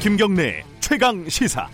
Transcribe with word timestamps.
김경래 0.00 0.64
최강 0.80 1.28
시사. 1.28 1.68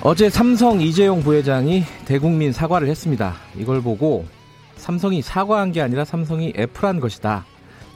어제 0.00 0.30
삼성 0.30 0.80
이재용 0.80 1.22
부회장이 1.22 1.82
대국민 2.04 2.52
사과를 2.52 2.86
했습니다. 2.88 3.34
이걸 3.56 3.82
보고 3.82 4.26
삼성이 4.76 5.20
사과한 5.22 5.72
게 5.72 5.82
아니라 5.82 6.04
삼성이 6.04 6.52
애플한 6.56 7.00
것이다. 7.00 7.44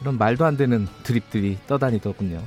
이런 0.00 0.18
말도 0.18 0.44
안 0.44 0.56
되는 0.56 0.88
드립들이 1.04 1.58
떠다니더군요. 1.68 2.42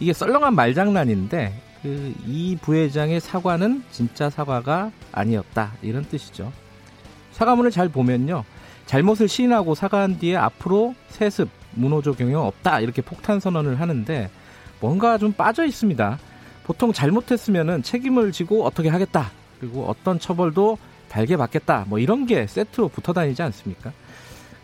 이게 0.00 0.12
썰렁한 0.12 0.56
말장난인데 0.56 1.62
그 1.82 2.12
이 2.26 2.56
부회장의 2.60 3.20
사과는 3.20 3.84
진짜 3.92 4.28
사과가 4.28 4.90
아니었다. 5.12 5.72
이런 5.82 6.04
뜻이죠. 6.04 6.52
사과문을 7.32 7.70
잘 7.70 7.88
보면요. 7.88 8.44
잘못을 8.86 9.28
시인하고 9.28 9.74
사과한 9.74 10.18
뒤에 10.18 10.36
앞으로 10.36 10.94
세습, 11.08 11.48
문호조 11.72 12.14
경영 12.14 12.46
없다. 12.46 12.80
이렇게 12.80 13.02
폭탄 13.02 13.40
선언을 13.40 13.80
하는데 13.80 14.30
뭔가 14.80 15.18
좀 15.18 15.32
빠져 15.32 15.64
있습니다. 15.64 16.18
보통 16.64 16.92
잘못했으면은 16.92 17.82
책임을 17.82 18.32
지고 18.32 18.64
어떻게 18.64 18.88
하겠다. 18.88 19.30
그리고 19.60 19.86
어떤 19.86 20.18
처벌도 20.18 20.78
달게 21.08 21.36
받겠다. 21.36 21.84
뭐 21.88 21.98
이런 21.98 22.26
게 22.26 22.46
세트로 22.46 22.88
붙어 22.88 23.12
다니지 23.12 23.42
않습니까? 23.42 23.92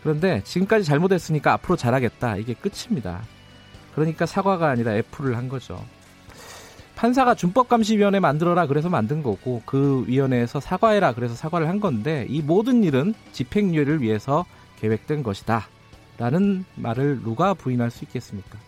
그런데 0.01 0.41
지금까지 0.43 0.83
잘못했으니까 0.83 1.53
앞으로 1.53 1.75
잘하겠다. 1.77 2.37
이게 2.37 2.53
끝입니다. 2.53 3.21
그러니까 3.95 4.25
사과가 4.25 4.69
아니라 4.69 4.95
애플을 4.95 5.37
한 5.37 5.47
거죠. 5.47 5.83
판사가 6.95 7.35
준법감시위원회 7.35 8.19
만들어라 8.19 8.67
그래서 8.67 8.89
만든 8.89 9.23
거고 9.23 9.61
그 9.65 10.03
위원회에서 10.07 10.59
사과해라 10.59 11.13
그래서 11.13 11.35
사과를 11.35 11.67
한 11.67 11.79
건데 11.79 12.25
이 12.29 12.41
모든 12.41 12.83
일은 12.83 13.13
집행유예를 13.31 14.01
위해서 14.01 14.45
계획된 14.79 15.23
것이다. 15.23 15.67
라는 16.17 16.63
말을 16.75 17.21
누가 17.23 17.53
부인할 17.53 17.89
수 17.89 18.03
있겠습니까? 18.05 18.59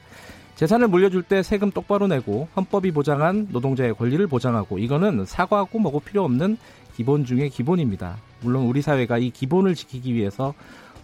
재산을 0.56 0.88
물려줄 0.88 1.24
때 1.24 1.44
세금 1.44 1.70
똑바로 1.70 2.08
내고 2.08 2.48
헌법이 2.56 2.92
보장한 2.92 3.50
노동자의 3.52 3.94
권리를 3.94 4.26
보장하고 4.28 4.80
이거는 4.80 5.26
사과하고 5.26 5.80
뭐고 5.80 6.00
필요 6.00 6.24
없는 6.24 6.58
기본 6.96 7.26
중의 7.26 7.50
기본입니다. 7.50 8.18
물론 8.42 8.66
우리 8.66 8.82
사회가 8.82 9.18
이 9.18 9.30
기본을 9.32 9.76
지키기 9.76 10.14
위해서 10.14 10.54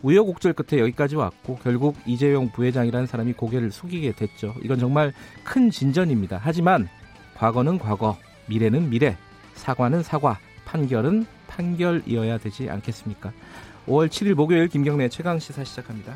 우여곡절 0.04 0.54
끝에 0.54 0.82
여기까지 0.82 1.16
왔고 1.16 1.60
결국 1.62 1.96
이재용 2.06 2.50
부회장이라는 2.50 3.08
사람이 3.08 3.34
고개를 3.34 3.72
숙이게 3.72 4.14
됐죠. 4.14 4.56
이건 4.64 4.80
정말 4.80 5.14
큰 5.44 5.70
진전입니다. 5.70 6.40
하지만 6.42 6.88
과거는 7.42 7.80
과거, 7.80 8.16
미래는 8.46 8.92
미래, 8.92 9.18
사과는 9.56 10.04
사과, 10.04 10.38
판결은 10.66 11.26
판결이어야 11.48 12.38
되지 12.38 12.70
않겠습니까? 12.70 13.32
5월 13.88 14.10
7일 14.10 14.36
목요일 14.36 14.68
김경래 14.68 15.10
최강 15.10 15.40
시사 15.40 15.64
시작합니다. 15.64 16.14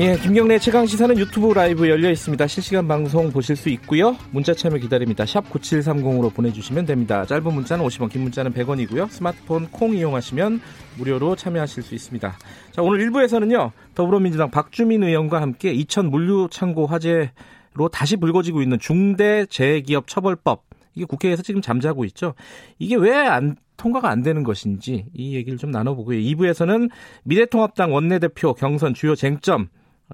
예, 0.00 0.16
김경래 0.16 0.60
최강 0.60 0.86
시사는 0.86 1.18
유튜브 1.18 1.52
라이브 1.52 1.88
열려 1.88 2.08
있습니다. 2.08 2.46
실시간 2.46 2.86
방송 2.86 3.32
보실 3.32 3.56
수 3.56 3.68
있고요. 3.70 4.16
문자 4.30 4.54
참여 4.54 4.76
기다립니다. 4.76 5.26
샵 5.26 5.50
9730으로 5.50 6.32
보내주시면 6.32 6.86
됩니다. 6.86 7.26
짧은 7.26 7.52
문자는 7.52 7.84
50원, 7.84 8.08
긴 8.08 8.22
문자는 8.22 8.52
100원이고요. 8.52 9.10
스마트폰 9.10 9.66
콩 9.72 9.96
이용하시면 9.96 10.60
무료로 10.98 11.34
참여하실 11.34 11.82
수 11.82 11.96
있습니다. 11.96 12.38
자, 12.70 12.82
오늘 12.82 13.10
1부에서는요. 13.10 13.72
더불어민주당 13.96 14.52
박주민 14.52 15.02
의원과 15.02 15.42
함께 15.42 15.72
이천 15.72 16.10
물류창고 16.10 16.86
화재로 16.86 17.88
다시 17.90 18.16
불거지고 18.18 18.62
있는 18.62 18.78
중대재해기업 18.78 20.06
처벌법 20.06 20.62
이게 20.94 21.06
국회에서 21.06 21.42
지금 21.42 21.60
잠자고 21.60 22.04
있죠. 22.04 22.34
이게 22.78 22.94
왜 22.94 23.16
안 23.16 23.56
통과가 23.78 24.10
안 24.10 24.22
되는 24.22 24.42
것인지 24.42 25.06
이 25.14 25.34
얘기를 25.34 25.56
좀 25.56 25.70
나눠보고요. 25.70 26.18
2부에서는 26.18 26.90
미래통합당 27.24 27.94
원내대표 27.94 28.52
경선 28.54 28.92
주요 28.92 29.14
쟁점 29.14 29.68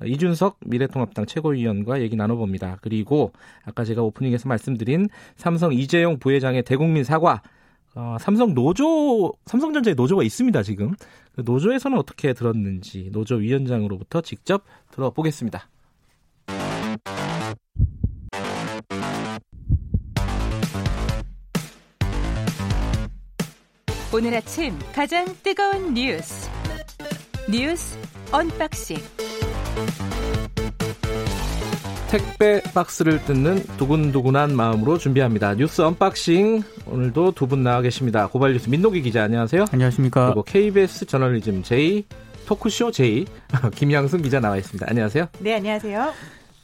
이준석 0.04 0.58
미래통합당 0.66 1.26
최고위원과 1.26 2.00
얘기 2.02 2.16
나눠봅니다. 2.16 2.78
그리고 2.82 3.32
아까 3.64 3.84
제가 3.84 4.02
오프닝에서 4.02 4.48
말씀드린 4.48 5.08
삼성 5.36 5.72
이재용 5.72 6.18
부회장의 6.18 6.64
대국민 6.64 7.04
사과 7.04 7.42
어, 7.94 8.16
삼성 8.18 8.54
노조, 8.54 9.32
삼성전자에 9.46 9.94
노조가 9.94 10.24
있습니다, 10.24 10.62
지금. 10.64 10.94
그 11.34 11.42
노조에서는 11.44 11.96
어떻게 11.96 12.32
들었는지 12.32 13.10
노조 13.12 13.36
위원장으로부터 13.36 14.20
직접 14.20 14.64
들어보겠습니다. 14.90 15.68
오늘 24.12 24.34
아침 24.34 24.78
가장 24.92 25.26
뜨거운 25.42 25.94
뉴스. 25.94 26.48
뉴스 27.50 27.98
언박싱. 28.32 29.23
택배 32.10 32.62
박스를 32.74 33.24
뜯는 33.24 33.64
두근두근한 33.76 34.54
마음으로 34.54 34.98
준비합니다. 34.98 35.54
뉴스 35.54 35.82
언박싱 35.82 36.62
오늘도 36.86 37.32
두 37.32 37.46
분 37.46 37.62
나와 37.64 37.80
계십니다. 37.82 38.28
고발뉴스 38.28 38.68
민동기 38.70 39.02
기자 39.02 39.24
안녕하세요. 39.24 39.64
안녕하십니까. 39.72 40.26
그리고 40.26 40.42
KBS 40.44 41.06
저널리즘 41.06 41.62
J 41.64 42.04
토크쇼 42.46 42.92
J 42.92 43.24
김양순 43.74 44.22
기자 44.22 44.38
나와 44.38 44.56
있습니다. 44.58 44.86
안녕하세요. 44.88 45.26
네 45.40 45.54
안녕하세요. 45.54 46.12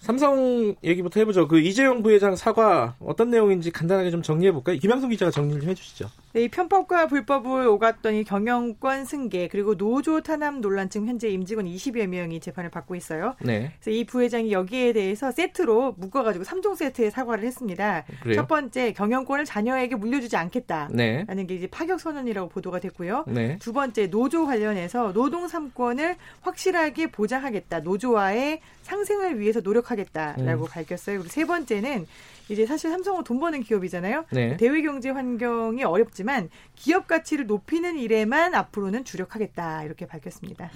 삼성 0.01 0.75
얘기부터 0.85 1.21
해보죠. 1.21 1.49
그 1.49 1.59
이재용 1.61 2.03
부회장 2.03 2.37
사과 2.37 2.95
어떤 3.01 3.31
내용인지 3.31 3.71
간단하게 3.73 4.11
좀 4.11 4.23
정리해 4.23 4.53
볼까요? 4.53 4.79
김양순 4.79 5.11
기자가 5.11 5.31
정리를 5.33 5.61
좀 5.61 5.71
해주시죠. 5.71 6.09
네, 6.33 6.45
이 6.45 6.49
편법과 6.49 7.09
불법을 7.09 7.67
오갔더니 7.67 8.23
경영권 8.23 9.05
승계 9.05 9.49
그리고 9.49 9.77
노조 9.77 10.21
탄압 10.21 10.61
논란 10.61 10.89
지금 10.89 11.09
현재 11.09 11.29
임직원 11.29 11.67
20여 11.67 12.07
명이 12.07 12.39
재판을 12.39 12.71
받고 12.71 12.95
있어요. 12.95 13.35
네. 13.41 13.73
그래서 13.81 13.91
이 13.91 14.05
부회장이 14.05 14.53
여기에 14.53 14.93
대해서 14.93 15.33
세트로 15.33 15.97
묶어가지고 15.99 16.45
3종 16.45 16.77
세트에 16.77 17.11
사과를 17.11 17.45
했습니다. 17.45 18.05
그래요? 18.23 18.37
첫 18.37 18.47
번째 18.47 18.93
경영권을 18.93 19.45
자녀에게 19.45 19.97
물려주지 19.97 20.37
않겠다라는 20.37 20.97
네. 20.97 21.47
게 21.47 21.55
이제 21.57 21.67
파격 21.67 21.99
선언이라고 21.99 22.49
보도가 22.49 22.79
됐고요. 22.79 23.25
네. 23.27 23.59
두 23.59 23.73
번째 23.73 24.07
노조 24.07 24.47
관련해서 24.47 25.13
노동 25.13 25.49
3권을 25.49 26.15
확실하게 26.43 27.09
보장하겠다. 27.11 27.81
노조와의 27.81 28.61
상생을 28.83 29.41
위해서 29.41 29.61
노력하겠다라고 29.61 30.65
음. 30.65 30.69
밝혔어요. 30.71 31.19
그리고 31.19 31.29
세 31.29 31.45
번째는 31.45 32.07
이제 32.51 32.67
사실 32.67 32.91
삼성은 32.91 33.25
돈 33.25 33.39
버는 33.39 33.63
기업이잖아요. 33.63 34.25
네. 34.33 34.57
대외 34.57 34.83
경제 34.83 35.11
환경이 35.11 35.85
어렵지만 35.85 36.51
기업 36.75 37.07
가치를 37.07 37.47
높이는 37.47 37.97
일에만 37.97 38.55
앞으로는 38.55 39.05
주력하겠다 39.05 39.85
이렇게 39.85 40.07
밝혔습니다. 40.07 40.71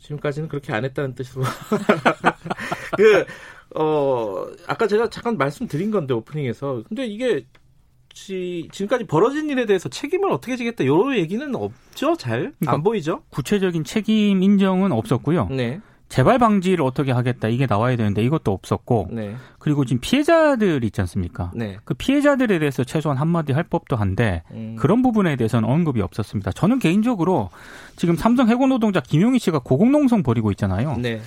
지금까지는 0.00 0.48
그렇게 0.48 0.72
안 0.72 0.84
했다는 0.84 1.14
뜻으로. 1.14 1.44
그, 2.96 3.24
어, 3.78 4.46
아까 4.66 4.86
제가 4.86 5.08
잠깐 5.08 5.38
말씀드린 5.38 5.90
건데, 5.90 6.12
오프닝에서. 6.12 6.82
근데 6.86 7.06
이게, 7.06 7.46
지, 8.12 8.68
지금까지 8.70 9.06
벌어진 9.06 9.48
일에 9.48 9.64
대해서 9.64 9.88
책임을 9.88 10.30
어떻게 10.30 10.56
지겠다, 10.56 10.84
요런 10.84 11.16
얘기는 11.16 11.54
없죠? 11.54 12.16
잘? 12.16 12.38
안 12.38 12.54
그러니까 12.60 12.82
보이죠? 12.82 13.22
구체적인 13.30 13.84
책임 13.84 14.42
인정은 14.42 14.92
없었고요. 14.92 15.48
네. 15.50 15.80
재발 16.14 16.38
방지를 16.38 16.84
어떻게 16.84 17.10
하겠다 17.10 17.48
이게 17.48 17.66
나와야 17.66 17.96
되는데 17.96 18.22
이것도 18.22 18.52
없었고 18.52 19.08
네. 19.10 19.34
그리고 19.58 19.84
지금 19.84 19.98
피해자들 20.00 20.84
있지 20.84 21.00
않습니까? 21.00 21.50
네. 21.56 21.78
그 21.84 21.94
피해자들에 21.94 22.60
대해서 22.60 22.84
최소한 22.84 23.18
한마디 23.18 23.52
할 23.52 23.64
법도 23.64 23.96
한데 23.96 24.44
음. 24.52 24.76
그런 24.78 25.02
부분에 25.02 25.34
대해서는 25.34 25.68
언급이 25.68 26.00
없었습니다. 26.00 26.52
저는 26.52 26.78
개인적으로 26.78 27.50
지금 27.96 28.14
삼성 28.14 28.48
해고 28.48 28.68
노동자 28.68 29.00
김용희 29.00 29.40
씨가 29.40 29.58
고공농성 29.58 30.22
벌이고 30.22 30.52
있잖아요. 30.52 30.96
네. 30.98 31.20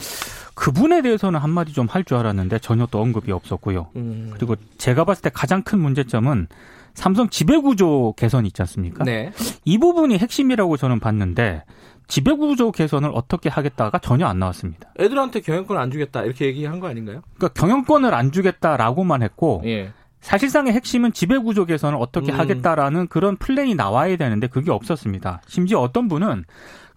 그분에 0.56 1.02
대해서는 1.02 1.38
한마디 1.42 1.74
좀 1.74 1.88
할 1.90 2.06
줄 2.06 2.16
알았는데 2.16 2.60
전혀 2.60 2.86
또 2.90 3.02
언급이 3.02 3.34
없었고요. 3.34 3.88
음. 3.98 4.32
그리고 4.36 4.56
제가 4.78 5.04
봤을 5.04 5.22
때 5.22 5.30
가장 5.34 5.64
큰 5.64 5.80
문제점은 5.80 6.48
삼성 6.94 7.28
지배구조 7.28 8.14
개선 8.16 8.46
있지 8.46 8.62
않습니까? 8.62 9.04
네. 9.04 9.34
이 9.66 9.78
부분이 9.80 10.18
핵심이라고 10.18 10.78
저는 10.78 11.02
봤는데 11.02 11.64
지배구조 12.08 12.72
개선을 12.72 13.12
어떻게 13.14 13.50
하겠다가 13.50 14.00
전혀 14.00 14.26
안 14.26 14.40
나왔습니다. 14.40 14.90
애들한테 15.00 15.42
경영권 15.42 15.78
안 15.78 15.92
주겠다, 15.92 16.24
이렇게 16.24 16.46
얘기한 16.46 16.80
거 16.80 16.88
아닌가요? 16.88 17.22
그러니까 17.38 17.60
경영권을 17.60 18.14
안 18.14 18.32
주겠다라고만 18.32 19.24
했고 19.24 19.62
예. 19.66 19.92
사실상의 20.22 20.74
핵심은 20.74 21.14
지배구조 21.14 21.66
개선을 21.66 21.98
어떻게 22.02 22.32
음. 22.32 22.40
하겠다라는 22.40 23.08
그런 23.08 23.38
플랜이 23.38 23.76
나와야 23.76 24.16
되는데 24.18 24.48
그게 24.48 24.72
없었습니다. 24.72 25.42
심지어 25.48 25.80
어떤 25.80 26.08
분은 26.08 26.46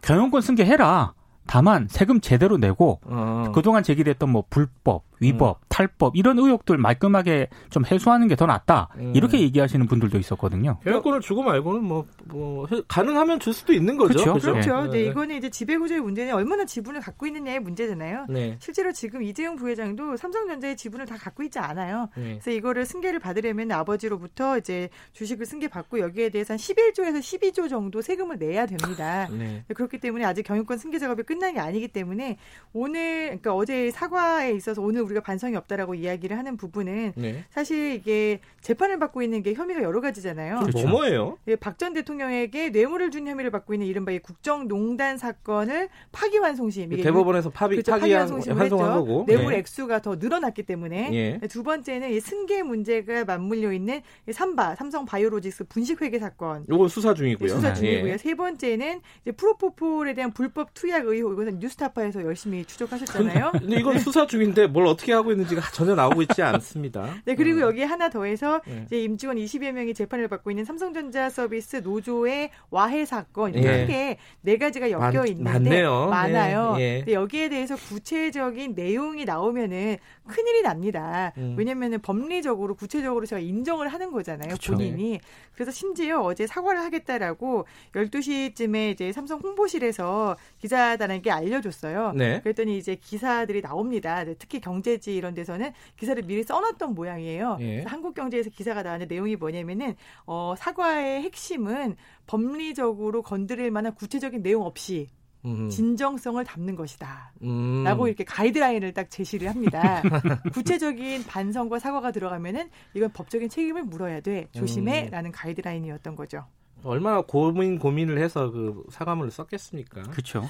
경영권 0.03 0.41
승계해라. 0.41 1.13
다만 1.47 1.89
세금 1.91 2.21
제대로 2.21 2.57
내고 2.57 3.01
어. 3.05 3.51
그동안 3.55 3.83
제기됐던 3.83 4.31
뭐 4.31 4.45
불법, 4.49 5.05
위법, 5.21 5.59
음. 5.61 5.65
탈법 5.69 6.17
이런 6.17 6.39
의혹들 6.39 6.79
말끔하게 6.79 7.49
좀 7.71 7.85
해소하는 7.85 8.27
게 8.27 8.41
더 8.41 8.47
낫다. 8.47 8.89
음. 8.97 9.13
이렇게 9.15 9.39
얘기하시는 9.39 9.87
분들도 9.87 10.17
있었거든요. 10.19 10.79
경영권을 10.83 11.21
주고 11.21 11.43
말고는 11.43 11.85
뭐, 11.85 12.07
뭐 12.25 12.67
가능하면 12.89 13.39
줄 13.39 13.53
수도 13.53 13.75
있는 13.75 13.99
거죠. 13.99 14.15
그렇죠. 14.15 14.33
그렇죠. 14.33 14.53
그렇죠. 14.53 14.91
네. 14.91 15.03
네. 15.03 15.11
이거는 15.11 15.37
이제 15.37 15.51
지배구조의 15.51 16.01
문제는 16.01 16.33
얼마나 16.33 16.65
지분을 16.65 17.03
갖고 17.03 17.27
있느냐의 17.27 17.61
문제잖아요. 17.61 18.25
네. 18.31 18.57
실제로 18.59 18.93
지금 18.93 19.23
이재용 19.23 19.57
부회장도 19.57 20.17
삼성전자의 20.17 20.75
지분을 20.79 21.05
다 21.05 21.19
갖고 21.19 21.43
있지 21.43 21.59
않아요. 21.59 22.09
네. 22.17 22.39
그래서 22.41 22.51
이거를 22.51 22.87
승계를 22.87 23.19
받으려면 23.21 23.71
아버지로부터 23.73 24.57
이제 24.57 24.89
주식을 25.13 25.45
승계 25.45 25.69
받고 25.69 25.99
여기에 25.99 26.31
대해서 26.31 26.55
한 26.55 26.59
11조에서 26.59 27.19
12조 27.19 27.69
정도 27.69 28.01
세금을 28.01 28.39
내야 28.39 28.65
됩니다. 28.65 29.29
네. 29.37 29.65
그렇기 29.75 29.99
때문에 29.99 30.25
아직 30.25 30.45
경영권 30.45 30.79
승계 30.79 30.99
작업이 30.99 31.25
끝난 31.25 31.53
게 31.53 31.61
아니기 31.61 31.89
때문에 31.89 32.39
오늘 32.73 33.27
그러니까 33.27 33.55
어제 33.55 33.91
사과에 33.91 34.53
있어서 34.53 34.81
오늘 34.81 35.03
우리가 35.11 35.23
반성이 35.23 35.57
없다라고 35.57 35.95
이야기를 35.95 36.37
하는 36.39 36.57
부분은 36.57 37.13
네. 37.17 37.45
사실 37.51 37.95
이게 37.95 38.41
재판을 38.61 38.99
받고 38.99 39.23
있는 39.23 39.43
게 39.43 39.55
혐의가 39.55 39.83
여러 39.83 40.01
가지잖아요. 40.01 40.61
그렇죠. 40.61 40.89
뭐예요? 40.89 41.39
예, 41.49 41.57
박전 41.57 41.95
대통령에게 41.95 42.71
뇌물을 42.71 43.11
준 43.11 43.27
혐의를 43.27 43.51
받고 43.51 43.75
있는 43.75 43.87
이른바 43.87 44.13
국정농단 44.23 45.19
사건을 45.19 45.89
파기환송심 46.13 46.93
이게 46.93 47.03
대법원에서 47.03 47.51
파기 47.51 47.77
그렇죠, 47.77 47.93
파기환송을 47.93 48.63
했죠. 48.63 48.77
거고. 48.77 49.25
뇌물 49.27 49.53
네. 49.53 49.59
액수가 49.59 50.03
더 50.03 50.17
늘어났기 50.17 50.65
때문에 50.65 51.11
예. 51.13 51.47
두 51.49 51.63
번째는 51.63 52.11
이 52.11 52.21
승계 52.21 52.63
문제가 52.63 53.25
맞물려 53.25 53.73
있는 53.73 54.01
삼바 54.31 54.75
삼성 54.77 55.05
바이오로직스 55.05 55.65
분식회계 55.65 56.19
사건. 56.19 56.65
이건 56.69 56.89
수사 56.89 57.15
중이고요. 57.15 57.49
네, 57.49 57.55
수사 57.55 57.75
중이고요. 57.75 58.13
예. 58.13 58.17
세 58.17 58.35
번째는 58.35 59.01
이제 59.23 59.33
프로포폴에 59.33 60.15
대한 60.15 60.33
불법 60.33 60.75
투약 60.75 61.07
의혹 61.07 61.33
이것은 61.33 61.59
뉴스타파에서 61.59 62.23
열심히 62.25 62.65
추적하셨잖아요. 62.65 63.53
근데 63.59 63.81
이건 63.81 63.99
수사 63.99 64.27
중인데 64.27 64.67
뭘 64.67 64.87
어떻게 64.87 65.00
하고 65.09 65.33
있는지가 65.33 65.63
전혀 65.73 65.95
나오고 65.95 66.23
있지 66.23 66.43
않습니다. 66.43 67.15
네 67.25 67.35
그리고 67.35 67.59
음. 67.59 67.63
여기 67.63 67.83
하나 67.83 68.09
더해서 68.09 68.61
네. 68.67 68.83
이제 68.87 69.03
임직원 69.03 69.37
20여 69.37 69.73
명이 69.73 69.95
재판을 69.95 70.29
받고 70.29 70.51
있는 70.51 70.65
삼성전자 70.65 71.31
서비스 71.31 71.77
노조의 71.77 72.51
와해 72.71 73.05
사건 73.05 73.55
이렇게 73.55 74.19
네 74.43 74.59
가지가 74.59 74.91
엮여 74.91 75.27
있는데 75.27 75.51
많네요. 75.51 76.07
많아요. 76.09 76.77
네. 76.77 77.05
네. 77.07 77.13
여기에 77.13 77.49
대해서 77.49 77.77
구체적인 77.77 78.75
내용이 78.75 79.25
나오면은 79.25 79.97
큰일이 80.31 80.63
납니다. 80.63 81.33
음. 81.37 81.55
왜냐면은 81.59 82.01
법리적으로 82.01 82.75
구체적으로 82.75 83.27
제가 83.27 83.41
인정을 83.41 83.89
하는 83.89 84.13
거잖아요. 84.13 84.55
그쵸. 84.55 84.73
본인이. 84.73 85.13
네. 85.13 85.21
그래서 85.55 85.71
심지어 85.71 86.21
어제 86.21 86.47
사과를 86.47 86.81
하겠다라고 86.81 87.67
12시쯤에 87.93 88.93
이제 88.93 89.13
삼성 89.13 89.41
홍보실에서 89.41 90.37
기자단에게 90.59 91.31
알려줬어요. 91.31 92.13
네. 92.13 92.41
그랬더니 92.41 92.79
이제 92.79 92.95
기사들이 92.95 93.61
나옵니다. 93.61 94.25
특히 94.39 94.61
경제지 94.61 95.15
이런 95.15 95.35
데서는 95.35 95.73
기사를 95.97 96.23
미리 96.23 96.43
써놨던 96.43 96.95
모양이에요. 96.95 97.59
예. 97.61 97.83
한국경제에서 97.83 98.51
기사가 98.51 98.83
나왔는데 98.83 99.15
내용이 99.15 99.37
뭐냐면은 99.37 99.97
어, 100.27 100.55
사과의 100.57 101.23
핵심은 101.23 101.97
법리적으로 102.27 103.23
건드릴 103.23 103.71
만한 103.71 103.95
구체적인 103.95 104.43
내용 104.43 104.63
없이 104.63 105.09
진정성을 105.43 106.43
담는 106.45 106.77
것이다. 106.77 107.33
음. 107.43 107.83
라고 107.85 108.07
이렇게 108.07 108.25
가이드라인을 108.25 108.93
딱 108.93 109.11
제시를 109.11 109.49
합니다. 109.49 110.03
구체적인 110.53 111.25
반성과 111.25 111.79
사과가 111.79 112.13
들어가면은 112.13 112.69
이건 112.95 113.13
법적인 113.13 113.49
책임을 113.49 113.85
물어야 113.85 114.21
돼. 114.21 114.49
조심해. 114.53 115.07
음. 115.07 115.11
라는 115.11 115.33
가이드라인이었던 115.33 116.17
거죠. 116.17 116.45
얼마나 116.83 117.21
고민 117.23 117.79
고민을 117.79 118.19
해서 118.19 118.51
그 118.51 118.85
사과문을 118.91 119.31
썼겠습니까? 119.31 120.03
그렇죠. 120.03 120.45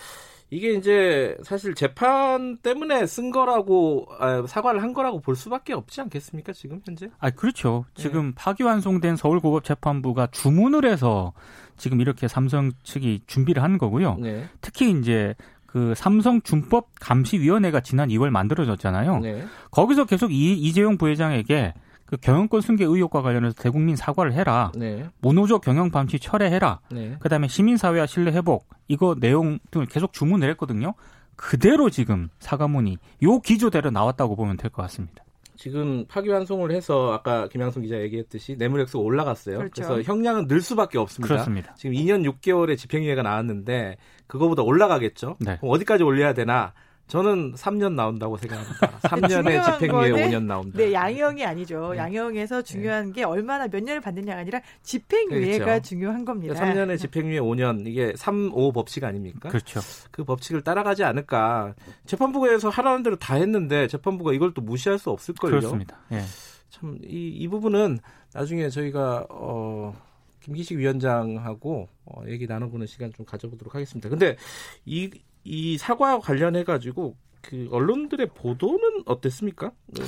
이게 0.50 0.72
이제 0.74 1.36
사실 1.42 1.74
재판 1.74 2.56
때문에 2.58 3.06
쓴 3.06 3.30
거라고 3.30 4.06
아, 4.18 4.44
사과를 4.46 4.82
한 4.82 4.92
거라고 4.92 5.20
볼 5.20 5.36
수밖에 5.36 5.72
없지 5.72 6.00
않겠습니까 6.00 6.52
지금 6.52 6.80
현재? 6.84 7.08
아 7.18 7.30
그렇죠. 7.30 7.84
네. 7.94 8.02
지금 8.02 8.32
파기완송된 8.34 9.16
서울고법재판부가 9.16 10.28
주문을 10.32 10.84
해서 10.84 11.32
지금 11.76 12.00
이렇게 12.00 12.26
삼성 12.26 12.72
측이 12.82 13.22
준비를 13.26 13.62
한 13.62 13.78
거고요. 13.78 14.16
네. 14.16 14.48
특히 14.60 14.90
이제 14.90 15.34
그 15.66 15.94
삼성 15.96 16.42
준법 16.42 16.88
감시위원회가 17.00 17.80
지난 17.80 18.08
2월 18.08 18.30
만들어졌잖아요. 18.30 19.18
네. 19.20 19.44
거기서 19.70 20.04
계속 20.04 20.32
이, 20.32 20.54
이재용 20.54 20.98
부회장에게 20.98 21.74
그 22.10 22.16
경영권 22.16 22.60
승계 22.60 22.84
의혹과 22.84 23.22
관련해서 23.22 23.54
대국민 23.54 23.94
사과를 23.94 24.32
해라. 24.32 24.72
네. 24.74 25.06
모노조 25.20 25.60
경영 25.60 25.90
방치 25.90 26.18
철회해라. 26.18 26.80
네. 26.90 27.16
그다음에 27.20 27.46
시민사회와 27.46 28.06
신뢰 28.06 28.32
회복 28.32 28.68
이거 28.88 29.14
내용 29.18 29.60
등을 29.70 29.86
계속 29.86 30.12
주문을 30.12 30.50
했거든요. 30.50 30.94
그대로 31.36 31.88
지금 31.88 32.28
사과문이 32.40 32.98
요 33.22 33.38
기조대로 33.40 33.90
나왔다고 33.90 34.34
보면 34.34 34.56
될 34.56 34.70
것 34.70 34.82
같습니다. 34.82 35.24
지금 35.56 36.06
파기환송을 36.08 36.72
해서 36.72 37.12
아까 37.12 37.46
김양순 37.48 37.82
기자 37.82 38.00
얘기했듯이 38.00 38.56
뇌물액수가 38.58 39.04
올라갔어요. 39.04 39.58
그렇죠. 39.58 39.82
그래서 39.82 40.02
형량은 40.02 40.48
늘 40.48 40.62
수밖에 40.62 40.98
없습니다. 40.98 41.32
그렇습니다. 41.34 41.74
지금 41.76 41.94
2년 41.94 42.28
6개월의 42.28 42.76
집행유예가 42.76 43.22
나왔는데 43.22 43.98
그거보다 44.26 44.62
올라가겠죠. 44.62 45.36
네. 45.38 45.58
그럼 45.60 45.72
어디까지 45.74 46.02
올려야 46.02 46.32
되나? 46.34 46.72
저는 47.10 47.54
3년 47.54 47.94
나온다고 47.94 48.36
생각합니다. 48.36 48.98
3년의 49.02 49.64
집행유예 49.64 50.28
5년 50.28 50.44
나온다. 50.44 50.78
네, 50.78 50.92
양형이 50.92 51.44
아니죠. 51.44 51.90
네. 51.92 51.98
양형에서 51.98 52.62
중요한 52.62 53.06
네. 53.06 53.12
게 53.12 53.24
얼마나 53.24 53.66
몇 53.66 53.82
년을 53.82 54.00
받느냐가 54.00 54.40
아니라 54.40 54.60
집행유예가 54.82 55.64
그렇죠. 55.64 55.82
중요한 55.82 56.24
겁니다. 56.24 56.54
3년의 56.54 56.98
집행유예 56.98 57.40
5년 57.40 57.86
이게 57.86 58.12
3, 58.16 58.52
5 58.54 58.72
법칙 58.72 59.04
아닙니까? 59.04 59.48
그렇죠. 59.48 59.80
그 60.10 60.24
법칙을 60.24 60.62
따라가지 60.62 61.02
않을까. 61.02 61.74
재판부에서 62.06 62.68
하라는 62.68 63.02
대로 63.02 63.16
다 63.16 63.34
했는데 63.34 63.88
재판부가 63.88 64.32
이걸 64.32 64.54
또 64.54 64.62
무시할 64.62 64.98
수 64.98 65.10
없을 65.10 65.34
거예요. 65.34 65.58
그렇습니다. 65.58 65.98
예. 66.12 66.22
참이 66.70 66.98
이 67.02 67.48
부분은 67.48 67.98
나중에 68.32 68.68
저희가 68.68 69.26
어 69.28 69.92
김기식 70.40 70.78
위원장하고 70.78 71.88
어, 72.04 72.22
얘기 72.28 72.46
나눠보는 72.46 72.86
시간 72.86 73.12
좀 73.12 73.26
가져보도록 73.26 73.74
하겠습니다. 73.74 74.08
근데 74.08 74.36
이, 74.84 75.10
이 75.44 75.78
사과와 75.78 76.20
관련해 76.20 76.64
가지고 76.64 77.16
그 77.42 77.68
언론들의 77.70 78.30
보도는 78.34 79.04
어땠습니까? 79.06 79.72
네. 79.86 80.02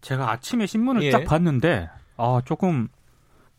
제가 0.00 0.30
아침에 0.30 0.66
신문을 0.66 1.02
예. 1.02 1.10
딱 1.10 1.24
봤는데 1.24 1.88
아 2.16 2.40
조금 2.44 2.88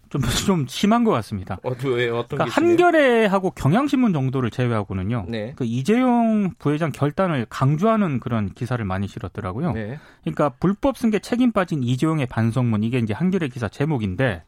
좀, 0.10 0.22
좀 0.46 0.66
심한 0.68 1.04
것 1.04 1.12
같습니다. 1.12 1.58
어, 1.64 1.72
왜, 1.86 2.10
어떤 2.10 2.38
그러니까 2.38 2.56
한겨레하고 2.56 3.52
경향신문 3.52 4.14
정도를 4.14 4.50
제외하고는요. 4.50 5.26
네. 5.28 5.54
그 5.56 5.66
이재용 5.66 6.52
부회장 6.58 6.92
결단을 6.92 7.46
강조하는 7.50 8.20
그런 8.20 8.50
기사를 8.50 8.84
많이 8.84 9.08
실었더라고요. 9.08 9.74
네. 9.74 10.00
그러니까 10.22 10.50
불법 10.50 10.98
승계 10.98 11.20
책임 11.20 11.52
빠진 11.52 11.84
이재용의 11.84 12.28
반성문 12.28 12.84
이게 12.84 13.00
이제 13.00 13.14
한겨레 13.14 13.50
기사 13.50 13.68
제목인데 13.68 14.44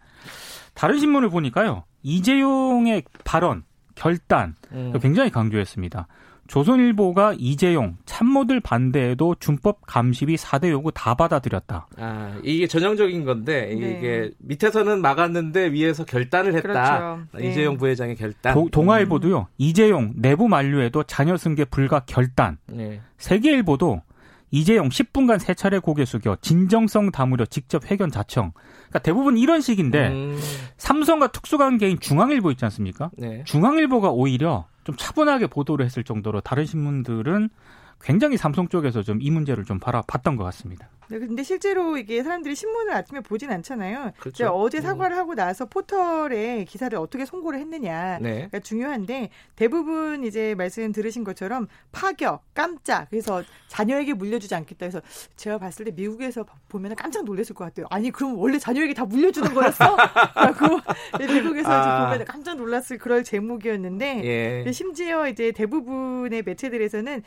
다른 0.73 0.99
신문을 0.99 1.29
보니까요. 1.29 1.83
이재용의 2.03 3.03
발언, 3.25 3.63
결단 3.95 4.55
음. 4.71 4.93
굉장히 5.01 5.29
강조했습니다. 5.29 6.07
조선일보가 6.49 7.35
이재용 7.37 7.95
참모들 8.05 8.59
반대에도 8.59 9.35
준법 9.39 9.85
감시비 9.85 10.35
4대 10.35 10.71
요구 10.71 10.91
다 10.91 11.13
받아들였다. 11.13 11.87
아, 11.97 12.39
이게 12.43 12.65
전형적인 12.65 13.23
건데 13.23 13.67
네. 13.67 13.73
이게 13.73 14.31
밑에서는 14.39 14.99
막았는데 14.99 15.71
위에서 15.71 16.05
결단을 16.05 16.55
했다. 16.55 17.23
그렇죠. 17.31 17.47
이재용 17.47 17.75
네. 17.75 17.77
부회장의 17.77 18.15
결단. 18.15 18.55
도, 18.55 18.67
동아일보도요. 18.71 19.39
음. 19.41 19.45
이재용 19.59 20.13
내부 20.15 20.47
만류에도 20.47 21.03
자녀 21.03 21.37
승계 21.37 21.65
불가 21.65 21.99
결단. 21.99 22.57
네. 22.65 22.99
세계일보도 23.19 24.01
이재용 24.49 24.89
10분간 24.89 25.37
세 25.37 25.53
차례 25.53 25.77
고개 25.77 26.03
숙여 26.03 26.35
진정성 26.41 27.11
담으려 27.11 27.45
직접 27.45 27.89
회견 27.91 28.09
자청. 28.09 28.53
그러니까 28.87 28.99
대부분 28.99 29.37
이런 29.37 29.61
식인데 29.61 30.07
음. 30.07 30.39
삼성과 30.77 31.27
특수관계인 31.27 31.99
중앙일보 31.99 32.49
있지 32.49 32.65
않습니까? 32.65 33.11
네. 33.19 33.43
중앙일보가 33.45 34.09
오히려 34.09 34.65
좀 34.89 34.97
차분하게 34.97 35.47
보도를 35.47 35.85
했을 35.85 36.03
정도로 36.03 36.41
다른 36.41 36.65
신문들은 36.65 37.49
굉장히 38.01 38.37
삼성 38.37 38.67
쪽에서 38.69 39.03
좀 39.03 39.19
이 39.21 39.29
문제를 39.29 39.65
좀 39.65 39.79
바라봤던 39.79 40.35
것 40.35 40.43
같습니다. 40.45 40.89
네, 41.09 41.17
근데 41.17 41.41
실제로 41.41 41.97
이게 41.97 42.21
사람들이 42.21 42.53
신문을 42.53 42.93
아침에 42.93 43.21
보진 43.21 43.51
않잖아요. 43.51 44.11
그렇죠. 44.19 44.47
어제 44.49 44.77
음. 44.77 44.83
사과를 44.83 45.17
하고 45.17 45.33
나서 45.33 45.65
포털에 45.65 46.65
기사를 46.65 46.95
어떻게 46.99 47.25
송고를 47.25 47.59
했느냐가 47.59 48.19
네. 48.19 48.49
중요한데 48.63 49.29
대부분 49.55 50.23
이제 50.23 50.53
말씀 50.55 50.91
들으신 50.91 51.23
것처럼 51.23 51.67
파격, 51.91 52.43
깜짝 52.53 53.09
그래서 53.09 53.43
자녀에게 53.69 54.13
물려주지 54.13 54.53
않겠다 54.53 54.85
해서 54.85 55.01
제가 55.35 55.57
봤을 55.57 55.85
때 55.85 55.91
미국에서 55.91 56.45
보면 56.67 56.95
깜짝 56.95 57.25
놀랐을 57.25 57.55
것 57.55 57.65
같아요. 57.65 57.87
아니 57.89 58.11
그럼 58.11 58.37
원래 58.37 58.59
자녀에게 58.59 58.93
다 58.93 59.05
물려주는 59.05 59.51
거였어? 59.51 59.97
라고 60.35 60.79
미국에서 61.17 61.71
아. 61.71 62.11
보면 62.11 62.25
깜짝 62.25 62.55
놀랐을 62.55 62.99
그럴 62.99 63.23
제목이었는데 63.23 64.21
예. 64.65 64.71
심지어 64.71 65.27
이제 65.27 65.51
대부분의 65.51 66.43
매체들에서는 66.43 67.23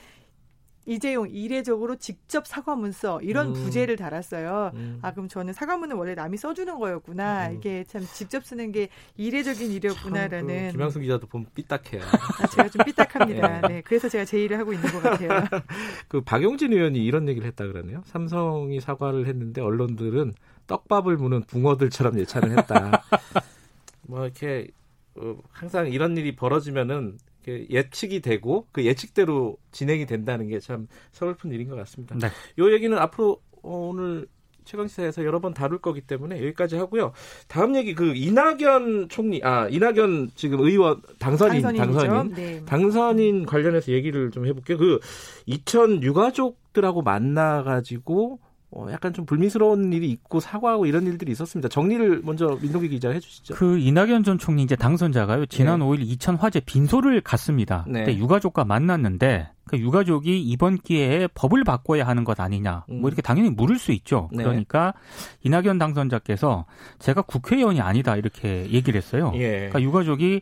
이재용 0.85 1.29
이례적으로 1.29 1.97
직접 1.97 2.47
사과 2.47 2.75
문서 2.75 3.21
이런 3.23 3.49
음. 3.49 3.53
부제를 3.53 3.97
달았어요. 3.97 4.73
음. 4.75 4.99
아 5.03 5.13
그럼 5.13 5.29
저는 5.29 5.53
사과문은 5.53 5.97
원래 5.97 6.15
남이 6.15 6.37
써주는 6.37 6.79
거였구나. 6.79 7.51
음. 7.51 7.57
이게 7.57 7.85
참 7.85 8.03
직접 8.13 8.45
쓰는 8.45 8.73
게 8.73 8.89
이례적인 9.17 9.71
일이었구나라는. 9.71 10.67
그 10.67 10.73
김양수 10.73 11.01
기자도 11.01 11.27
보면 11.29 11.47
삐딱해요. 11.55 12.03
아, 12.03 12.47
제가 12.49 12.69
좀 12.69 12.85
삐딱합니다. 12.85 13.61
네. 13.63 13.69
네. 13.69 13.81
그래서 13.83 14.09
제가 14.09 14.25
제의를 14.25 14.59
하고 14.59 14.73
있는 14.73 14.91
것 14.91 15.03
같아요. 15.03 15.29
그 16.09 16.21
박용진 16.21 16.73
의원이 16.73 17.03
이런 17.05 17.29
얘기를 17.29 17.47
했다 17.47 17.67
그러네요. 17.67 18.03
삼성이 18.05 18.81
사과를 18.81 19.27
했는데 19.27 19.61
언론들은 19.61 20.35
떡밥을 20.67 21.17
무는 21.17 21.43
붕어들처럼 21.43 22.19
예찬을 22.19 22.59
했다. 22.59 23.03
뭐 24.09 24.25
이렇게 24.25 24.69
어, 25.15 25.37
항상 25.51 25.89
이런 25.89 26.17
일이 26.17 26.35
벌어지면은 26.35 27.19
예측이 27.47 28.21
되고 28.21 28.67
그 28.73 28.85
예측대로 28.85 29.57
진행이 29.71 30.07
된다는 30.07 30.49
게 30.49 30.59
참 30.61 30.87
서글픈 31.11 31.51
일인 31.53 31.69
것 31.69 31.77
같습니다. 31.77 32.15
네. 32.17 32.29
요 32.59 32.73
얘기는 32.73 32.97
앞으로 32.97 33.41
어, 33.63 33.89
오늘 33.91 34.27
최강시사에서 34.65 35.25
여러 35.25 35.41
번 35.41 35.55
다룰 35.55 35.81
거기 35.81 36.01
때문에 36.01 36.37
여기까지 36.37 36.77
하고요. 36.77 37.13
다음 37.49 37.75
얘기 37.75 37.95
그 37.97 38.15
이낙연 38.15 39.09
총리 39.09 39.41
아 39.43 39.67
이낙연 39.69 40.31
지금 40.37 40.61
의원 40.61 41.03
당선인 41.19 41.63
당선인 41.63 42.35
네. 42.35 42.65
당선인 42.65 43.45
관련해서 43.45 43.91
얘기를 43.91 44.31
좀 44.31 44.47
해볼게요. 44.47 44.79
그 44.79 45.01
이천 45.47 46.03
유가족들하고 46.05 47.03
만나가지고 47.03 48.39
어, 48.75 48.87
약간 48.91 49.13
좀 49.13 49.27
불미스러운 49.27 49.93
일이 49.93 50.11
있고 50.11 50.41
사과하고 50.41 50.87
이런 50.87 51.07
일들이 51.07 51.31
있었습니다. 51.33 51.69
정리를 51.69 52.23
먼저 52.25 52.59
민동기 52.61 52.89
기자 52.89 53.11
해주시죠. 53.11 53.55
그 53.55 53.79
이낙연 53.79 54.25
전 54.25 54.39
총리 54.39 54.63
이제 54.63 54.77
당선자가요. 54.77 55.47
지난 55.47 55.81
네. 55.81 55.85
5일 55.85 56.01
이천 56.01 56.37
화재 56.37 56.61
빈소를 56.61 57.21
갔습니다. 57.21 57.85
네. 57.87 58.05
그때 58.05 58.17
유가족과 58.17 58.65
만났는데 58.65 59.51
그 59.67 59.79
유가족이 59.79 60.41
이번 60.41 60.79
기회에 60.79 61.29
법을 61.35 61.65
바꿔야 61.65 62.07
하는 62.07 62.25
것 62.25 62.41
아니냐. 62.41 62.85
뭐 62.89 62.97
음. 62.97 63.01
뭐 63.03 63.11
이렇게 63.11 63.21
당연히 63.21 63.51
물을 63.51 63.79
수 63.79 63.93
있죠. 63.93 64.31
네. 64.33 64.43
그러니까 64.43 64.95
이낙연 65.43 65.79
당선자께서 65.79 66.65
제가 66.99 67.23
국회의원이 67.23 67.83
아니다 67.83 68.17
이렇게 68.17 68.71
얘기를 68.71 68.97
했어요. 68.97 69.33
예. 69.35 69.69
그러니까 69.69 69.83
유가족이 69.83 70.41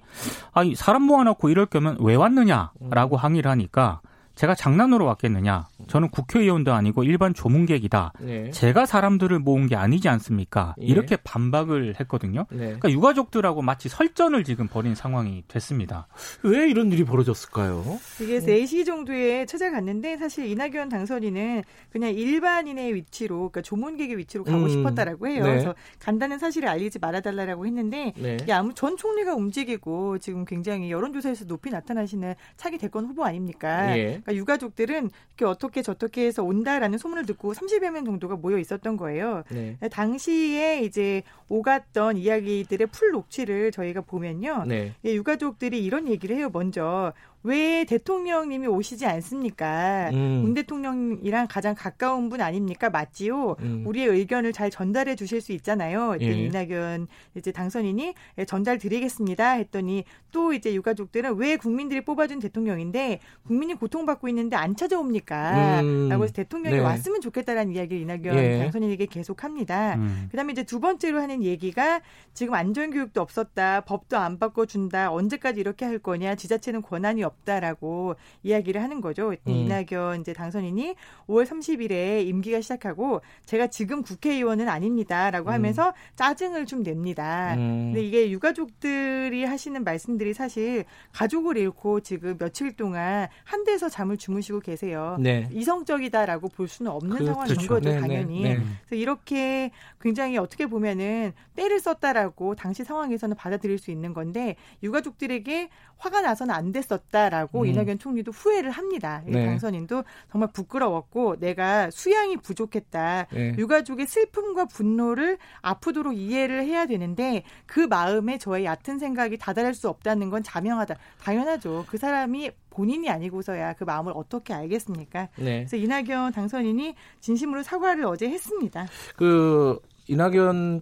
아 0.52 0.62
사람 0.76 1.02
모아놓고 1.02 1.48
이럴 1.48 1.66
거면 1.66 1.96
왜 2.00 2.14
왔느냐라고 2.14 3.16
음. 3.16 3.18
항의를 3.18 3.50
하니까 3.50 4.00
제가 4.34 4.54
장난으로 4.54 5.04
왔겠느냐? 5.04 5.66
저는 5.86 6.08
국회의원도 6.08 6.72
아니고 6.72 7.04
일반 7.04 7.34
조문객이다. 7.34 8.12
네. 8.20 8.50
제가 8.52 8.86
사람들을 8.86 9.38
모은 9.38 9.66
게 9.66 9.76
아니지 9.76 10.08
않습니까? 10.08 10.74
예. 10.80 10.86
이렇게 10.86 11.16
반박을 11.16 11.96
했거든요. 12.00 12.46
네. 12.50 12.58
그러니까 12.58 12.90
유가족들하고 12.90 13.60
마치 13.62 13.88
설전을 13.88 14.44
지금 14.44 14.66
벌인 14.66 14.94
상황이 14.94 15.42
됐습니다. 15.48 16.06
왜 16.42 16.70
이런 16.70 16.90
일이 16.92 17.04
벌어졌을까요? 17.04 17.98
이게 18.20 18.38
3시 18.38 18.86
정도에 18.86 19.46
찾아갔는데 19.46 20.16
사실 20.16 20.46
이낙연 20.46 20.88
당선인은 20.88 21.62
그냥 21.90 22.10
일반인의 22.10 22.94
위치로 22.94 23.36
그러니까 23.50 23.62
조문객의 23.62 24.16
위치로 24.16 24.44
가고 24.44 24.62
음. 24.62 24.68
싶었다라고 24.68 25.28
해요. 25.28 25.44
네. 25.44 25.50
그래서 25.50 25.74
간다는 25.98 26.38
사실을 26.38 26.68
알리지 26.68 26.98
말아달라고 26.98 27.66
했는데 27.66 28.14
네. 28.16 28.38
이게 28.40 28.52
아무 28.52 28.72
전 28.74 28.96
총리가 28.96 29.34
움직이고 29.34 30.18
지금 30.18 30.44
굉장히 30.44 30.90
여론조사에서 30.90 31.46
높이 31.46 31.70
나타나시는 31.70 32.34
차기 32.56 32.78
대권 32.78 33.06
후보 33.06 33.24
아닙니까? 33.24 33.96
예. 33.98 34.22
그러니까 34.30 34.34
유가족들은 34.34 35.10
이렇게 35.28 35.44
어떻게 35.44 35.82
저떻게 35.82 36.26
해서 36.26 36.42
온다라는 36.42 36.98
소문을 36.98 37.26
듣고 37.26 37.52
30여 37.52 37.90
명 37.90 38.04
정도가 38.04 38.36
모여 38.36 38.58
있었던 38.58 38.96
거예요. 38.96 39.42
네. 39.50 39.76
당시에 39.90 40.80
이제 40.82 41.22
오갔던 41.48 42.16
이야기들의 42.16 42.86
풀 42.88 43.10
녹취를 43.10 43.72
저희가 43.72 44.02
보면요. 44.02 44.64
네. 44.66 44.94
유가족들이 45.04 45.84
이런 45.84 46.08
얘기를 46.08 46.36
해요. 46.36 46.48
먼저 46.52 47.12
왜 47.42 47.84
대통령님이 47.84 48.66
오시지 48.66 49.06
않습니까? 49.06 50.10
음. 50.12 50.42
문 50.42 50.54
대통령이랑 50.54 51.46
가장 51.48 51.74
가까운 51.74 52.28
분 52.28 52.42
아닙니까? 52.42 52.90
맞지요? 52.90 53.56
음. 53.60 53.84
우리의 53.86 54.08
의견을 54.08 54.52
잘 54.52 54.70
전달해 54.70 55.16
주실 55.16 55.40
수 55.40 55.52
있잖아요. 55.52 56.16
예. 56.20 56.26
이낙연 56.26 57.06
이제 57.34 57.50
당선인이 57.50 58.14
예, 58.38 58.44
전달 58.44 58.78
드리겠습니다. 58.78 59.52
했더니 59.52 60.04
또 60.32 60.52
이제 60.52 60.74
유가족들은 60.74 61.36
왜 61.36 61.56
국민들이 61.56 62.02
뽑아준 62.02 62.40
대통령인데 62.40 63.20
국민이 63.46 63.74
고통받고 63.74 64.28
있는데 64.28 64.56
안 64.56 64.76
찾아옵니까? 64.76 65.80
음. 65.80 66.08
라고 66.10 66.24
해서 66.24 66.34
대통령이 66.34 66.76
네. 66.76 66.82
왔으면 66.82 67.22
좋겠다라는 67.22 67.74
이야기를 67.74 68.02
이낙연 68.02 68.36
예. 68.36 68.58
당선인에게 68.58 69.06
계속합니다. 69.06 69.94
음. 69.94 70.28
그다음에 70.30 70.52
이제 70.52 70.62
두 70.64 70.78
번째로 70.78 71.22
하는 71.22 71.42
얘기가 71.42 72.02
지금 72.34 72.52
안전교육도 72.52 73.20
없었다. 73.20 73.80
법도 73.82 74.18
안 74.18 74.38
바꿔준다. 74.38 75.10
언제까지 75.10 75.58
이렇게 75.58 75.86
할 75.86 75.98
거냐. 75.98 76.34
지자체는 76.34 76.82
권한이 76.82 77.22
없 77.22 77.29
다라고 77.44 78.16
이야기를 78.42 78.82
하는 78.82 79.00
거죠. 79.00 79.30
음. 79.30 79.36
이낙연 79.46 80.20
이제 80.20 80.32
당선인이 80.32 80.94
5월 81.28 81.46
30일에 81.46 82.26
임기가 82.26 82.60
시작하고 82.60 83.20
제가 83.46 83.68
지금 83.68 84.02
국회의원은 84.02 84.68
아닙니다라고 84.68 85.50
음. 85.50 85.54
하면서 85.54 85.92
짜증을 86.16 86.66
좀 86.66 86.82
냅니다. 86.82 87.54
음. 87.54 87.92
근데 87.92 88.02
이게 88.02 88.30
유가족들이 88.30 89.44
하시는 89.44 89.82
말씀들이 89.84 90.34
사실 90.34 90.84
가족을 91.12 91.56
잃고 91.56 92.00
지금 92.00 92.36
며칠 92.38 92.72
동안 92.72 93.28
한 93.44 93.64
데서 93.64 93.88
잠을 93.88 94.16
주무시고 94.16 94.60
계세요. 94.60 95.16
네. 95.20 95.48
이성적이다라고 95.52 96.48
볼 96.48 96.68
수는 96.68 96.90
없는 96.90 97.16
그, 97.16 97.24
상황인 97.26 97.54
그렇죠. 97.54 97.68
거죠, 97.68 97.88
네, 97.88 97.94
네 97.96 98.00
당연히. 98.00 98.42
네, 98.42 98.54
네. 98.54 98.64
그래서 98.86 98.94
이렇게 98.94 99.70
굉장히 100.00 100.38
어떻게 100.38 100.66
보면은 100.66 101.32
때를 101.56 101.80
썼다라고 101.80 102.54
당시 102.54 102.84
상황에서는 102.84 103.36
받아들일 103.36 103.78
수 103.78 103.90
있는 103.90 104.14
건데 104.14 104.56
유가족들에게 104.82 105.68
화가 106.00 106.22
나서는 106.22 106.54
안 106.54 106.72
됐었다라고 106.72 107.60
음. 107.60 107.66
이낙연 107.66 107.98
총리도 107.98 108.32
후회를 108.32 108.70
합니다. 108.70 109.22
네. 109.26 109.44
당선인도 109.44 110.02
정말 110.32 110.48
부끄러웠고 110.52 111.36
내가 111.38 111.90
수양이 111.90 112.36
부족했다. 112.38 113.26
네. 113.30 113.54
유가족의 113.58 114.06
슬픔과 114.06 114.64
분노를 114.64 115.36
아프도록 115.60 116.16
이해를 116.16 116.64
해야 116.64 116.86
되는데 116.86 117.44
그 117.66 117.80
마음에 117.80 118.38
저의 118.38 118.64
얕은 118.64 118.98
생각이 118.98 119.36
다다를 119.36 119.74
수 119.74 119.88
없다는 119.88 120.30
건 120.30 120.42
자명하다. 120.42 120.96
당연하죠. 121.22 121.84
그 121.86 121.98
사람이 121.98 122.50
본인이 122.70 123.10
아니고서야 123.10 123.74
그 123.74 123.84
마음을 123.84 124.12
어떻게 124.16 124.54
알겠습니까? 124.54 125.28
네. 125.36 125.66
그래서 125.66 125.76
이낙연 125.76 126.32
당선인이 126.32 126.94
진심으로 127.20 127.62
사과를 127.62 128.06
어제 128.06 128.28
했습니다. 128.28 128.86
그 129.16 129.78
이낙연 130.08 130.80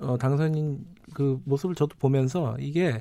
어, 0.00 0.18
당선인 0.18 0.84
그 1.14 1.40
모습을 1.44 1.74
저도 1.74 1.96
보면서 1.98 2.56
이게 2.58 3.00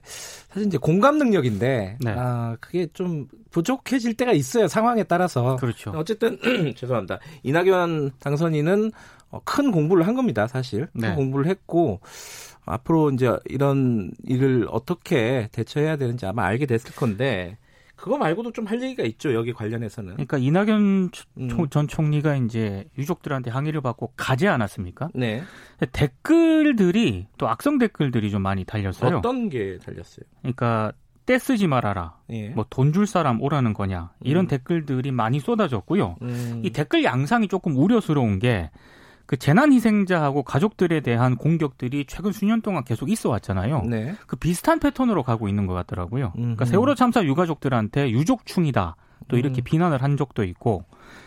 사실 0.50 0.68
이제 0.68 0.78
공감 0.78 1.18
능력인데 1.18 1.98
네. 2.00 2.16
아 2.18 2.56
그게 2.60 2.88
좀 2.94 3.28
부족해질 3.52 4.16
때가 4.16 4.32
있어요 4.34 4.68
상황에 4.68 5.04
따라서 5.04 5.56
그렇죠. 5.58 5.92
어쨌든 5.96 6.38
죄송합니다 6.76 7.20
이낙연 7.44 8.12
당선인은 8.20 8.92
어, 9.30 9.42
큰 9.44 9.72
공부를 9.72 10.08
한 10.08 10.16
겁니다 10.16 10.48
사실 10.48 10.88
큰 10.94 11.02
네. 11.02 11.16
공부를 11.16 11.48
했고 11.48 12.00
앞으로 12.66 13.12
이제 13.12 13.36
이런 13.46 14.12
일을 14.26 14.68
어떻게 14.70 15.48
대처해야 15.52 15.96
되는지 15.96 16.26
아마 16.26 16.46
알게 16.46 16.66
됐을 16.66 16.92
건데 16.96 17.58
그거 17.98 18.18
말고도 18.18 18.52
좀 18.54 18.68
할 18.68 18.82
얘기가 18.82 19.04
있죠 19.04 19.34
여기 19.34 19.52
관련해서는. 19.54 20.14
그러니까 20.14 20.38
이낙연 20.38 21.10
음. 21.40 21.70
전 21.70 21.88
총리가 21.88 22.36
이제 22.36 22.86
유족들한테 22.98 23.50
항의를 23.52 23.82
받고 23.82 24.14
가지 24.16 24.48
않았습니까? 24.48 25.10
네. 25.14 25.44
댓글들이 25.92 27.28
또 27.38 27.48
악성 27.50 27.78
댓글들이 27.78 28.30
좀 28.32 28.42
많이 28.42 28.64
달렸어요. 28.64 29.18
어떤 29.18 29.50
게 29.50 29.78
달렸어요? 29.84 30.26
그러니까 30.42 30.92
떼 31.26 31.38
쓰지 31.38 31.68
말아라. 31.68 32.18
예. 32.30 32.50
뭐돈 32.50 32.94
줄 32.94 33.06
사람 33.06 33.42
오라는 33.42 33.74
거냐. 33.74 34.12
이런 34.22 34.46
음. 34.46 34.48
댓글들이 34.48 35.12
많이 35.12 35.40
쏟아졌고요. 35.40 36.16
음. 36.22 36.62
이 36.64 36.70
댓글 36.70 37.04
양상이 37.04 37.48
조금 37.48 37.76
우려스러운 37.76 38.40
게 38.40 38.70
그 39.28 39.38
재난 39.38 39.74
희생자하고 39.74 40.44
가족들에 40.44 41.02
대한 41.02 41.36
공격들이 41.36 42.06
최근 42.08 42.32
수년 42.32 42.62
동안 42.62 42.86
계속 42.86 43.10
있어 43.10 43.30
왔잖아요. 43.30 43.84
네. 43.84 44.16
그 44.26 44.38
비슷한 44.38 44.80
패턴으로 44.80 45.22
가고 45.22 45.50
있는 45.50 45.68
것 45.68 45.74
같더라고요. 45.74 46.28
음흠. 46.28 46.42
그러니까 46.42 46.66
세월호 46.66 46.96
참사 46.96 47.24
유가족들한테 47.24 48.10
유족충이다. 48.12 48.96
또 49.28 49.38
이렇게 49.38 49.62
음. 49.62 49.64
비난을 49.64 50.02
한 50.02 50.16
적도 50.16 50.44
있고 50.46 50.86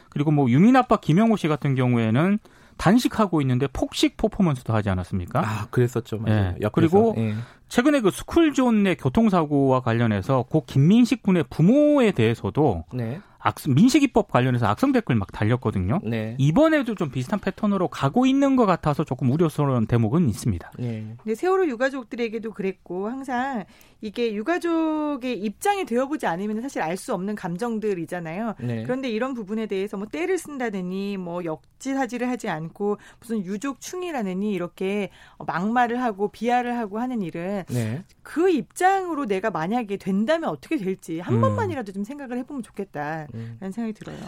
그리고 0.09 0.31
뭐 0.31 0.51
유민 0.51 0.77
아빠 0.77 0.97
김영호 0.97 1.37
씨 1.37 1.47
같은 1.47 1.75
경우에는 1.75 2.39
단식하고 2.79 3.43
있는데 3.43 3.67
폭식 3.71 4.17
퍼포먼스도 4.17 4.73
하지 4.73 4.89
않았습니까? 4.89 5.41
아, 5.41 5.67
그랬었죠. 5.71 6.19
맞아요. 6.19 6.55
예. 6.63 6.69
그리고 6.73 7.15
예. 7.19 7.35
최근에 7.69 8.01
그 8.01 8.11
스쿨존 8.11 8.85
내 8.85 8.95
교통사고와 8.95 9.81
관련해서 9.81 10.45
고 10.45 10.65
김민식 10.67 11.23
군의 11.23 11.45
부모에 11.51 12.13
대해서도 12.13 12.85
네. 12.95 13.21
악, 13.41 13.57
민식이법 13.69 14.31
관련해서 14.31 14.67
악성 14.67 14.93
댓글 14.93 15.17
막 15.17 15.33
달렸거든요. 15.33 16.01
네. 16.05 16.37
이번에도 16.39 16.95
좀 16.95 17.11
비슷한 17.11 17.41
패턴으로 17.41 17.89
가고 17.89 18.27
있는 18.27 18.57
것 18.57 18.67
같아서 18.67 19.05
조금 19.05 19.31
우려스러운 19.31 19.87
대목은 19.87 20.29
있습니다. 20.29 20.73
네. 20.79 21.17
근데 21.23 21.35
세월호 21.35 21.67
유가족들에게도 21.69 22.53
그랬고 22.53 23.09
항상 23.09 23.65
이게 24.03 24.33
유가족의 24.35 25.39
입장이 25.39 25.85
되어보지 25.85 26.27
않으면 26.27 26.63
사실 26.63 26.83
알 26.83 27.01
수 27.01 27.15
없는 27.15 27.35
감정들이잖아요. 27.35 28.57
네. 28.61 28.83
그런데 28.83 29.09
이런 29.09 29.33
부분에 29.33 29.65
대해서 29.65 29.97
뭐 29.97 30.07
때를 30.07 30.37
쓴다느니 30.37 31.17
뭐 31.17 31.43
역지사지를 31.47 32.29
하지 32.29 32.51
않고 32.51 32.99
무슨 33.19 33.43
유족충이라느니 33.43 34.53
이렇게 34.53 35.09
막말을 35.39 36.03
하고 36.03 36.29
비하를 36.29 36.77
하고 36.77 36.99
하는 36.99 37.23
일은 37.23 37.65
네. 37.69 38.05
그 38.23 38.51
입장으로 38.51 39.25
내가 39.25 39.51
만약에 39.51 39.97
된다면 39.97 40.51
어떻게 40.51 40.77
될지 40.77 41.21
한 41.21 41.37
음. 41.37 41.41
번만이라도 41.41 41.93
좀 41.93 42.05
생각을 42.05 42.37
해보면 42.39 42.63
좋겠다. 42.63 43.27
라는 43.33 43.59
음. 43.63 43.73
생각이 43.73 43.93
들어요. 43.93 44.19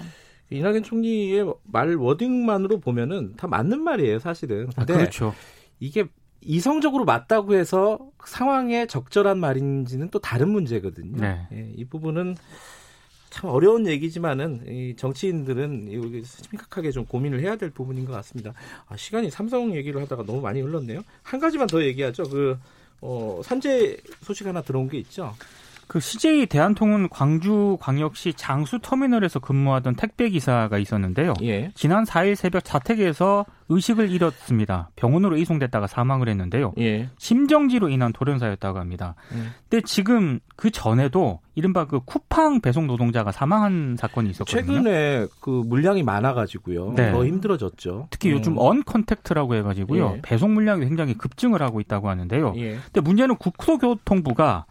이낙연 0.50 0.82
총리의 0.82 1.46
말 1.64 1.94
워딩만으로 1.94 2.80
보면은 2.80 3.34
다 3.36 3.46
맞는 3.46 3.82
말이에요, 3.82 4.18
사실은. 4.18 4.68
아, 4.76 4.84
그렇죠. 4.84 5.34
이게 5.80 6.06
이성적으로 6.42 7.04
맞다고 7.04 7.54
해서 7.54 7.98
상황에 8.24 8.86
적절한 8.86 9.38
말인지는 9.38 10.10
또 10.10 10.18
다른 10.18 10.50
문제거든요. 10.50 11.16
네. 11.16 11.46
예, 11.52 11.72
이 11.76 11.84
부분은 11.84 12.36
참 13.30 13.48
어려운 13.48 13.86
얘기지만은 13.86 14.66
이 14.68 14.94
정치인들은 14.96 15.88
이거 15.88 16.22
심각하게 16.24 16.90
좀 16.90 17.06
고민을 17.06 17.40
해야 17.40 17.56
될 17.56 17.70
부분인 17.70 18.04
것 18.04 18.12
같습니다. 18.12 18.52
아, 18.86 18.96
시간이 18.96 19.30
삼성 19.30 19.74
얘기를 19.74 20.02
하다가 20.02 20.24
너무 20.24 20.42
많이 20.42 20.60
흘렀네요. 20.60 21.02
한 21.22 21.40
가지만 21.40 21.66
더 21.66 21.82
얘기하죠. 21.82 22.24
그 22.24 22.58
어, 23.00 23.40
산재 23.42 23.96
소식 24.20 24.46
하나 24.46 24.60
들어온 24.60 24.88
게 24.88 24.98
있죠. 24.98 25.34
그 25.92 26.00
CJ 26.00 26.46
대한통운 26.46 27.10
광주광역시 27.10 28.32
장수 28.32 28.78
터미널에서 28.78 29.40
근무하던 29.40 29.94
택배 29.94 30.30
기사가 30.30 30.78
있었는데요. 30.78 31.34
예. 31.42 31.70
지난 31.74 32.04
4일 32.04 32.34
새벽 32.34 32.64
자택에서 32.64 33.44
의식을 33.68 34.10
잃었습니다. 34.10 34.88
병원으로 34.96 35.36
이송됐다가 35.36 35.86
사망을 35.86 36.30
했는데요. 36.30 36.72
예. 36.78 37.10
심정지로 37.18 37.90
인한 37.90 38.14
돌연사였다고 38.14 38.78
합니다. 38.78 39.16
예. 39.34 39.42
근데 39.68 39.82
지금 39.84 40.40
그 40.56 40.70
전에도 40.70 41.40
이른바 41.54 41.86
그 41.86 42.00
쿠팡 42.00 42.62
배송 42.62 42.86
노동자가 42.86 43.30
사망한 43.30 43.96
사건이 43.98 44.30
있었거든요. 44.30 44.62
최근에 44.62 45.26
그 45.42 45.50
물량이 45.50 46.04
많아가지고요. 46.04 46.94
네. 46.96 47.12
더 47.12 47.26
힘들어졌죠. 47.26 48.06
특히 48.08 48.30
음. 48.30 48.36
요즘 48.36 48.54
언컨택트라고 48.56 49.56
해가지고요. 49.56 50.14
예. 50.16 50.20
배송 50.22 50.54
물량이 50.54 50.86
굉장히 50.86 51.12
급증을 51.18 51.60
하고 51.60 51.80
있다고 51.80 52.08
하는데요. 52.08 52.54
예. 52.56 52.78
근데 52.86 53.02
문제는 53.02 53.36
국토교통부가 53.36 54.64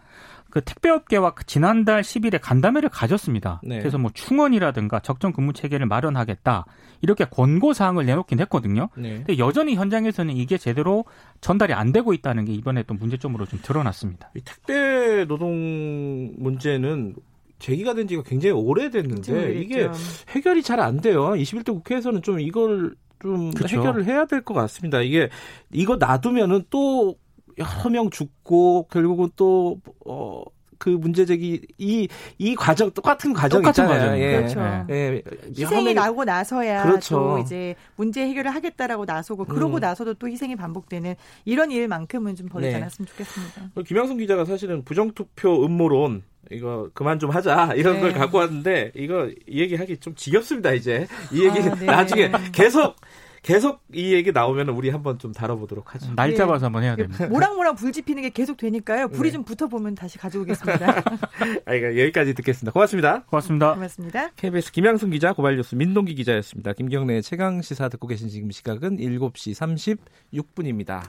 그 0.51 0.61
택배업계와 0.61 1.33
지난달 1.47 2.01
10일에 2.01 2.39
간담회를 2.41 2.89
가졌습니다. 2.89 3.61
네. 3.63 3.79
그래서 3.79 3.97
뭐 3.97 4.11
충원이라든가 4.13 4.99
적정 4.99 5.31
근무 5.31 5.53
체계를 5.53 5.85
마련하겠다 5.87 6.65
이렇게 7.01 7.25
권고 7.25 7.73
사항을 7.73 8.05
내놓긴 8.05 8.39
했거든요. 8.41 8.89
네. 8.95 9.15
근데 9.15 9.37
여전히 9.37 9.75
현장에서는 9.75 10.35
이게 10.35 10.57
제대로 10.57 11.05
전달이 11.39 11.73
안 11.73 11.91
되고 11.91 12.13
있다는 12.13 12.45
게 12.45 12.53
이번에 12.53 12.83
또 12.83 12.93
문제점으로 12.93 13.45
좀 13.45 13.59
드러났습니다. 13.63 14.29
이 14.35 14.41
택배 14.41 15.25
노동 15.25 16.33
문제는 16.37 17.15
제기가 17.59 17.93
된 17.93 18.07
지가 18.07 18.23
굉장히 18.23 18.53
오래됐는데 18.53 19.53
이게 19.59 19.89
해결이 20.29 20.63
잘 20.63 20.79
안 20.79 20.99
돼요. 20.99 21.29
21대 21.29 21.67
국회에서는 21.73 22.21
좀 22.23 22.39
이걸 22.39 22.95
좀 23.21 23.51
그쵸. 23.51 23.77
해결을 23.77 24.05
해야 24.05 24.25
될 24.25 24.41
것 24.41 24.55
같습니다. 24.55 25.01
이게 25.01 25.29
이거 25.71 25.95
놔두면은 25.95 26.63
또 26.71 27.15
여러 27.61 27.89
명 27.89 28.09
죽고 28.09 28.87
결국은 28.91 29.29
또 29.35 29.79
어. 30.05 30.43
그 30.81 30.89
문제 30.89 31.25
제기 31.27 31.61
이 31.77 32.07
이 32.39 32.55
과정 32.55 32.89
똑같은 32.89 33.33
과정 33.33 33.61
똑같은 33.61 33.85
과정 33.85 34.17
예. 34.17 34.31
그렇죠. 34.37 34.59
예. 34.89 35.21
희생이 35.55 35.93
나고 35.93 36.23
나서야 36.25 36.81
그렇죠. 36.81 37.15
또 37.15 37.37
이제 37.37 37.75
문제 37.97 38.25
해결을 38.25 38.49
하겠다라고 38.49 39.05
나서고 39.05 39.45
그러고 39.45 39.75
음. 39.75 39.79
나서도 39.79 40.15
또 40.15 40.27
희생이 40.27 40.55
반복되는 40.55 41.13
이런 41.45 41.69
일만큼은 41.69 42.35
좀 42.35 42.49
벌이지 42.49 42.71
네. 42.71 42.77
않았으면 42.77 43.05
좋겠습니다. 43.05 43.81
김양순 43.85 44.17
기자가 44.17 44.43
사실은 44.45 44.83
부정투표 44.83 45.63
음모론 45.63 46.23
이거 46.49 46.89
그만 46.95 47.19
좀 47.19 47.29
하자 47.29 47.73
이런 47.75 47.97
네. 47.97 48.01
걸 48.01 48.13
갖고 48.13 48.39
왔는데 48.39 48.93
이거 48.95 49.29
이 49.47 49.61
얘기하기 49.61 49.97
좀 49.97 50.15
지겹습니다 50.15 50.73
이제 50.73 51.05
이 51.31 51.45
얘기 51.45 51.59
아, 51.59 51.75
네. 51.75 51.85
나중에 51.85 52.31
계속 52.51 52.95
계속 53.41 53.81
이 53.91 54.13
얘기 54.13 54.31
나오면 54.31 54.69
우리 54.69 54.89
한번 54.89 55.17
좀 55.17 55.31
다뤄보도록 55.31 55.95
하죠. 55.95 56.13
날 56.15 56.35
잡아서 56.35 56.59
네. 56.59 56.65
한번 56.65 56.83
해야 56.83 56.95
됩니다. 56.95 57.27
모락모락 57.27 57.75
불 57.75 57.91
지피는 57.91 58.21
게 58.21 58.29
계속 58.29 58.57
되니까요. 58.57 59.07
불이 59.09 59.29
네. 59.29 59.33
좀 59.33 59.43
붙어보면 59.43 59.95
다시 59.95 60.19
가져오겠습니다. 60.19 61.03
아, 61.65 61.73
이거 61.73 61.87
여기까지 61.87 62.35
듣겠습니다. 62.35 62.71
고맙습니다. 62.71 63.23
고맙습니다. 63.23 63.73
고맙습니다. 63.73 64.29
KBS 64.35 64.71
김양순 64.71 65.09
기자, 65.09 65.33
고발뉴스 65.33 65.73
민동기 65.75 66.13
기자였습니다. 66.15 66.73
김경래 66.73 67.21
최강 67.21 67.61
시사 67.63 67.89
듣고 67.89 68.07
계신 68.07 68.29
지금 68.29 68.51
시각은 68.51 68.97
7시 68.97 69.97
36분입니다. 70.35 71.01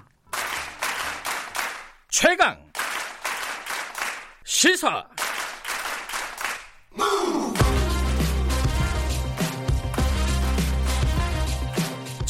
최강 2.08 2.58
시사 4.44 5.06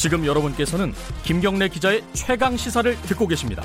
지금 0.03 0.25
여러분께서는 0.25 0.91
김경래 1.23 1.69
기자의 1.69 2.03
최강 2.11 2.57
시사를 2.57 2.93
듣고 3.03 3.25
계십니다. 3.25 3.63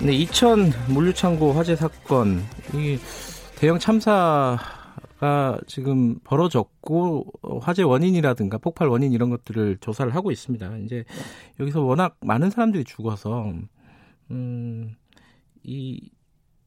네, 0.00 0.12
이천 0.12 0.70
물류창고 0.86 1.52
화재 1.52 1.74
사건 1.74 2.44
이 2.72 3.00
대형 3.56 3.80
참사가 3.80 5.58
지금 5.66 6.20
벌어졌고 6.22 7.26
화재 7.60 7.82
원인이라든가 7.82 8.58
폭발 8.58 8.86
원인 8.86 9.12
이런 9.12 9.28
것들을 9.28 9.78
조사를 9.80 10.14
하고 10.14 10.30
있습니다. 10.30 10.76
이제 10.84 11.04
여기서 11.58 11.80
워낙 11.80 12.16
많은 12.20 12.50
사람들이 12.50 12.84
죽어서 12.84 13.52
음 14.30 14.94
이 15.62 16.10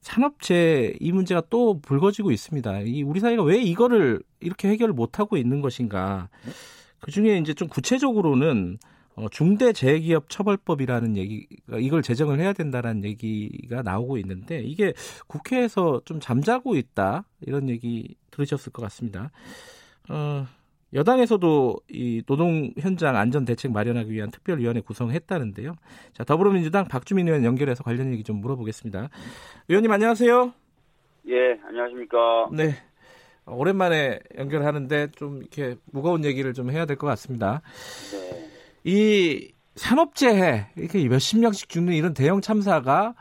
산업재 0.04 0.96
이 1.00 1.12
문제가 1.12 1.42
또 1.50 1.80
불거지고 1.80 2.32
있습니다. 2.32 2.82
이 2.82 3.04
우리 3.04 3.20
사회가 3.20 3.42
왜 3.44 3.58
이거를 3.62 4.22
이렇게 4.42 4.68
해결을 4.70 4.94
못 4.94 5.20
하고 5.20 5.38
있는 5.38 5.62
것인가? 5.62 6.30
그 7.00 7.12
중에 7.12 7.38
이제 7.38 7.54
좀 7.54 7.68
구체적으로는 7.68 8.78
어, 9.16 9.30
중대재해기업 9.30 10.30
처벌법이라는 10.30 11.18
얘기가 11.18 11.78
이걸 11.78 12.02
제정을 12.02 12.40
해야 12.40 12.52
된다라는 12.52 13.04
얘기가 13.04 13.84
나오고 13.84 14.18
있는데 14.18 14.62
이게 14.62 14.94
국회에서 15.28 16.02
좀 16.06 16.20
잠자고 16.20 16.76
있다 16.76 17.26
이런 17.42 17.70
얘기 17.70 18.16
들으셨을 18.32 18.72
것 18.72 18.82
같습니다. 18.84 19.32
어, 20.10 20.48
여당에서도 20.94 21.76
이 21.90 22.22
노동 22.26 22.72
현장 22.80 23.16
안전 23.16 23.46
대책 23.46 23.72
마련하기 23.72 24.12
위한 24.12 24.30
특별위원회 24.32 24.82
구성했다는데요. 24.82 25.76
자, 26.14 26.24
더불어민주당 26.24 26.86
박주민 26.86 27.28
의원 27.28 27.44
연결해서 27.44 27.84
관련 27.84 28.12
얘기 28.14 28.24
좀 28.24 28.38
물어보겠습니다. 28.42 29.10
의원님 29.70 29.92
안녕하세요. 29.92 30.54
예, 31.30 31.60
안녕하십니까. 31.66 32.18
네. 32.52 32.76
오랜만에 33.46 34.20
연결하는데 34.38 35.08
좀 35.16 35.40
이렇게 35.42 35.76
무거운 35.92 36.24
얘기를 36.24 36.54
좀 36.54 36.72
해야 36.72 36.86
될 36.86 36.96
것 36.96 37.08
같습니다. 37.08 37.62
네. 38.12 38.50
이 38.84 39.52
산업재해 39.76 40.68
이렇게 40.78 41.08
몇십 41.08 41.40
명씩 41.40 41.70
죽는 41.70 41.94
이런 41.94 42.14
대형 42.14 42.40
참사가 42.42 43.16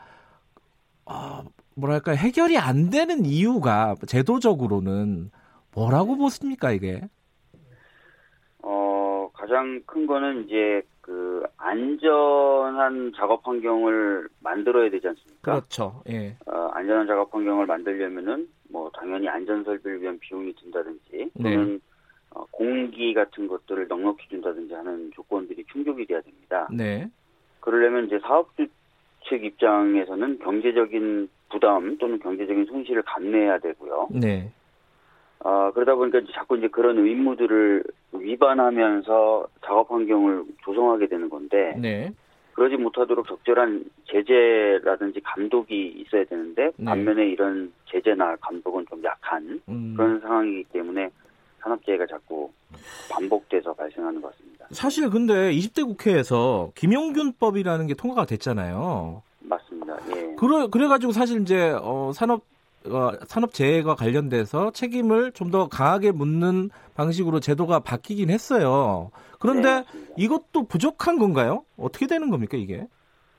어, 1.05 1.43
뭐랄까 1.75 2.11
해결이 2.13 2.57
안 2.57 2.89
되는 2.89 3.25
이유가 3.25 3.95
제도적으로는 4.05 5.31
뭐라고 5.73 6.15
보십니까 6.17 6.71
이게? 6.71 7.01
가장 9.43 9.81
큰 9.85 10.07
거는 10.07 10.45
이제 10.45 10.81
그 11.01 11.43
안전한 11.57 13.11
작업 13.13 13.45
환경을 13.45 14.29
만들어야 14.39 14.89
되지 14.89 15.09
않습니까? 15.09 15.51
그렇죠. 15.51 16.01
예. 16.09 16.37
어, 16.45 16.69
안전한 16.73 17.07
작업 17.07 17.33
환경을 17.33 17.65
만들려면은 17.65 18.47
뭐 18.69 18.89
당연히 18.91 19.27
안전 19.27 19.65
설비를 19.65 20.01
위한 20.01 20.17
비용이 20.19 20.53
든다든지 20.55 21.31
네. 21.33 21.43
또는 21.43 21.73
네. 21.73 21.79
어, 22.31 22.45
공기 22.51 23.13
같은 23.13 23.47
것들을 23.47 23.87
넉넉히 23.89 24.29
준다든지 24.29 24.73
하는 24.73 25.11
조건들이 25.13 25.65
충족이 25.65 26.05
돼야 26.05 26.21
됩니다. 26.21 26.69
네. 26.71 27.09
그러려면 27.59 28.07
이제 28.07 28.19
사업주 28.19 28.67
측 29.27 29.43
입장에서는 29.43 30.39
경제적인 30.39 31.29
부담 31.49 31.97
또는 31.97 32.17
경제적인 32.19 32.65
손실을 32.65 33.01
감내해야 33.03 33.59
되고요. 33.59 34.07
네. 34.11 34.49
어, 35.43 35.71
그러다 35.73 35.95
보니까 35.95 36.19
이제 36.19 36.31
자꾸 36.33 36.57
이제 36.57 36.67
그런 36.69 36.97
의무들을 36.97 37.83
위반하면서 38.13 39.47
작업 39.65 39.91
환경을 39.91 40.45
조성하게 40.63 41.07
되는 41.07 41.29
건데 41.29 41.75
네. 41.77 42.11
그러지 42.53 42.77
못하도록 42.77 43.27
적절한 43.27 43.83
제재라든지 44.05 45.19
감독이 45.21 45.87
있어야 45.97 46.23
되는데 46.25 46.71
네. 46.77 46.85
반면에 46.85 47.27
이런 47.27 47.73
제재나 47.91 48.37
감독은 48.37 48.85
좀 48.89 49.03
약한 49.03 49.61
음. 49.67 49.95
그런 49.97 50.21
상황이기 50.21 50.65
때문에 50.71 51.09
산업재해가 51.59 52.05
자꾸 52.07 52.49
반복돼서 53.11 53.73
발생하는 53.73 54.21
것 54.21 54.31
같습니다. 54.31 54.65
사실 54.71 55.09
근데 55.09 55.51
20대 55.51 55.85
국회에서 55.85 56.71
김용균법이라는 56.75 57.87
게 57.87 57.95
통과가 57.95 58.25
됐잖아요. 58.25 59.21
맞습니다. 59.41 59.97
예. 60.15 60.35
그래 60.35 60.67
그래가지고 60.71 61.11
사실 61.11 61.41
이제 61.41 61.75
어, 61.81 62.11
산업 62.13 62.43
어, 62.89 63.11
산업재해가 63.27 63.95
관련돼서 63.95 64.71
책임을 64.71 65.31
좀 65.31 65.51
더 65.53 65.67
강하게 65.67 66.11
묻는 66.11 66.71
방식으로 66.95 67.39
제도가 67.39 67.79
바뀌긴 67.81 68.31
했어요. 68.31 69.11
그런데 69.39 69.81
네, 69.81 69.85
이것도 70.17 70.63
부족한 70.67 71.19
건가요? 71.19 71.63
어떻게 71.77 72.07
되는 72.07 72.31
겁니까 72.31 72.57
이게? 72.57 72.87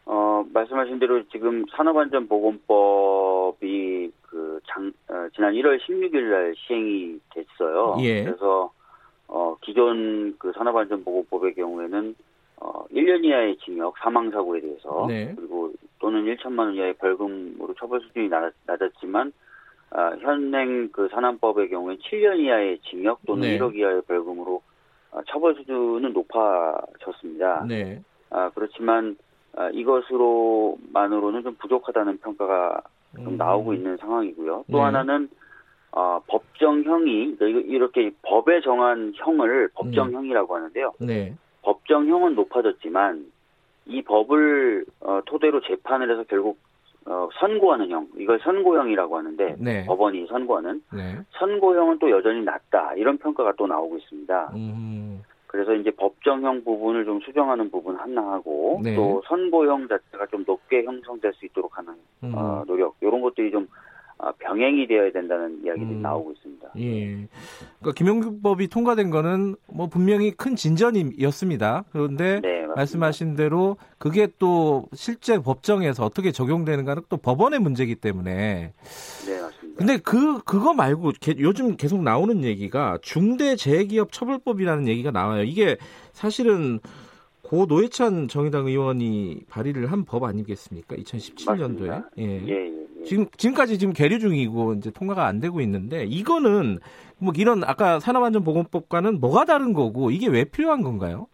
어, 0.07 0.45
말씀하신 0.53 1.01
대로 1.01 1.25
지금 1.33 1.65
산업안전보건법이 1.77 4.13
그 4.23 4.61
장, 4.69 4.93
어, 5.09 5.27
지난 5.35 5.55
1월 5.55 5.81
16일 5.81 6.31
날 6.31 6.55
시행이 6.57 7.19
됐어요. 7.35 7.97
예. 8.01 8.23
그래서 8.25 8.71
어, 9.27 9.57
기존 9.63 10.37
그 10.39 10.53
산업안전보건법의 10.57 11.55
경우에는 11.55 12.15
어, 12.61 12.85
1년 12.93 13.25
이하의 13.25 13.57
징역, 13.59 13.95
사망사고에 13.99 14.61
대해서 14.61 15.07
네. 15.09 15.33
그리고 15.37 15.73
또는 15.99 16.25
1천만 16.25 16.61
원 16.61 16.75
이하의 16.75 16.95
벌금으로 16.95 17.75
처벌 17.79 18.01
수준이 18.01 18.29
낮, 18.29 18.53
았지만 18.67 19.33
아, 19.91 20.11
현행 20.21 20.91
그 20.91 21.09
산안법의 21.09 21.71
경우에 21.71 21.97
7년 21.97 22.39
이하의 22.41 22.79
징역 22.81 23.21
또는 23.27 23.43
네. 23.43 23.59
1억 23.59 23.75
이하의 23.75 24.03
벌금으로 24.03 24.63
아, 25.13 25.23
처벌 25.29 25.55
수준은 25.55 26.13
높아졌습니다. 26.13 27.65
네. 27.69 28.03
아, 28.31 28.51
그렇지만 28.55 29.17
아, 29.57 29.71
이것으로만으로는 29.71 31.43
좀 31.43 31.55
부족하다는 31.61 32.19
평가가 32.19 32.83
좀 33.17 33.29
음. 33.29 33.37
나오고 33.37 33.75
있는 33.75 33.97
상황이고요. 33.99 34.65
또 34.71 34.79
네. 34.79 34.83
하나는 34.83 35.29
어, 35.93 36.21
법정형이 36.27 37.37
그러니까 37.37 37.63
이렇게 37.69 38.11
법에 38.23 38.61
정한 38.63 39.13
형을 39.15 39.69
법정형이라고 39.75 40.57
하는데요. 40.57 40.93
네. 40.99 41.37
법정형은 41.65 42.35
높아졌지만 42.35 43.27
이 43.87 44.03
법을 44.03 44.85
어, 45.01 45.21
토대로 45.27 45.61
재판을 45.63 46.11
해서 46.11 46.25
결국 46.29 46.59
어, 47.07 47.29
선고하는 47.39 47.91
형, 47.91 48.09
이걸 48.17 48.39
선고형이라고 48.41 49.19
하는데 49.19 49.57
네. 49.59 49.85
법원이 49.85 50.27
선고하는 50.27 50.83
네. 50.95 51.19
선고형은 51.39 51.99
또 51.99 52.11
여전히 52.11 52.43
낮다 52.43 52.95
이런 52.95 53.19
평가가 53.19 53.53
또 53.59 53.67
나오고 53.67 53.99
있습니다. 53.99 54.53
음. 54.55 55.23
그래서 55.47 55.75
이제 55.75 55.91
법정형 55.91 56.65
부분을 56.65 57.05
좀 57.05 57.21
수정하는 57.21 57.71
부분 57.71 57.97
하나하고 57.97 58.81
네. 58.83 58.97
또 58.97 59.23
선고형 59.27 59.87
자체가 59.87 60.27
좀 60.27 60.45
높게 60.47 60.83
형성될 60.83 61.33
수 61.35 61.45
있도록 61.47 61.77
하는 61.79 61.95
음. 62.23 62.33
어, 62.35 62.65
노력 62.67 62.97
이런 63.01 63.21
것들이 63.21 63.51
좀 63.51 63.69
아, 63.71 63.94
병행이 64.33 64.87
되어야 64.87 65.13
된다는 65.13 65.61
이야기들이 65.65 65.97
음. 65.97 66.03
나오고 66.03 66.33
있습니다. 66.33 66.69
예. 66.79 67.27
그러니까 67.81 67.93
김영규법이 67.97 68.69
통과된 68.69 69.11
거는 69.11 69.57
뭐 69.73 69.87
분명히 69.89 70.31
큰 70.31 70.57
진전이었습니다. 70.57 71.85
그런데 71.93 72.41
네, 72.41 72.67
말씀하신 72.75 73.37
대로 73.37 73.77
그게 73.99 74.29
또 74.39 74.87
실제 74.95 75.39
법정에서 75.39 76.05
어떻게 76.05 76.33
적용되는가는 76.33 77.03
또 77.09 77.17
법원의 77.17 77.61
문제이기 77.61 77.97
때문에. 77.97 78.73
네, 79.27 79.41
맞습니다. 79.41 79.79
근데 79.79 79.97
그 79.99 80.43
그거 80.45 80.73
말고 80.75 81.13
게, 81.21 81.35
요즘 81.39 81.77
계속 81.77 82.03
나오는 82.03 82.43
얘기가 82.45 82.99
중대재해기업 83.03 84.13
처벌법이라는 84.13 84.89
얘기가 84.89 85.11
나와요. 85.11 85.43
이게 85.43 85.77
사실은 86.13 86.79
고 87.43 87.67
노회찬 87.67 88.29
정의당 88.29 88.67
의원이 88.67 89.43
발의를 89.51 89.93
한 89.93 90.05
법 90.07 90.25
아니겠습니까? 90.25 90.97
2017년도에. 90.97 92.05
예. 92.19 92.23
예, 92.47 92.53
예. 92.53 92.85
지금 93.05 93.27
지금까지 93.37 93.79
지금 93.79 93.93
계류 93.93 94.19
중이고 94.19 94.75
이제 94.75 94.91
통과가 94.91 95.27
안 95.27 95.41
되고 95.41 95.61
있는데 95.61 96.05
이거는 96.05 96.79
뭐 97.19 97.33
이런 97.37 97.63
아까 97.65 98.01
산업안전보건법과는 98.01 99.21
뭐가 99.21 99.45
다른 99.45 99.73
거고 99.73 100.11
이게 100.11 100.29
왜 100.29 100.45
필요한 100.45 100.83
건가요? 100.83 101.27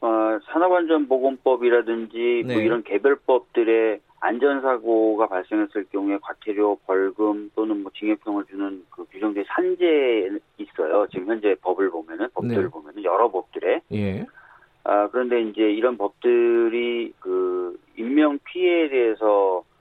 어, 0.00 0.38
산업안전보건법이라든지 0.52 2.42
뭐 2.44 2.48
네. 2.48 2.54
뭐 2.54 2.62
이런 2.62 2.82
개별법들의 2.82 4.00
안전사고가 4.20 5.26
발생했을 5.26 5.86
경우에 5.90 6.18
과태료, 6.22 6.78
벌금 6.86 7.50
또는 7.56 7.82
뭐 7.82 7.90
징역형을 7.96 8.44
주는 8.46 8.84
그 8.90 9.04
규정된 9.10 9.44
산재 9.48 10.30
있어요. 10.58 11.06
지금 11.10 11.26
현재 11.26 11.56
법을 11.60 11.90
보면은 11.90 12.28
법들을 12.32 12.62
네. 12.62 12.68
보면은 12.68 13.02
여러 13.02 13.30
법들에. 13.30 13.80
예. 13.92 14.24
아 14.84 15.08
그런데 15.08 15.42
이제 15.42 15.62
이런 15.62 15.96
법들이 15.96 17.12
그 17.18 17.78
인명 17.96 18.38
피해에 18.44 18.88
대해서 18.88 19.56
의 19.58 19.71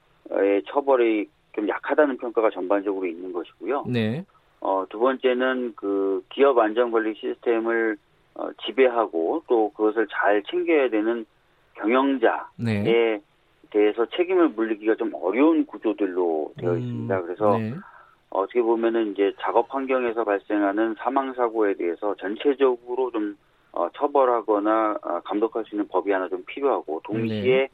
처벌이 0.68 1.28
좀 1.54 1.68
약하다는 1.68 2.18
평가가 2.18 2.50
전반적으로 2.50 3.06
있는 3.06 3.34
것이고요. 3.34 3.86
네. 3.88 4.26
어, 4.62 4.86
두 4.90 5.00
번째는 5.00 5.74
그 5.76 6.24
기업 6.30 6.58
안전관리 6.58 7.16
시스템을 7.16 7.98
어, 8.36 8.50
지배하고 8.66 9.44
또 9.48 9.72
그것을 9.72 10.08
잘 10.10 10.44
챙겨야 10.44 10.90
되는 10.90 11.26
경영자에 11.74 12.40
네. 12.58 13.22
대해서 13.72 14.06
책임을 14.06 14.50
물리기가 14.50 14.96
좀 14.96 15.12
어려운 15.16 15.66
구조들로 15.66 16.54
되어 16.58 16.74
음, 16.74 16.80
있습니다. 16.80 17.22
그래서 17.24 17.58
네. 17.58 17.74
어떻게 18.30 18.62
보면은 18.62 19.12
이제 19.12 19.34
작업 19.42 19.74
환경에서 19.74 20.24
발생하는 20.24 20.96
사망 21.00 21.34
사고에 21.34 21.74
대해서 21.74 22.16
전체적으로 22.16 23.12
좀 23.12 23.38
어, 23.74 23.90
처벌하거나 23.96 24.98
어, 25.02 25.20
감독할 25.24 25.66
수 25.66 25.76
있는 25.76 25.88
법이 25.88 26.12
하나 26.12 26.28
좀 26.28 26.44
필요하고 26.46 27.02
동시에 27.04 27.58
네. 27.58 27.70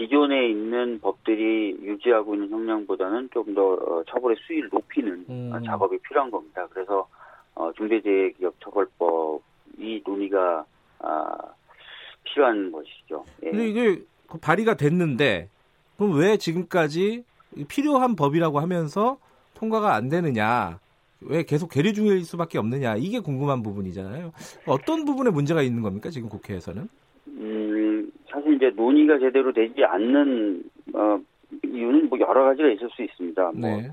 기존에 0.00 0.48
있는 0.48 0.98
법들이 1.00 1.76
유지하고 1.82 2.34
있는 2.34 2.48
형량보다는 2.48 3.28
좀더 3.34 3.74
어, 3.74 4.02
처벌의 4.08 4.38
수위를 4.46 4.70
높이는 4.72 5.26
음. 5.28 5.52
작업이 5.66 5.98
필요한 5.98 6.30
겁니다. 6.30 6.66
그래서 6.70 7.06
어, 7.54 7.70
중대재해기업처벌법이 7.76 10.02
논의가 10.06 10.64
아, 11.00 11.36
필요한 12.24 12.72
것이죠. 12.72 13.26
예. 13.42 13.50
근데 13.50 13.68
이게 13.68 14.00
그 14.26 14.38
발의가 14.38 14.72
됐는데 14.74 15.50
그럼 15.98 16.18
왜 16.18 16.38
지금까지 16.38 17.26
필요한 17.68 18.16
법이라고 18.16 18.58
하면서 18.58 19.18
통과가 19.52 19.94
안 19.94 20.08
되느냐? 20.08 20.80
왜 21.20 21.42
계속 21.42 21.68
계류 21.68 21.92
중일 21.92 22.24
수밖에 22.24 22.56
없느냐? 22.56 22.96
이게 22.96 23.20
궁금한 23.20 23.62
부분이잖아요. 23.62 24.32
어떤 24.64 25.04
부분에 25.04 25.28
문제가 25.28 25.60
있는 25.60 25.82
겁니까 25.82 26.08
지금 26.08 26.30
국회에서는? 26.30 26.88
사실 27.26 27.69
이제 28.60 28.70
논의가 28.76 29.18
제대로 29.18 29.52
되지 29.52 29.82
않는 29.84 30.62
어, 30.92 31.18
이유는 31.64 32.10
뭐 32.10 32.20
여러 32.20 32.44
가지가 32.44 32.68
있을 32.68 32.90
수 32.90 33.02
있습니다. 33.02 33.42
뭐 33.54 33.54
네. 33.54 33.90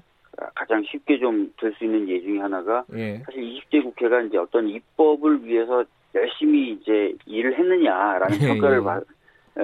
가장 0.54 0.84
쉽게 0.84 1.18
좀 1.20 1.52
될 1.58 1.74
수 1.78 1.86
있는 1.86 2.08
예 2.10 2.22
중에 2.22 2.40
하나가 2.40 2.84
네. 2.90 3.20
사실 3.26 3.42
20대 3.42 3.82
국회가 3.84 4.22
이제 4.22 4.38
어떤 4.38 4.68
입법을 4.68 5.44
위해서 5.46 5.86
열심히 6.14 6.72
이제 6.74 7.16
일을 7.26 7.58
했느냐라는 7.58 8.38
네. 8.38 8.48
평가를 8.48 8.84
받, 8.84 9.04
에, 9.58 9.64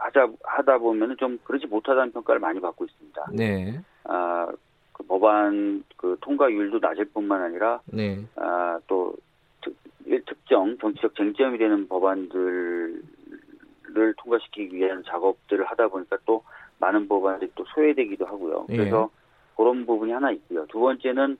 하자 0.00 0.28
하다 0.42 0.78
보면은 0.78 1.16
좀 1.16 1.38
그렇지 1.44 1.66
못하다는 1.68 2.12
평가를 2.12 2.40
많이 2.40 2.60
받고 2.60 2.84
있습니다. 2.84 3.26
네. 3.32 3.80
아, 4.04 4.48
그 4.92 5.04
법안 5.04 5.84
그 5.96 6.16
통과율도 6.20 6.80
낮을 6.80 7.06
뿐만 7.06 7.40
아니라 7.40 7.80
네. 7.86 8.18
아, 8.36 8.78
또 8.88 9.14
특, 9.62 9.74
특정 10.26 10.76
정치적 10.78 11.14
쟁점이 11.14 11.56
되는 11.58 11.86
법안들 11.88 13.00
를 13.94 14.14
통과시키기 14.18 14.76
위한 14.76 15.02
작업들을 15.06 15.64
하다 15.64 15.88
보니까 15.88 16.16
또 16.24 16.42
많은 16.78 17.08
법안들이 17.08 17.52
또 17.54 17.64
소외되기도 17.74 18.26
하고요. 18.26 18.66
예. 18.70 18.76
그래서 18.76 19.10
예. 19.12 19.56
그런 19.56 19.86
부분이 19.86 20.12
하나 20.12 20.30
있고요. 20.32 20.66
두 20.66 20.80
번째는 20.80 21.36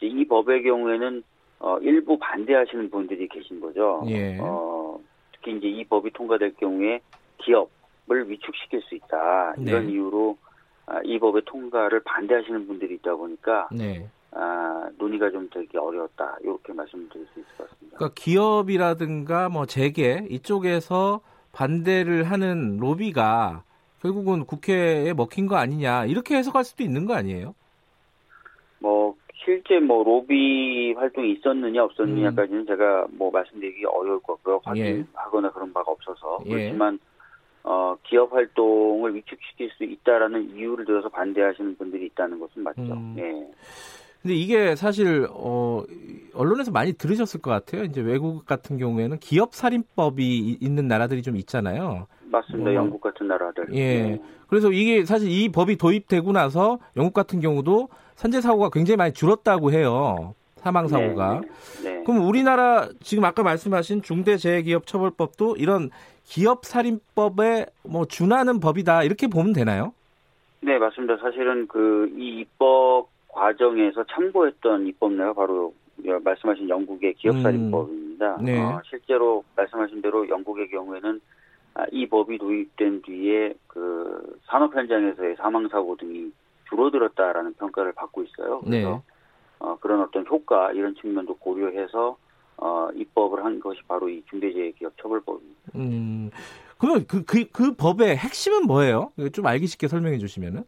이 0.00 0.24
법의 0.24 0.62
경우에는 0.62 1.22
어, 1.60 1.78
일부 1.80 2.18
반대하시는 2.18 2.90
분들이 2.90 3.28
계신 3.28 3.60
거죠. 3.60 4.02
예. 4.08 4.38
어, 4.40 4.98
특히 5.32 5.56
이제 5.56 5.68
이 5.68 5.84
법이 5.84 6.10
통과될 6.12 6.54
경우에 6.56 7.00
기업을 7.38 8.30
위축시킬 8.30 8.82
수 8.82 8.94
있다. 8.94 9.54
이런 9.58 9.86
네. 9.86 9.92
이유로 9.92 10.36
아, 10.86 11.00
이 11.04 11.18
법의 11.18 11.42
통과를 11.44 12.00
반대하시는 12.00 12.66
분들이 12.66 12.94
있다 12.94 13.14
보니까 13.14 13.68
네. 13.72 14.08
아, 14.32 14.88
논의가 14.98 15.30
좀 15.30 15.48
되기 15.50 15.76
어려웠다. 15.76 16.38
이렇게 16.42 16.72
말씀드릴 16.72 17.26
수 17.32 17.40
있을 17.40 17.56
것 17.56 17.70
같습니다. 17.70 17.98
그러니까 17.98 18.14
기업이라든가 18.14 19.48
뭐 19.50 19.66
재계 19.66 20.26
이쪽에서 20.30 21.20
반대를 21.52 22.24
하는 22.24 22.78
로비가 22.78 23.62
결국은 24.00 24.46
국회에 24.46 25.12
먹힌 25.12 25.46
거 25.46 25.56
아니냐 25.56 26.06
이렇게 26.06 26.36
해석할 26.36 26.64
수도 26.64 26.82
있는 26.82 27.06
거 27.06 27.14
아니에요? 27.14 27.54
뭐 28.78 29.14
실제 29.44 29.78
뭐 29.78 30.02
로비 30.04 30.94
활동이 30.96 31.32
있었느냐 31.32 31.84
없었느냐까지는 31.84 32.60
음. 32.60 32.66
제가 32.66 33.06
뭐 33.10 33.30
말씀드리기 33.30 33.84
어려울 33.84 34.20
것 34.20 34.42
같고요. 34.42 34.60
예. 34.76 34.90
확인하거나 34.90 35.48
예. 35.48 35.52
그런 35.52 35.72
바가 35.72 35.90
없어서 35.92 36.38
예. 36.46 36.50
그렇지만 36.50 36.98
어, 37.62 37.96
기업 38.04 38.32
활동을 38.32 39.14
위축시킬 39.14 39.70
수 39.76 39.84
있다라는 39.84 40.56
이유를 40.56 40.86
들어서 40.86 41.08
반대하시는 41.08 41.76
분들이 41.76 42.06
있다는 42.06 42.38
것은 42.38 42.62
맞죠. 42.62 42.82
음. 42.82 43.16
예. 43.18 43.50
근데 44.22 44.34
이게 44.34 44.76
사실 44.76 45.26
어 45.30 45.82
언론에서 46.34 46.70
많이 46.70 46.92
들으셨을 46.92 47.40
것 47.40 47.50
같아요. 47.50 47.84
이제 47.84 48.00
외국 48.00 48.44
같은 48.44 48.76
경우에는 48.78 49.18
기업 49.18 49.54
살인법이 49.54 50.58
있는 50.60 50.88
나라들이 50.88 51.22
좀 51.22 51.36
있잖아요. 51.36 52.06
맞습니다. 52.24 52.70
어, 52.70 52.74
영국 52.74 53.00
같은 53.00 53.26
나라들. 53.28 53.68
예. 53.72 54.02
네. 54.02 54.22
그래서 54.48 54.70
이게 54.70 55.04
사실 55.04 55.30
이 55.30 55.48
법이 55.48 55.76
도입되고 55.76 56.32
나서 56.32 56.78
영국 56.96 57.14
같은 57.14 57.40
경우도 57.40 57.88
산재 58.16 58.40
사고가 58.40 58.70
굉장히 58.70 58.96
많이 58.96 59.12
줄었다고 59.12 59.72
해요. 59.72 60.34
사망 60.56 60.88
사고가. 60.88 61.40
네, 61.82 61.90
네. 61.90 62.02
그럼 62.04 62.28
우리나라 62.28 62.88
지금 63.02 63.24
아까 63.24 63.42
말씀하신 63.42 64.02
중대재해기업처벌법도 64.02 65.56
이런 65.56 65.90
기업 66.24 66.66
살인법에 66.66 67.66
뭐 67.84 68.04
준하는 68.04 68.60
법이다 68.60 69.04
이렇게 69.04 69.26
보면 69.26 69.54
되나요? 69.54 69.94
네, 70.60 70.78
맞습니다. 70.78 71.16
사실은 71.16 71.66
그 71.66 72.10
이 72.18 72.40
입법 72.40 73.08
과정에서 73.32 74.04
참고했던 74.04 74.86
입법례가 74.86 75.32
바로 75.34 75.74
말씀하신 75.96 76.68
영국의 76.68 77.14
기업살인법입니다. 77.14 78.36
음, 78.36 78.44
네. 78.44 78.58
어, 78.58 78.80
실제로 78.84 79.44
말씀하신 79.56 80.02
대로 80.02 80.28
영국의 80.28 80.68
경우에는 80.70 81.20
아, 81.74 81.84
이 81.92 82.06
법이 82.06 82.38
도입된 82.38 83.02
뒤에 83.02 83.54
그 83.66 84.38
산업 84.46 84.74
현장에서의 84.74 85.36
사망 85.36 85.68
사고 85.68 85.96
등이 85.96 86.32
줄어들었다라는 86.68 87.54
평가를 87.54 87.92
받고 87.92 88.22
있어요. 88.24 88.60
그래서 88.60 88.88
네. 88.88 89.02
어, 89.58 89.76
그런 89.80 90.00
어떤 90.00 90.26
효과 90.26 90.72
이런 90.72 90.94
측면도 90.94 91.36
고려해서 91.36 92.16
어, 92.56 92.88
입법을 92.94 93.44
한 93.44 93.60
것이 93.60 93.80
바로 93.86 94.08
이 94.08 94.22
중대재해기업처벌법입니다. 94.28 95.60
음, 95.76 96.30
그러면 96.78 97.06
그, 97.06 97.24
그, 97.24 97.44
그 97.50 97.74
법의 97.74 98.16
핵심은 98.16 98.66
뭐예요? 98.66 99.12
좀 99.32 99.46
알기 99.46 99.66
쉽게 99.66 99.88
설명해 99.88 100.18
주시면은. 100.18 100.64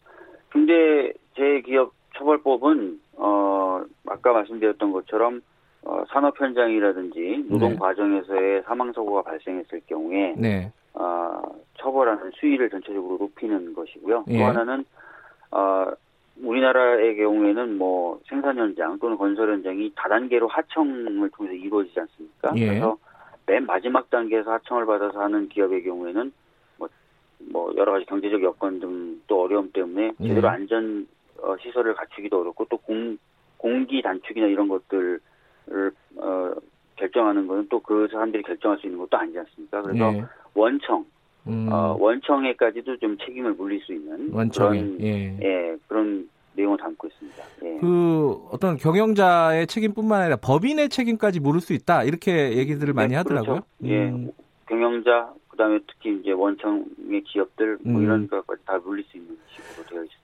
중대재해기업 0.53 1.93
처벌법은 2.23 3.01
어 3.17 3.85
아까 4.07 4.33
말씀드렸던 4.33 4.93
것처럼 4.93 5.43
어, 5.83 6.05
산업 6.11 6.41
현장이라든지 6.41 7.47
노동 7.49 7.71
네. 7.71 7.77
과정에서의 7.77 8.63
사망 8.63 8.93
사고가 8.93 9.23
발생했을 9.23 9.81
경우에 9.89 10.35
네. 10.39 10.73
어, 10.95 11.43
처벌하는 11.79 12.31
수위를 12.35 12.71
전체적으로 12.71 13.19
높이는 13.19 13.75
것이고요. 13.75 14.25
예. 14.29 14.39
또 14.39 14.45
하나는 14.45 14.85
어, 15.51 15.91
우리나라의 16.41 17.17
경우에는 17.17 17.77
뭐 17.79 18.21
생산 18.29 18.57
현장 18.57 18.99
또는 19.01 19.17
건설 19.17 19.53
현장이 19.53 19.93
다단계로 19.97 20.47
하청을 20.47 21.31
통해서 21.31 21.55
이루어지지 21.55 21.99
않습니까? 21.99 22.53
예. 22.57 22.67
그래서 22.69 22.97
맨 23.47 23.67
마지막 23.67 24.09
단계에서 24.09 24.53
하청을 24.53 24.87
받아서 24.87 25.21
하는 25.21 25.49
기업의 25.49 25.83
경우에는 25.83 26.33
뭐, 26.79 26.89
뭐 27.51 27.73
여러 27.77 27.93
가지 27.93 28.07
경제적 28.07 28.43
여건 28.43 28.79
등 28.79 29.13
또 29.33 29.43
어려움 29.43 29.71
때문에 29.73 30.13
예. 30.21 30.29
제대로 30.29 30.49
안전 30.49 31.07
어, 31.43 31.57
시설을 31.61 31.95
갖추기도 31.95 32.41
어렵고 32.41 32.67
또 32.71 32.77
공, 32.79 33.19
공기 33.57 34.01
단축이나 34.03 34.47
이런 34.47 34.69
것들을 34.69 35.21
어, 36.17 36.53
결정하는 36.97 37.47
것은 37.47 37.69
또 37.69 37.81
그 37.81 38.09
사람들이 38.11 38.43
결정할 38.43 38.79
수 38.79 38.87
있는 38.87 38.99
것도 39.01 39.17
아니지 39.17 39.39
않습니까? 39.39 39.83
그래서 39.83 40.15
예. 40.15 40.25
원청 40.55 41.05
음. 41.49 41.69
어, 41.71 41.97
원청에까지도 41.99 42.97
좀 42.99 43.19
책임을 43.19 43.55
물릴 43.55 43.81
수 43.83 43.93
있는 43.93 44.31
원청에. 44.33 44.81
그런 44.81 45.01
예. 45.01 45.39
예. 45.43 45.77
그런 45.89 46.29
내용을 46.55 46.79
담고 46.79 47.09
있습니다. 47.09 47.43
예. 47.65 47.79
그 47.81 48.39
어떤 48.51 48.77
경영자의 48.77 49.67
책임뿐만 49.67 50.21
아니라 50.21 50.37
법인의 50.37 50.91
책임까지 50.91 51.41
물을 51.41 51.61
수 51.61 51.73
있다 51.73 52.05
이렇게 52.05 52.57
얘기들을 52.57 52.93
많이 52.95 53.11
네, 53.11 53.17
하더라고요. 53.17 53.61
그렇죠. 53.61 53.67
예, 53.85 54.09
음. 54.11 54.31
경영자 54.69 55.33
그다음에 55.49 55.81
특히 55.87 56.19
이제 56.21 56.33
원청의 56.33 57.23
기업들 57.25 57.79
뭐 57.83 57.99
음. 58.01 58.05
이런 58.05 58.29
것까지 58.29 58.63
다 58.65 58.79
물릴 58.79 59.05
수 59.07 59.17
있는 59.17 59.37
식으로 59.51 59.87
되어 59.89 60.05
있습니다. 60.05 60.22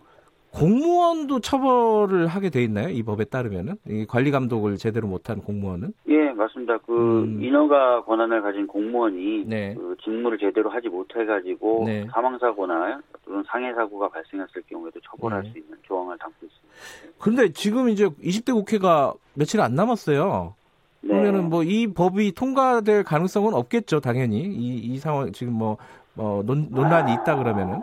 공무원도 0.59 1.41
처벌을 1.41 2.27
하게 2.27 2.51
돼 2.51 2.63
있나요? 2.65 2.89
이 2.89 3.03
법에 3.03 3.25
따르면은 3.25 3.77
이 3.87 4.07
관리 4.07 4.31
감독을 4.31 4.77
제대로 4.77 5.07
못한 5.07 5.41
공무원은? 5.41 5.93
예, 6.09 6.31
맞습니다. 6.33 6.79
그 6.79 7.23
음. 7.23 7.43
인허가 7.43 8.03
권한을 8.03 8.43
가진 8.43 8.67
공무원이 8.67 9.45
네. 9.47 9.75
그 9.75 9.97
직무를 10.03 10.39
제대로 10.39 10.69
하지 10.71 10.89
못해가지고 10.89 11.85
네. 11.87 12.07
사망 12.13 12.39
사고나 12.39 13.01
또는 13.25 13.45
상해 13.47 13.73
사고가 13.73 14.09
발생했을 14.09 14.63
경우에도 14.69 14.99
처벌할 15.01 15.45
네. 15.45 15.53
수 15.53 15.59
있는 15.59 15.77
조항을 15.83 16.19
담고 16.19 16.35
있습니다. 16.43 17.19
그런데 17.19 17.53
지금 17.53 17.89
이제 17.89 18.07
20대 18.07 18.53
국회가 18.53 19.15
며칠 19.35 19.61
안 19.61 19.75
남았어요. 19.75 20.55
네. 21.03 21.09
그러면은 21.09 21.49
뭐 21.51 21.63
이 21.63 21.87
법이 21.87 22.33
통과될 22.33 23.05
가능성은 23.05 23.55
없겠죠, 23.55 24.01
당연히 24.01 24.41
이, 24.41 24.77
이 24.79 24.99
상황 24.99 25.31
지금 25.33 25.53
뭐, 25.53 25.77
뭐 26.15 26.43
논, 26.43 26.69
논란이 26.71 27.13
있다 27.13 27.37
그러면은 27.37 27.81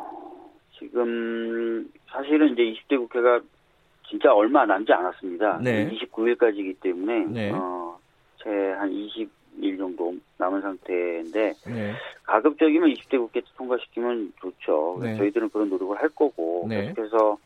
지금 0.78 1.90
사실은 2.16 2.54
이제 2.54 2.64
20대 2.64 2.98
국회가 2.98 3.42
진짜 4.08 4.34
얼마 4.34 4.66
남지 4.66 4.92
않았습니다. 4.94 5.60
네. 5.62 5.90
29일까지이기 5.90 6.80
때문에 6.80 7.26
네. 7.26 7.52
어, 7.54 7.98
채한 8.42 8.90
20일 8.92 9.78
정도 9.78 10.16
남은 10.38 10.62
상태인데 10.62 11.54
네. 11.68 11.94
가급적이면 12.24 12.90
20대 12.94 13.18
국회 13.18 13.42
통과시키면 13.58 14.34
좋죠. 14.40 15.00
네. 15.02 15.18
저희들은 15.18 15.50
그런 15.50 15.70
노력을 15.70 15.98
할 15.98 16.10
거고 16.10 16.66
네. 16.70 16.94
계속해서 16.94 17.38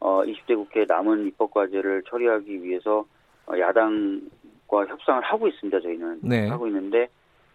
어, 0.00 0.22
20대 0.22 0.54
국회 0.54 0.84
남은 0.86 1.26
입법 1.28 1.52
과제를 1.52 2.02
처리하기 2.08 2.62
위해서 2.62 3.04
어, 3.46 3.58
야당과 3.58 4.86
협상을 4.86 5.22
하고 5.22 5.48
있습니다. 5.48 5.80
저희는 5.80 6.20
네. 6.22 6.48
하고 6.48 6.66
있는데 6.68 7.08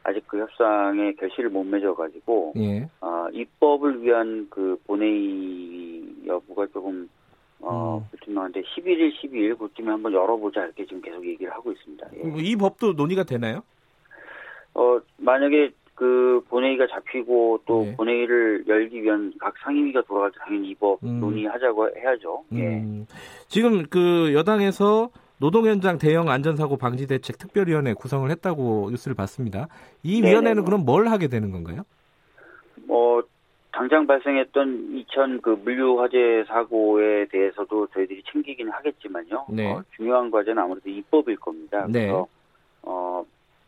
아직 0.07 0.25
그 0.25 0.39
협상에 0.39 1.11
결실을 1.13 1.49
못 1.49 1.65
맺어가지고 1.65 2.53
예. 2.55 2.89
어, 3.01 3.27
입법을 3.33 4.01
위한 4.01 4.47
그 4.49 4.79
본회의 4.87 6.01
여부가 6.25 6.65
조금 6.67 7.09
어, 7.59 7.97
음. 7.97 8.07
불투명한데 8.11 8.61
11일, 8.61 9.11
12일 9.17 9.57
그쯤에 9.57 9.89
한번 9.89 10.13
열어보자 10.13 10.63
이렇게 10.63 10.85
지금 10.85 11.01
계속 11.01 11.27
얘기를 11.27 11.51
하고 11.51 11.73
있습니다. 11.73 12.07
예. 12.15 12.33
이 12.37 12.55
법도 12.55 12.93
논의가 12.93 13.23
되나요? 13.23 13.63
어 14.73 14.99
만약에 15.17 15.71
그 15.93 16.41
본회의가 16.47 16.87
잡히고 16.87 17.63
또 17.65 17.83
네. 17.83 17.95
본회의를 17.97 18.63
열기 18.67 19.03
위한 19.03 19.33
각 19.39 19.55
상임위가 19.61 20.03
돌아갈 20.03 20.31
때 20.31 20.37
당연히 20.39 20.69
이법 20.69 21.03
음. 21.03 21.19
논의하자고 21.19 21.89
해야죠. 21.97 22.45
예. 22.53 22.77
음. 22.77 23.05
지금 23.49 23.83
그 23.89 24.33
여당에서 24.33 25.09
노동 25.39 25.67
현장 25.67 25.97
대형 25.97 26.29
안전사고 26.29 26.77
방지 26.77 27.07
대책 27.07 27.37
특별위원회 27.37 27.93
구성을 27.93 28.29
했다고 28.29 28.89
뉴스를 28.89 29.15
봤습니다. 29.15 29.67
이 30.03 30.21
위원회는 30.23 30.65
그럼 30.65 30.83
뭘 30.83 31.07
하게 31.07 31.27
되는 31.27 31.51
건가요? 31.51 31.83
뭐 32.87 33.21
당장 33.71 34.07
발생했던 34.07 35.05
2000그 35.05 35.63
물류 35.63 36.01
화재 36.01 36.43
사고에 36.47 37.25
대해서도 37.27 37.87
저희들이 37.93 38.23
챙기긴 38.31 38.69
하겠지만요. 38.69 39.45
네. 39.49 39.71
어, 39.71 39.83
중요한 39.95 40.31
과제는 40.31 40.63
아무래도 40.63 40.89
입법일 40.89 41.35
겁니다. 41.37 41.85
네. 41.87 42.07
그래서 42.07 42.27
어 42.81 43.23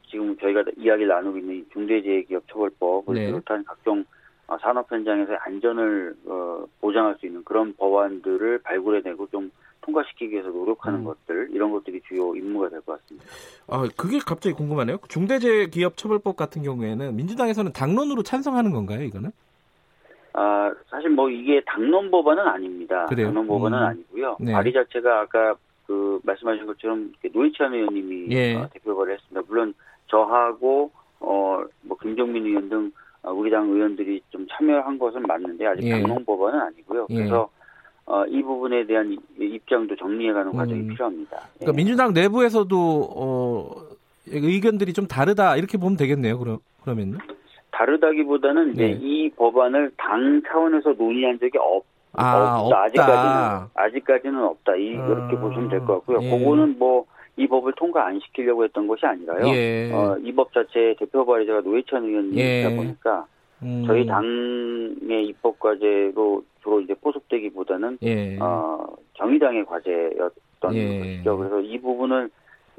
지금 0.10 0.36
저희가 0.38 0.64
이야기를 0.76 1.08
나누고 1.08 1.38
있는 1.38 1.66
중대재해기업처벌법을 1.72 3.14
네. 3.14 3.28
비롯한 3.28 3.64
각종 3.66 4.04
어, 4.48 4.58
산업 4.60 4.92
현장에서의 4.92 5.38
안전을 5.42 6.16
어, 6.26 6.66
보장할 6.82 7.16
수 7.20 7.28
있는 7.28 7.44
그런 7.44 7.76
법안들을 7.76 8.64
발굴해내고 8.64 9.28
좀 9.28 9.52
통과시키기 9.90 10.32
위해서 10.34 10.50
노력하는 10.50 11.00
음. 11.00 11.04
것들 11.06 11.50
이런 11.52 11.72
것들이 11.72 12.02
주요 12.08 12.36
임무가 12.36 12.70
될 12.70 12.82
것 12.82 13.02
같습니다. 13.02 13.28
아 13.68 13.88
그게 13.98 14.20
갑자기 14.20 14.56
궁금하네요. 14.56 14.98
중대재해기업처벌법 15.08 16.36
같은 16.36 16.64
경우에는 16.64 17.16
민주당에서는 17.16 17.74
당론으로 17.74 18.24
찬성하는 18.24 18.72
건가요, 18.72 19.04
이거는? 19.04 19.32
아 20.34 20.72
사실 20.90 21.10
뭐 21.10 21.30
이게 21.30 21.62
당론 21.66 22.12
법안은 22.12 22.48
아닙니다. 22.48 23.06
그래요? 23.08 23.28
당론 23.28 23.48
법안은 23.48 23.78
음. 23.78 23.84
아니고요. 23.84 24.38
네. 24.40 24.54
발의 24.54 24.74
자체가 24.74 25.22
아까 25.22 25.56
그 25.88 26.20
말씀하신 26.24 26.66
것처럼 26.68 27.12
노회찬 27.34 27.74
의원님이 27.74 28.28
예. 28.32 28.56
어, 28.56 28.70
대표 28.72 28.96
발의 28.96 29.16
했습니다. 29.16 29.42
물론 29.48 29.74
저하고 30.08 30.92
어뭐 31.20 31.98
김종민 32.02 32.46
의원 32.46 32.70
등 32.70 32.92
어, 33.24 33.32
우리 33.34 33.50
당 33.50 33.68
의원들이 33.70 34.22
좀 34.30 34.46
참여한 34.52 34.98
것은 35.00 35.24
맞는데 35.24 35.66
아직 35.66 35.84
예. 35.84 35.92
당론 36.02 36.24
법안은 36.26 36.60
아니고요. 36.60 37.08
예. 37.10 37.16
그래서 37.16 37.50
어, 38.10 38.26
이 38.26 38.42
부분에 38.42 38.86
대한 38.88 39.16
입장도 39.40 39.96
정리해가는 39.96 40.52
과정이 40.54 40.82
음. 40.82 40.88
필요합니다. 40.90 41.38
그러니까 41.60 41.72
예. 41.72 41.76
민주당 41.76 42.12
내부에서도 42.14 43.10
어, 43.16 43.72
의견들이 44.28 44.94
좀 44.94 45.08
다르다 45.08 45.56
이렇게 45.58 45.78
보면 45.78 45.96
되겠네요. 45.96 46.40
그러, 46.40 46.58
그러면 46.84 47.20
다르다기보다는 47.72 48.74
네. 48.74 48.98
이 49.00 49.30
법안을 49.30 49.92
당 49.96 50.42
차원에서 50.48 50.94
논의한 50.94 51.40
적이 51.40 51.60
없, 51.60 51.84
아, 52.14 52.60
없다. 52.62 52.82
아직까지는 52.84 53.68
아직까지는 53.76 54.44
없다. 54.44 54.76
이, 54.76 54.98
아, 54.98 55.06
이렇게 55.06 55.38
보시면 55.38 55.70
될 55.70 55.80
것 55.86 55.94
같고요. 56.00 56.20
예. 56.24 56.38
그거는 56.40 56.78
뭐 56.80 57.06
이 57.38 57.48
법을 57.48 57.72
통과 57.78 58.06
안 58.06 58.20
시키려고 58.20 58.66
했던 58.66 58.86
것이 58.86 59.06
아니라요. 59.06 59.48
예. 59.48 59.90
어, 59.94 60.18
이 60.22 60.34
법 60.34 60.52
자체 60.52 60.94
대표 61.00 61.26
발의자가 61.26 61.62
노회찬 61.62 62.04
의원이다 62.04 62.38
예. 62.42 62.76
보니까 62.76 63.26
음. 63.64 63.84
저희 63.86 64.06
당의 64.06 65.26
입법 65.28 65.60
과제로 65.60 66.44
주로 66.62 66.82
이제 66.82 66.94
포섭되기보다는 66.96 67.98
예. 68.04 68.38
어, 68.40 68.86
정의당의 69.14 69.66
과제였던 69.66 70.76
예. 70.76 71.00
것이죠. 71.00 71.38
그래서 71.38 71.62
이 71.62 71.80
부분을 71.80 72.30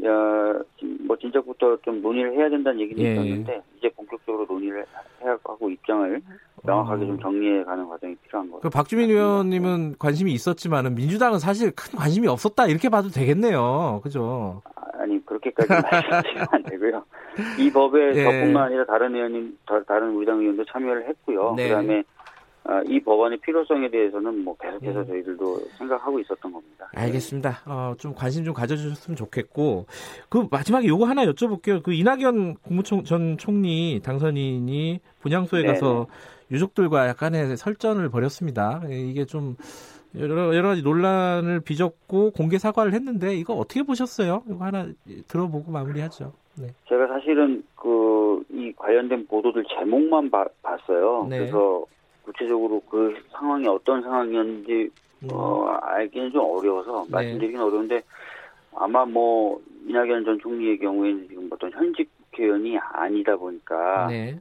야, 0.04 0.62
뭐 1.06 1.16
진작부터 1.16 1.76
좀 1.82 2.00
논의를 2.00 2.32
해야 2.34 2.48
된다는 2.48 2.80
얘기는 2.80 3.02
예. 3.02 3.12
있었는데 3.12 3.62
이제 3.78 3.88
본격적으로 3.90 4.46
논의를 4.48 4.84
해야 5.22 5.32
하고 5.44 5.70
입장을 5.70 6.20
명확하게 6.62 7.04
어. 7.04 7.06
좀 7.06 7.20
정리해 7.20 7.64
가는 7.64 7.86
과정이 7.88 8.14
필요한 8.16 8.50
거죠. 8.50 8.60
그 8.60 8.70
박주민 8.70 9.10
의원님은 9.10 9.96
관심이 9.98 10.32
있었지만은 10.32 10.94
민주당은 10.94 11.38
사실 11.38 11.72
큰 11.72 11.98
관심이 11.98 12.28
없었다 12.28 12.66
이렇게 12.66 12.88
봐도 12.88 13.08
되겠네요. 13.08 14.00
그죠? 14.02 14.62
아니 14.92 15.24
그렇게까지 15.24 15.68
말씀하시면 15.90 16.46
안 16.50 16.62
되고요. 16.64 17.04
이 17.58 17.70
법에 17.70 18.12
예. 18.14 18.24
저뿐만 18.24 18.64
아니라 18.64 18.84
다른 18.84 19.14
의원님, 19.14 19.58
다른 19.86 20.14
우리 20.14 20.26
당 20.26 20.40
의원도 20.40 20.64
참여를 20.66 21.08
했고요. 21.08 21.54
네. 21.56 21.68
그다음에 21.68 21.98
아, 22.00 22.02
이 22.86 23.00
법안의 23.00 23.38
필요성에 23.38 23.90
대해서는 23.90 24.44
뭐 24.44 24.56
계속해서 24.56 25.00
음. 25.00 25.06
저희들도 25.06 25.58
생각하고 25.78 26.20
있었던 26.20 26.52
겁니다. 26.52 26.88
알겠습니다. 26.94 27.62
어, 27.66 27.94
좀 27.98 28.14
관심 28.14 28.44
좀 28.44 28.54
가져주셨으면 28.54 29.16
좋겠고 29.16 29.86
그 30.28 30.46
마지막에 30.50 30.86
요거 30.86 31.04
하나 31.06 31.24
여쭤볼게요. 31.26 31.82
그 31.82 31.92
이낙연 31.92 32.56
국무총 32.62 33.04
전 33.04 33.36
총리 33.38 34.00
당선인이 34.04 35.00
분향소에 35.20 35.62
네네. 35.62 35.72
가서 35.72 36.06
유족들과 36.50 37.08
약간의 37.08 37.56
설전을 37.56 38.08
벌였습니다. 38.08 38.82
예, 38.88 38.96
이게 38.98 39.24
좀 39.24 39.56
여러, 40.16 40.54
여러 40.54 40.68
가지 40.68 40.82
논란을 40.82 41.60
빚었고 41.60 42.32
공개 42.32 42.58
사과를 42.58 42.92
했는데 42.94 43.34
이거 43.34 43.54
어떻게 43.54 43.82
보셨어요? 43.82 44.42
이거 44.48 44.64
하나 44.64 44.86
들어보고 45.28 45.70
마무리하죠. 45.70 46.32
네. 46.58 46.68
제가 46.88 47.06
사실은 47.08 47.64
그 47.74 48.00
이 48.52 48.72
관련된 48.76 49.26
보도들 49.26 49.64
제목만 49.64 50.30
바, 50.30 50.46
봤어요. 50.62 51.26
네. 51.28 51.38
그래서 51.38 51.84
구체적으로 52.30 52.80
그 52.88 53.14
상황이 53.32 53.66
어떤 53.66 54.02
상황이었는지 54.02 54.90
음. 55.24 55.28
어, 55.32 55.66
알기는 55.82 56.32
좀 56.32 56.44
어려워서 56.44 57.04
네. 57.04 57.12
말씀드리기는 57.12 57.62
어려운데 57.62 58.02
아마 58.74 59.04
뭐 59.04 59.60
이낙연 59.86 60.24
전 60.24 60.38
총리의 60.38 60.78
경우에는 60.78 61.28
지금 61.28 61.48
어떤 61.50 61.70
현직 61.72 62.08
국회의원이 62.30 62.78
아니다 62.78 63.36
보니까 63.36 64.06
네. 64.06 64.38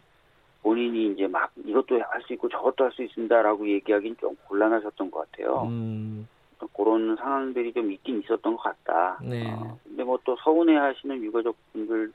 본인이 0.62 1.14
이제 1.14 1.28
막 1.28 1.52
이것도 1.66 2.00
할 2.02 2.22
수 2.22 2.34
있고 2.34 2.48
저것도 2.50 2.84
할 2.84 2.92
수 2.92 3.04
있습니다라고 3.04 3.68
얘기하기는 3.68 4.18
좀 4.20 4.36
곤란하셨던 4.48 5.10
것 5.10 5.32
같아요. 5.32 5.64
음. 5.64 6.28
그런 6.76 7.16
상황들이 7.16 7.74
좀 7.74 7.92
있긴 7.92 8.22
있었던 8.22 8.56
것 8.56 8.62
같다. 8.62 9.20
네. 9.24 9.50
어, 9.52 9.78
근데 9.84 10.04
뭐 10.04 10.20
또 10.26 10.36
서운해하시는 10.44 11.24
유가족분들 11.24 12.12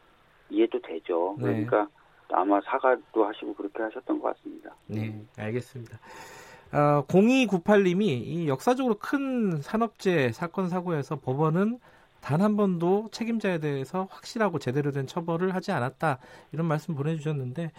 이해도 0.50 0.78
되죠. 0.80 1.34
네. 1.38 1.44
그러니까 1.44 1.88
아마 2.32 2.60
사과도 2.62 3.24
하시고 3.26 3.54
그렇게 3.54 3.82
하셨던 3.82 4.20
것 4.20 4.34
같습니다. 4.36 4.70
네, 4.86 5.14
알겠습니다. 5.38 5.98
어, 6.72 7.04
0298님이 7.06 8.02
이 8.02 8.48
역사적으로 8.48 8.96
큰 8.98 9.60
산업재 9.62 10.32
사건 10.32 10.68
사고에서 10.68 11.16
법원은 11.16 11.78
단 12.20 12.40
한 12.40 12.56
번도 12.56 13.10
책임자에 13.12 13.58
대해서 13.58 14.08
확실하고 14.10 14.58
제대로 14.58 14.92
된 14.92 15.06
처벌을 15.06 15.54
하지 15.54 15.72
않았다 15.72 16.18
이런 16.52 16.66
말씀 16.66 16.94
보내주셨는데 16.94 17.70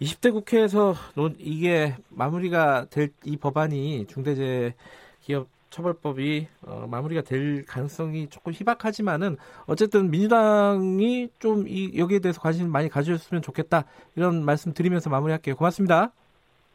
20대 0.00 0.32
국회에서 0.32 0.94
이게 1.38 1.96
마무리가 2.08 2.86
될 2.90 3.10
이 3.24 3.36
법안이 3.36 4.06
중대재해 4.06 4.74
기업 5.20 5.48
처벌법이 5.72 6.46
어, 6.66 6.86
마무리가 6.88 7.22
될 7.22 7.64
가능성이 7.64 8.28
조금 8.28 8.52
희박하지만은 8.52 9.36
어쨌든 9.66 10.10
민주당이 10.10 11.30
좀 11.40 11.66
이 11.66 11.92
여기에 11.96 12.18
대해서 12.18 12.40
관심 12.40 12.70
많이 12.70 12.88
가져줬으면 12.88 13.42
좋겠다 13.42 13.84
이런 14.14 14.44
말씀 14.44 14.72
드리면서 14.74 15.10
마무리할게요. 15.10 15.56
고맙습니다. 15.56 16.12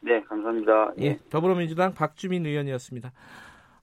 네, 0.01 0.21
감사합니다. 0.21 0.93
예, 0.99 1.19
더불어민주당 1.29 1.93
박주민 1.93 2.45
의원이었습니다. 2.45 3.11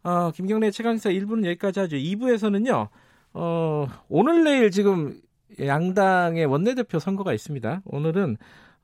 어, 0.02 0.30
김경래 0.32 0.70
최강사 0.70 1.10
1부는 1.10 1.44
여기까지 1.46 1.80
하죠. 1.80 1.96
2부에서는요. 1.96 2.88
어, 3.34 3.86
오늘 4.08 4.44
내일 4.44 4.70
지금 4.70 5.20
양당의 5.60 6.46
원내대표 6.46 6.98
선거가 6.98 7.32
있습니다. 7.32 7.82
오늘은 7.84 8.36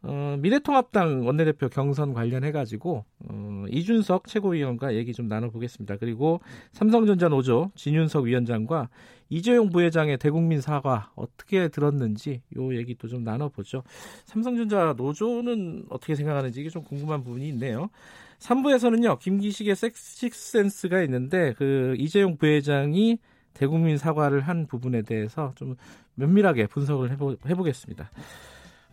어, 0.03 0.37
미래통합당 0.41 1.27
원내대표 1.27 1.69
경선 1.69 2.15
관련해가지고 2.15 3.05
어, 3.29 3.65
이준석 3.69 4.27
최고위원과 4.29 4.95
얘기 4.95 5.13
좀 5.13 5.29
나눠보겠습니다. 5.29 5.97
그리고 5.99 6.41
삼성전자 6.73 7.29
노조 7.29 7.71
진윤석 7.75 8.25
위원장과 8.25 8.89
이재용 9.29 9.69
부회장의 9.69 10.19
대국민 10.19 10.61
사과 10.61 11.13
어떻게 11.15 11.69
들었는지 11.69 12.43
요 12.57 12.75
얘기도 12.75 13.09
좀 13.09 13.25
나눠보죠. 13.25 13.83
삼성전자 14.25 14.95
노조는 14.97 15.85
어떻게 15.91 16.15
생각하는지 16.15 16.61
이게 16.61 16.71
좀 16.71 16.83
궁금한 16.83 17.23
부분이 17.23 17.47
있네요. 17.51 17.91
3부에서는요 18.39 19.19
김기식의 19.19 19.77
섹시센스가 19.77 21.03
있는데 21.03 21.53
그 21.59 21.95
이재용 21.99 22.39
부회장이 22.39 23.19
대국민 23.53 23.99
사과를 23.99 24.41
한 24.41 24.67
부분에 24.67 25.03
대해서 25.03 25.53
좀 25.57 25.77
면밀하게 26.15 26.67
분석을 26.69 27.11
해보, 27.11 27.37
해보겠습니다. 27.47 28.11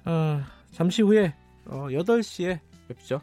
어, 0.05 0.41
잠시 0.77 1.01
후에 1.01 1.33
어, 1.65 1.87
8시에 1.89 2.59
뵙죠. 2.87 3.19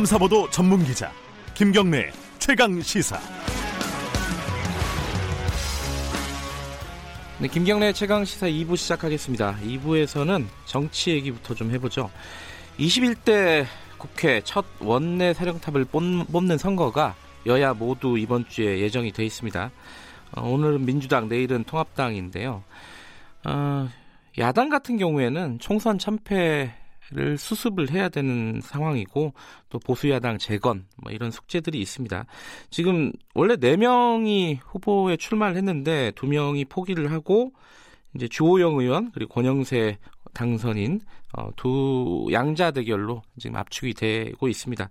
탐사보도 0.00 0.48
전문 0.48 0.82
기자 0.82 1.12
김경래 1.52 2.10
최강 2.38 2.80
시사. 2.80 3.18
네, 7.38 7.46
김경래 7.48 7.92
최강 7.92 8.24
시사 8.24 8.46
2부 8.46 8.78
시작하겠습니다. 8.78 9.58
2부에서는 9.62 10.46
정치 10.64 11.10
얘기부터 11.10 11.54
좀 11.54 11.70
해보죠. 11.72 12.10
21대 12.78 13.66
국회 13.98 14.40
첫 14.42 14.64
원내 14.80 15.34
사령탑을 15.34 15.84
뽑는 15.84 16.56
선거가 16.56 17.14
여야 17.44 17.74
모두 17.74 18.16
이번 18.16 18.48
주에 18.48 18.78
예정이 18.78 19.12
돼 19.12 19.26
있습니다. 19.26 19.70
어, 20.32 20.48
오늘은 20.48 20.86
민주당, 20.86 21.28
내일은 21.28 21.64
통합당인데요. 21.64 22.64
어, 23.44 23.88
야당 24.38 24.70
같은 24.70 24.96
경우에는 24.96 25.58
총선 25.58 25.98
참패 25.98 26.79
를 27.12 27.36
수습을 27.36 27.90
해야 27.90 28.08
되는 28.08 28.60
상황이고 28.62 29.34
또 29.68 29.78
보수 29.80 30.08
야당 30.10 30.38
재건 30.38 30.86
뭐 30.96 31.10
이런 31.10 31.32
숙제들이 31.32 31.80
있습니다. 31.80 32.24
지금 32.70 33.10
원래 33.34 33.56
네 33.56 33.76
명이 33.76 34.60
후보에 34.62 35.16
출마를 35.16 35.56
했는데 35.56 36.12
두 36.14 36.28
명이 36.28 36.66
포기를 36.66 37.10
하고 37.10 37.52
이제 38.14 38.28
주호영 38.28 38.78
의원 38.78 39.10
그리고 39.10 39.34
권영세 39.34 39.98
당선인 40.34 41.00
어, 41.36 41.50
두 41.56 42.28
양자 42.30 42.70
대결로 42.70 43.22
지금 43.38 43.56
압축이 43.56 43.94
되고 43.94 44.46
있습니다. 44.46 44.88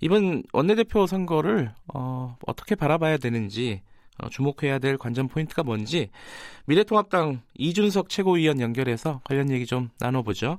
이번 0.00 0.42
원내대표 0.52 1.06
선거를 1.06 1.72
어, 1.94 2.36
어떻게 2.44 2.74
바라봐야 2.74 3.18
되는지 3.18 3.82
어, 3.82 3.95
주목해야 4.30 4.78
될 4.78 4.96
관전 4.98 5.28
포인트가 5.28 5.62
뭔지 5.62 6.10
미래통합당 6.66 7.42
이준석 7.54 8.08
최고위원 8.08 8.60
연결해서 8.60 9.20
관련 9.24 9.50
얘기 9.50 9.66
좀 9.66 9.90
나눠보죠. 10.00 10.58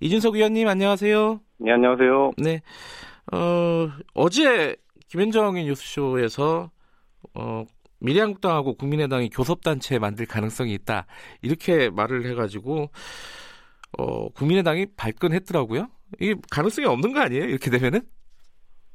이준석 0.00 0.34
위원님 0.34 0.68
안녕하세요. 0.68 1.40
네 1.58 1.72
안녕하세요. 1.72 2.32
네. 2.38 2.60
어, 3.32 3.90
어제 4.14 4.76
김현정의 5.08 5.64
뉴스쇼에서 5.64 6.70
어, 7.34 7.64
미래한국당하고 8.00 8.74
국민의당이 8.74 9.30
교섭단체 9.30 9.98
만들 9.98 10.26
가능성이 10.26 10.74
있다 10.74 11.06
이렇게 11.40 11.90
말을 11.90 12.26
해가지고 12.26 12.90
어, 13.98 14.28
국민의당이 14.30 14.86
발끈했더라고요. 14.96 15.88
이게 16.20 16.34
가능성이 16.50 16.86
없는 16.86 17.12
거 17.12 17.20
아니에요? 17.20 17.44
이렇게 17.44 17.70
되면은? 17.70 18.02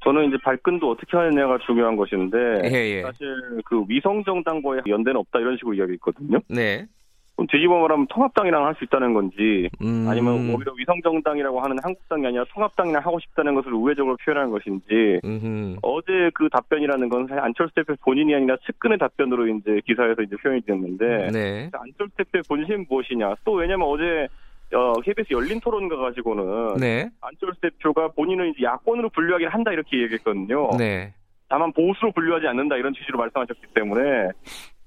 저는 0.09 0.29
이제 0.29 0.37
발끈도 0.43 0.89
어떻게 0.89 1.15
하느냐가 1.15 1.59
중요한 1.67 1.95
것인데 1.95 2.37
예, 2.65 2.97
예. 2.97 3.01
사실 3.03 3.27
그 3.63 3.83
위성 3.87 4.23
정당과의 4.23 4.81
연대는 4.87 5.19
없다 5.19 5.39
이런 5.39 5.55
식으로 5.57 5.75
이야기했거든요. 5.75 6.39
네. 6.47 6.87
그럼 7.35 7.47
뒤집어 7.47 7.79
말하면 7.79 8.07
통합당이랑 8.07 8.65
할 8.65 8.75
수 8.75 8.83
있다는 8.85 9.13
건지 9.13 9.69
음. 9.81 10.07
아니면 10.09 10.49
오히려 10.53 10.73
위성 10.73 10.99
정당이라고 11.03 11.61
하는 11.61 11.77
한국당이 11.83 12.25
아니라 12.25 12.43
통합당이랑 12.53 13.05
하고 13.05 13.19
싶다는 13.19 13.53
것을 13.53 13.71
우회적으로 13.71 14.17
표현하는 14.25 14.49
것인지 14.51 15.21
음흠. 15.23 15.77
어제 15.83 16.31
그 16.33 16.49
답변이라는 16.49 17.07
건 17.07 17.27
사실 17.27 17.43
안철수 17.43 17.75
대표 17.75 17.93
본인이 18.03 18.33
아니라 18.33 18.57
측근의 18.65 18.97
답변으로 18.97 19.47
이제 19.47 19.79
기사에서 19.85 20.23
이제 20.23 20.35
표현이 20.37 20.61
됐는데 20.61 21.29
네. 21.31 21.69
안철수 21.71 22.15
대표의 22.17 22.43
본심은 22.49 22.87
무엇이냐 22.89 23.35
또 23.45 23.53
왜냐면 23.53 23.87
어제 23.87 24.27
어, 24.73 24.93
KBS 25.01 25.33
열린 25.33 25.59
토론 25.59 25.87
가 25.89 25.95
가지고는 25.97 26.77
네. 26.77 27.09
안철수 27.21 27.59
대표가 27.61 28.09
본인은 28.09 28.51
이제 28.51 28.63
야권으로 28.63 29.09
분류하긴 29.09 29.47
한다 29.47 29.71
이렇게 29.71 30.01
얘기했거든요. 30.03 30.69
네. 30.77 31.13
다만 31.47 31.73
보수로 31.73 32.11
분류하지 32.11 32.47
않는다 32.47 32.75
이런 32.77 32.93
취지로 32.93 33.17
말씀하셨기 33.17 33.67
때문에 33.73 33.99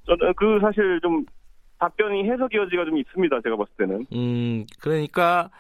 저는 0.07 0.33
그 0.37 0.61
사실 0.61 1.01
좀 1.03 1.25
답변이 1.79 2.31
해석이 2.31 2.57
여지가 2.57 2.85
좀 2.85 2.99
있습니다. 2.99 3.41
제가 3.43 3.57
봤을 3.57 3.73
때는. 3.77 4.07
음, 4.15 4.65
그러니까 4.81 5.51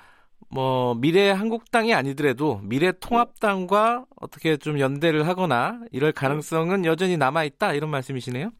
뭐 0.48 0.94
미래 0.94 1.30
한국당이 1.30 1.94
아니더라도 1.94 2.60
미래 2.62 2.92
통합당과 2.92 4.04
어떻게 4.20 4.56
좀 4.56 4.78
연대를 4.78 5.26
하거나 5.26 5.80
이럴 5.90 6.12
가능성은 6.12 6.84
여전히 6.84 7.16
남아 7.16 7.44
있다 7.44 7.72
이런 7.72 7.90
말씀이시네요. 7.90 8.50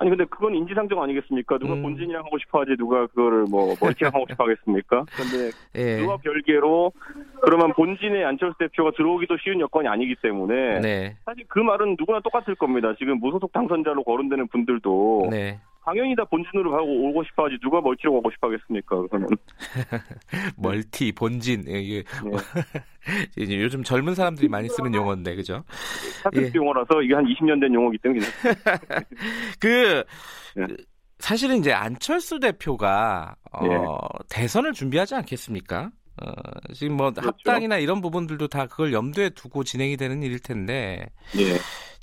아니 0.00 0.10
근데 0.10 0.24
그건 0.26 0.54
인지상정 0.54 1.02
아니겠습니까? 1.02 1.58
누가 1.58 1.74
음. 1.74 1.82
본진이랑 1.82 2.24
하고 2.24 2.38
싶어하지 2.38 2.76
누가 2.78 3.06
그거를 3.08 3.46
뭐 3.50 3.74
멀티랑 3.80 4.14
하고 4.14 4.26
싶어 4.28 4.44
하겠습니까? 4.44 5.04
그런데 5.10 5.50
예. 5.74 5.96
누가 6.00 6.16
별개로 6.18 6.92
그러면 7.42 7.72
본진에 7.74 8.24
안철수 8.24 8.56
대표가 8.58 8.92
들어오기도 8.96 9.36
쉬운 9.42 9.60
여건이 9.60 9.88
아니기 9.88 10.14
때문에 10.22 10.80
네. 10.80 11.16
사실 11.24 11.44
그 11.48 11.58
말은 11.58 11.96
누구나 11.98 12.20
똑같을 12.20 12.54
겁니다. 12.54 12.94
지금 12.98 13.18
무소속 13.18 13.52
당선자로 13.52 14.04
거론되는 14.04 14.46
분들도 14.48 15.28
네. 15.30 15.58
당연히 15.88 16.14
다 16.14 16.22
본진으로 16.24 16.70
가고 16.70 17.08
오고 17.08 17.24
싶어 17.24 17.46
하지 17.46 17.56
누가 17.62 17.80
멀티로 17.80 18.12
가고 18.12 18.30
싶어 18.30 18.48
하겠습니까? 18.48 19.00
그러면 19.06 19.28
멀티 20.58 21.12
본진 21.12 21.64
예, 21.66 21.76
예. 21.76 22.02
네. 22.02 23.56
요즘 23.62 23.82
젊은 23.82 24.14
사람들이 24.14 24.48
많이 24.48 24.68
쓰는 24.68 24.92
용어인데 24.92 25.34
그죠? 25.34 25.64
사특 26.22 26.42
예. 26.42 26.50
용어라서 26.54 27.00
이게 27.00 27.14
한 27.14 27.24
20년 27.24 27.58
된 27.58 27.72
용어기 27.72 27.96
때문에 27.98 28.20
그 29.58 30.04
네. 30.54 30.66
사실은 31.20 31.56
이제 31.56 31.72
안철수 31.72 32.38
대표가 32.38 33.34
어, 33.50 33.66
네. 33.66 33.74
대선을 34.28 34.74
준비하지 34.74 35.14
않겠습니까? 35.14 35.90
어, 36.20 36.32
지금 36.74 36.98
뭐 36.98 37.10
그렇죠. 37.10 37.28
합당이나 37.28 37.78
이런 37.78 38.02
부분들도 38.02 38.48
다 38.48 38.66
그걸 38.66 38.92
염두에 38.92 39.30
두고 39.30 39.64
진행이 39.64 39.96
되는 39.96 40.22
일일 40.22 40.40
텐데 40.40 41.06
예. 41.38 41.56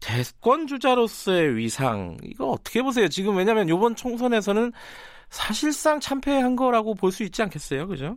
대권 0.05 0.67
주자로서의 0.67 1.55
위상 1.57 2.17
이거 2.23 2.47
어떻게 2.47 2.81
보세요? 2.83 3.07
지금 3.07 3.37
왜냐하면 3.37 3.67
이번 3.67 3.95
총선에서는 3.95 4.71
사실상 5.29 5.99
참패한 5.99 6.55
거라고 6.55 6.93
볼 6.93 7.11
수 7.11 7.23
있지 7.23 7.41
않겠어요, 7.41 7.87
그죠? 7.87 8.15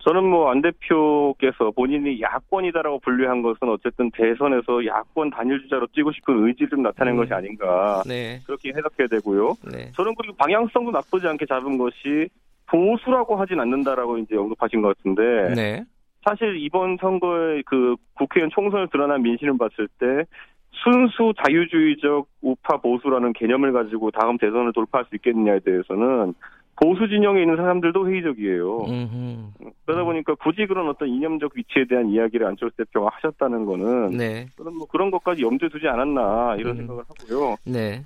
저는 0.00 0.24
뭐 0.24 0.50
안 0.50 0.62
대표께서 0.62 1.70
본인이 1.74 2.20
야권이다라고 2.20 3.00
분류한 3.00 3.42
것은 3.42 3.68
어쨌든 3.68 4.10
대선에서 4.12 4.86
야권 4.86 5.30
단일 5.30 5.60
주자로 5.62 5.86
뛰고 5.92 6.12
싶은 6.12 6.46
의지를 6.46 6.70
좀 6.70 6.82
나타낸 6.82 7.14
음. 7.14 7.18
것이 7.18 7.34
아닌가 7.34 8.02
네. 8.06 8.40
그렇게 8.46 8.70
해석해야 8.70 9.08
되고요. 9.08 9.54
네. 9.70 9.90
저는 9.92 10.14
그리고 10.16 10.34
방향성도 10.36 10.90
나쁘지 10.92 11.26
않게 11.26 11.46
잡은 11.46 11.76
것이 11.78 12.28
보수라고 12.66 13.36
하진 13.36 13.60
않는다라고 13.60 14.18
이제 14.18 14.36
언급하신 14.36 14.82
것 14.82 14.96
같은데 14.96 15.54
네. 15.54 15.84
사실 16.24 16.56
이번 16.58 16.96
선거의 17.00 17.62
그 17.66 17.96
국회의원 18.14 18.50
총선을 18.50 18.88
드러난 18.90 19.22
민심을 19.22 19.58
봤을 19.58 19.88
때 19.98 20.24
순수 20.82 21.32
자유주의적 21.44 22.28
우파 22.42 22.76
보수라는 22.78 23.32
개념을 23.32 23.72
가지고 23.72 24.10
다음 24.10 24.38
대선을 24.38 24.72
돌파할 24.72 25.06
수 25.06 25.16
있겠느냐에 25.16 25.60
대해서는 25.60 26.34
보수 26.80 27.08
진영에 27.08 27.42
있는 27.42 27.56
사람들도 27.56 28.08
회의적이에요. 28.08 28.78
음흠. 28.84 29.72
그러다 29.84 30.04
보니까 30.04 30.34
굳이 30.36 30.66
그런 30.66 30.88
어떤 30.88 31.08
이념적 31.08 31.52
위치에 31.56 31.86
대한 31.88 32.08
이야기를 32.08 32.46
안철수 32.46 32.76
대표가 32.76 33.10
하셨다는 33.14 33.64
거는 33.66 34.16
네. 34.16 34.46
그런 34.56 34.76
뭐 34.76 34.86
그런 34.86 35.10
것까지 35.10 35.42
염두에 35.42 35.68
두지 35.68 35.88
않았나 35.88 36.56
이런 36.56 36.74
음. 36.74 36.76
생각을 36.76 37.02
하고요. 37.08 37.56
네. 37.64 38.04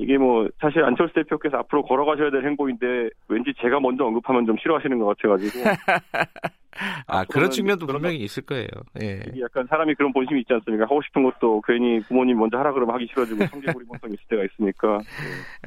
이게 0.00 0.16
뭐 0.16 0.48
사실 0.58 0.82
안철수 0.82 1.14
대표께서 1.14 1.58
앞으로 1.58 1.82
걸어가셔야 1.82 2.30
될 2.30 2.42
행보인데 2.46 3.10
왠지 3.28 3.52
제가 3.60 3.80
먼저 3.80 4.04
언급하면 4.04 4.46
좀 4.46 4.56
싫어하시는 4.56 4.98
것 4.98 5.04
같아가지고 5.04 5.58
아 7.06 7.24
그런 7.26 7.50
측면도 7.50 7.86
분명히 7.86 8.16
있을 8.18 8.44
거예요. 8.44 8.68
예. 9.02 9.20
약간 9.42 9.66
사람이 9.68 9.94
그런 9.96 10.10
본심이 10.14 10.40
있지 10.40 10.54
않습니까? 10.54 10.84
하고 10.84 11.02
싶은 11.02 11.22
것도 11.24 11.60
괜히 11.66 12.00
부모님 12.08 12.38
먼저 12.38 12.56
하라 12.56 12.72
그러면 12.72 12.94
하기 12.94 13.08
싫어지고 13.08 13.44
성질부리 13.46 13.84
본성이 13.84 14.14
있을 14.14 14.24
때가 14.30 14.44
있으니까. 14.44 15.00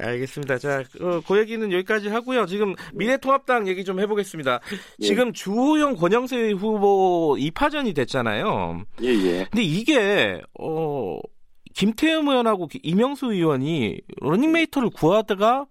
예. 0.00 0.04
알겠습니다. 0.06 0.58
자, 0.58 0.82
어, 1.00 1.20
그 1.28 1.38
얘기는 1.38 1.70
여기까지 1.70 2.08
하고요. 2.08 2.46
지금 2.46 2.74
미래통합당 2.94 3.68
얘기 3.68 3.84
좀 3.84 4.00
해보겠습니다. 4.00 4.60
예. 5.00 5.04
지금 5.04 5.32
주호영 5.32 5.94
권영세 5.94 6.50
후보 6.52 7.36
2파전이 7.38 7.94
됐잖아요. 7.94 8.82
예, 9.02 9.08
예. 9.08 9.44
근데 9.50 9.62
이게 9.62 10.40
어 10.58 11.20
김태흠 11.74 12.28
의원하고 12.28 12.68
이명수 12.82 13.32
의원이 13.32 14.00
러닝메이트를 14.20 14.90
구하다가 14.90 15.66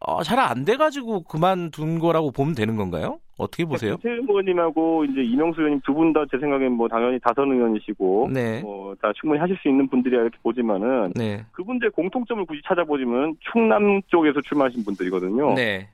어, 0.00 0.22
잘 0.22 0.38
안 0.38 0.64
돼가지고 0.64 1.22
그만둔 1.24 1.98
거라고 1.98 2.30
보면 2.30 2.54
되는 2.54 2.76
건가요? 2.76 3.18
어떻게 3.36 3.64
보세요? 3.64 3.96
김태흠 3.96 4.26
의원님하고 4.28 5.04
이제 5.04 5.22
이명수 5.22 5.60
의원님 5.60 5.80
두 5.84 5.94
분 5.94 6.12
다 6.12 6.24
제 6.30 6.38
생각엔 6.38 6.72
뭐 6.72 6.86
당연히 6.88 7.18
다선 7.20 7.50
의원이시고 7.52 8.30
네. 8.32 8.60
뭐 8.60 8.95
다 8.95 9.12
충분히 9.20 9.40
하실 9.40 9.56
수 9.60 9.68
있는 9.68 9.88
분들이야 9.88 10.20
이렇게 10.22 10.38
보지만은 10.42 11.12
네. 11.16 11.44
그분들의 11.52 11.90
공통점을 11.92 12.44
굳이 12.46 12.60
찾아보시면 12.64 13.36
충남 13.52 14.00
쪽에서 14.06 14.40
출마하신 14.42 14.84
분들이거든요. 14.84 15.54
네. 15.54 15.88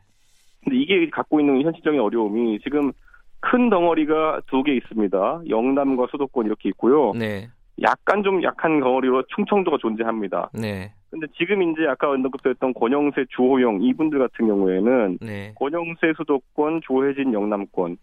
근데 0.62 0.78
이게 0.78 1.08
갖고 1.10 1.40
있는 1.40 1.62
현실적인 1.62 2.00
어려움이 2.00 2.60
지금 2.62 2.92
큰 3.40 3.68
덩어리가 3.70 4.40
두 4.46 4.62
개 4.62 4.74
있습니다. 4.74 5.42
영남과 5.48 6.06
수도권 6.10 6.46
이렇게 6.46 6.70
있고요. 6.70 7.12
네. 7.14 7.48
약간 7.82 8.22
좀 8.22 8.42
약한 8.42 8.80
덩어리로 8.80 9.24
충청도가 9.34 9.78
존재합니다. 9.80 10.50
네. 10.52 10.92
근데 11.10 11.26
지금 11.36 11.62
이제 11.62 11.86
아까 11.88 12.10
언급했던 12.10 12.74
권영세, 12.74 13.26
주호영 13.30 13.82
이분들 13.82 14.18
같은 14.18 14.46
경우에는 14.46 15.18
네. 15.20 15.54
권영세 15.56 16.12
수도권, 16.16 16.80
조혜진 16.84 17.32
영남권, 17.32 17.96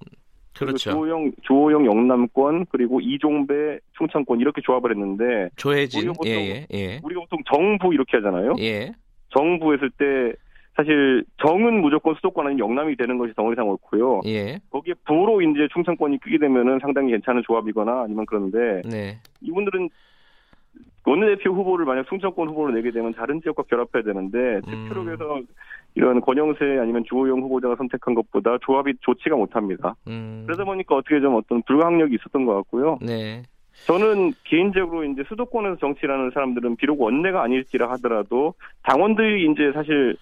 그렇죠. 0.58 0.92
주호영, 0.92 1.32
주호영 1.44 1.86
영남권 1.86 2.66
그리고 2.70 3.02
이종배 3.02 3.80
충청권 3.98 4.40
이렇게 4.40 4.62
조합을 4.62 4.92
했는데 4.92 5.50
조혜진 5.56 6.00
우리가 6.02 6.14
보통, 6.14 6.32
예, 6.32 6.38
예, 6.38 6.68
예. 6.74 7.00
우리가 7.04 7.22
보통 7.22 7.40
정부 7.54 7.94
이렇게 7.94 8.18
하잖아요. 8.18 8.56
예. 8.60 8.92
정부 9.30 9.74
했을 9.74 9.90
때 9.92 10.34
사실 10.76 11.24
정은 11.42 11.82
무조건 11.82 12.16
수도권 12.16 12.48
아닌 12.48 12.60
영남이 12.60 12.96
되는 12.96 13.18
것이 13.18 13.34
덩어리상 13.34 13.68
옳고요. 13.68 14.22
예. 14.26 14.60
거기에 14.70 14.94
부로 15.06 15.42
이제 15.42 15.68
충청권이 15.74 16.20
끼게 16.24 16.38
되면은 16.38 16.80
상당히 16.82 17.12
괜찮은 17.12 17.44
조합이거나 17.46 18.04
아니면 18.04 18.26
그런데 18.26 18.82
네. 18.90 19.18
이분들은 19.42 19.90
원내대표 21.06 21.52
후보를 21.52 21.86
만약 21.86 22.08
충청권 22.08 22.50
후보로 22.50 22.74
내게 22.74 22.92
되면 22.92 23.14
다른 23.14 23.42
지역과 23.42 23.64
결합해야 23.64 24.04
되는데 24.04 24.62
대표로 24.66 25.02
음. 25.02 25.48
이런 25.96 26.22
권영세 26.22 26.78
아니면 26.80 27.04
주호영 27.08 27.42
후보자가 27.42 27.76
선택한 27.76 28.14
것보다 28.14 28.58
조합이 28.62 28.94
좋지가 29.02 29.36
못합니다. 29.36 29.96
음. 30.08 30.44
그러다 30.46 30.64
보니까 30.64 30.96
어떻게 30.96 31.20
좀 31.20 31.36
어떤 31.36 31.62
불가항력이 31.64 32.16
있었던 32.16 32.46
것 32.46 32.56
같고요. 32.56 32.98
네. 33.02 33.44
저는 33.88 34.34
개인적으로 34.44 35.04
이제 35.04 35.24
수도권에서 35.28 35.78
정치라는 35.78 36.32
사람들은 36.34 36.76
비록 36.76 37.02
원내가 37.02 37.42
아닐지라 37.44 37.90
하더라도 37.92 38.54
당원들이 38.84 39.52
이제 39.52 39.72
사실 39.74 40.16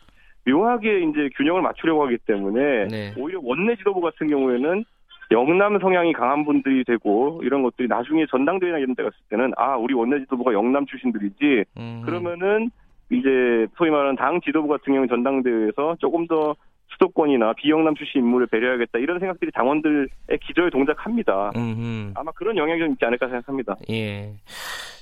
묘하게 0.50 1.02
이제 1.02 1.30
균형을 1.36 1.62
맞추려고 1.62 2.06
하기 2.06 2.18
때문에 2.26 2.88
네. 2.88 3.14
오히려 3.18 3.40
원내 3.44 3.76
지도부 3.78 4.02
같은 4.02 4.28
경우에는 4.28 4.86
영남 5.32 5.80
성향이 5.80 6.14
강한 6.14 6.44
분들이 6.44 6.84
되고 6.84 7.40
이런 7.44 7.62
것들이 7.62 7.88
나중에 7.88 8.26
전당대회나 8.32 8.80
이런 8.80 8.96
데 8.96 9.04
갔을 9.04 9.18
때는 9.30 9.52
아 9.58 9.76
우리 9.78 9.94
원내 9.94 10.20
지도부가 10.22 10.54
영남 10.54 10.86
출신들이지 10.86 11.66
음. 11.78 12.02
그러면은 12.04 12.72
이제 13.12 13.68
소위 13.78 13.90
말하는 13.92 14.16
당 14.16 14.42
지도부 14.42 14.68
같은 14.68 14.94
경우 14.94 15.08
전당대회에서 15.08 15.98
조금 16.00 16.28
더 16.28 16.56
수도권이나 16.94 17.54
비영남 17.54 17.96
출신 17.96 18.22
인물을 18.22 18.48
배려하겠다 18.48 19.00
이런 19.00 19.20
생각들이 19.20 19.52
당원들의 19.52 20.08
기저에 20.42 20.70
동작합니다. 20.72 21.52
음흠. 21.56 22.14
아마 22.16 22.32
그런 22.32 22.58
영향이 22.58 22.80
좀 22.80 22.92
있지 22.92 23.06
않을까 23.06 23.28
생각합니다. 23.28 23.76
예. 23.90 24.34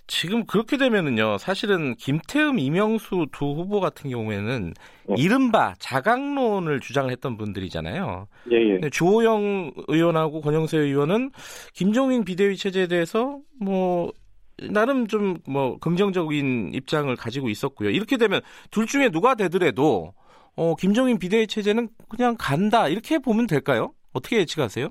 지금 0.07 0.45
그렇게 0.45 0.77
되면은요, 0.77 1.37
사실은 1.37 1.95
김태흠, 1.95 2.59
이명수 2.59 3.27
두 3.31 3.45
후보 3.45 3.79
같은 3.81 4.09
경우에는 4.09 4.73
네. 5.09 5.15
이른바 5.17 5.75
자강론을 5.79 6.79
주장을 6.79 7.11
했던 7.11 7.37
분들이잖아요. 7.37 8.27
예, 8.51 8.55
예. 8.55 8.71
근데 8.73 8.89
조호영 8.89 9.73
의원하고 9.87 10.41
권영세 10.41 10.77
의원은 10.77 11.31
김종인 11.73 12.23
비대위 12.23 12.55
체제에 12.57 12.87
대해서 12.87 13.39
뭐 13.59 14.11
나름 14.69 15.07
좀 15.07 15.37
뭐 15.47 15.77
긍정적인 15.79 16.71
입장을 16.73 17.13
가지고 17.15 17.49
있었고요. 17.49 17.89
이렇게 17.89 18.17
되면 18.17 18.41
둘 18.71 18.87
중에 18.87 19.09
누가 19.09 19.35
되더라도 19.35 20.13
어, 20.55 20.75
김종인 20.75 21.19
비대위 21.19 21.47
체제는 21.47 21.89
그냥 22.09 22.35
간다 22.39 22.87
이렇게 22.87 23.19
보면 23.19 23.47
될까요? 23.47 23.93
어떻게 24.13 24.37
예측하세요? 24.37 24.89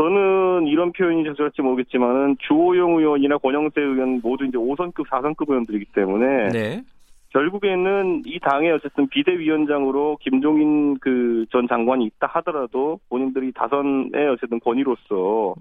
저는 0.00 0.66
이런 0.66 0.92
표현이 0.92 1.24
적절할지 1.24 1.60
모르겠지만은 1.60 2.36
주호영 2.40 2.96
의원이나 2.96 3.36
권영세 3.36 3.82
의원 3.82 4.20
모두 4.22 4.46
이제 4.46 4.56
5선급, 4.56 5.06
4선급 5.08 5.50
의원들이기 5.50 5.92
때문에 5.92 6.48
네. 6.48 6.82
결국에는 7.28 8.22
이 8.24 8.40
당의 8.40 8.72
어쨌든 8.72 9.08
비대위원장으로 9.08 10.16
김종인 10.20 10.98
그 10.98 11.30
전 11.50 11.66
장관이 11.68 12.04
있다 12.06 12.26
하더라도 12.28 12.98
본인들이 13.08 13.52
다선의 13.52 14.28
어쨌든 14.32 14.60
권위로서 14.60 15.54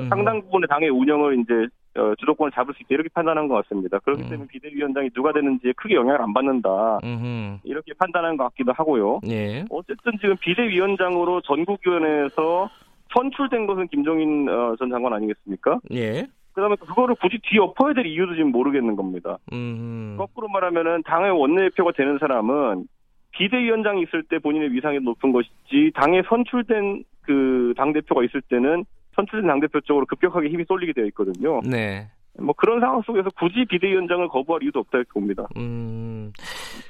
음. 0.00 0.08
상당 0.08 0.42
부분의 0.42 0.68
당의 0.68 0.90
운영을 0.90 1.38
이제 1.40 1.54
어, 1.98 2.14
주도권을 2.18 2.52
잡을 2.52 2.74
수 2.74 2.82
있다 2.82 2.88
이렇게 2.90 3.08
판단한 3.14 3.48
것 3.48 3.54
같습니다. 3.62 3.98
그렇기 4.00 4.24
음. 4.24 4.28
때문에 4.28 4.48
비대위원장이 4.48 5.10
누가 5.10 5.32
되는지에 5.32 5.72
크게 5.76 5.94
영향을 5.94 6.20
안 6.20 6.34
받는다 6.34 6.98
음흠. 7.02 7.58
이렇게 7.64 7.92
판단한 7.94 8.36
것 8.36 8.44
같기도 8.44 8.72
하고요. 8.72 9.20
예. 9.28 9.64
어쨌든 9.70 10.12
지금 10.20 10.36
비대위원장으로 10.40 11.40
전국위원회에서 11.42 12.68
선출된 13.16 13.66
것은 13.66 13.88
김종인 13.88 14.48
어, 14.48 14.76
전 14.78 14.90
장관 14.90 15.12
아니겠습니까? 15.14 15.80
예. 15.92 16.26
그다음에 16.52 16.76
그거를 16.76 17.14
굳이 17.20 17.38
뒤엎어야 17.42 17.92
될 17.94 18.06
이유도 18.06 18.34
지금 18.34 18.50
모르겠는 18.52 18.96
겁니다. 18.96 19.38
음. 19.52 20.14
거꾸로 20.18 20.48
말하면은 20.48 21.02
당의 21.04 21.30
원내대표가 21.30 21.92
되는 21.92 22.18
사람은 22.18 22.86
비대위원장이 23.32 24.02
있을 24.02 24.22
때 24.22 24.38
본인의 24.38 24.72
위상이 24.72 24.98
높은 25.00 25.32
것이지 25.32 25.92
당에 25.94 26.22
선출된 26.28 27.04
그 27.22 27.74
당 27.76 27.92
대표가 27.92 28.22
있을 28.24 28.40
때는 28.42 28.84
선출된 29.14 29.46
당 29.46 29.60
대표 29.60 29.80
쪽으로 29.80 30.06
급격하게 30.06 30.48
힘이 30.48 30.64
쏠리게 30.66 30.92
되어 30.92 31.04
있거든요. 31.06 31.60
네. 31.64 32.06
뭐 32.38 32.54
그런 32.56 32.80
상황 32.80 33.02
속에서 33.02 33.30
굳이 33.38 33.64
비대위원장을 33.68 34.28
거부할 34.28 34.62
이유도 34.62 34.80
없다 34.80 34.98
이렇게 34.98 35.10
봅니다. 35.12 35.46
음. 35.56 36.32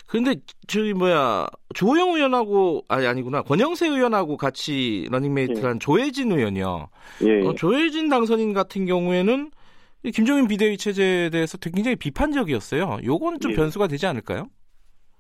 근데 0.06 0.36
저기 0.66 0.94
뭐야 0.94 1.46
조영 1.74 2.14
의원하고 2.14 2.84
아니 2.88 3.06
아니구나 3.06 3.42
권영세 3.42 3.88
의원하고 3.88 4.36
같이 4.36 5.06
러닝메이트한 5.10 5.74
예. 5.76 5.78
조해진 5.78 6.32
의원이요. 6.32 6.88
예. 7.22 7.46
어, 7.46 7.54
조해진 7.54 8.08
당선인 8.08 8.52
같은 8.52 8.86
경우에는 8.86 9.50
김종인 10.14 10.46
비대위 10.46 10.76
체제에 10.76 11.30
대해서 11.30 11.58
굉장히 11.58 11.96
비판적이었어요. 11.96 12.98
요거는 13.04 13.40
좀 13.40 13.52
예. 13.52 13.56
변수가 13.56 13.88
되지 13.88 14.06
않을까요? 14.06 14.46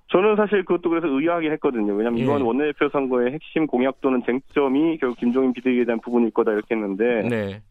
저는 0.08 0.36
사실 0.36 0.64
그것도 0.64 0.88
그래서 0.88 1.08
의아하긴 1.08 1.50
했거든요. 1.52 1.94
왜냐하면 1.94 2.20
예. 2.20 2.24
이번 2.24 2.42
원내대표 2.42 2.88
선거의 2.90 3.32
핵심 3.32 3.66
공약 3.66 4.00
또는 4.00 4.22
쟁점이 4.24 4.98
결국 4.98 5.18
김종인 5.18 5.52
비대위에 5.52 5.84
대한 5.84 6.00
부분일 6.00 6.30
거다 6.30 6.52
이렇게 6.52 6.74
했는데 6.74 7.28
네. 7.28 7.62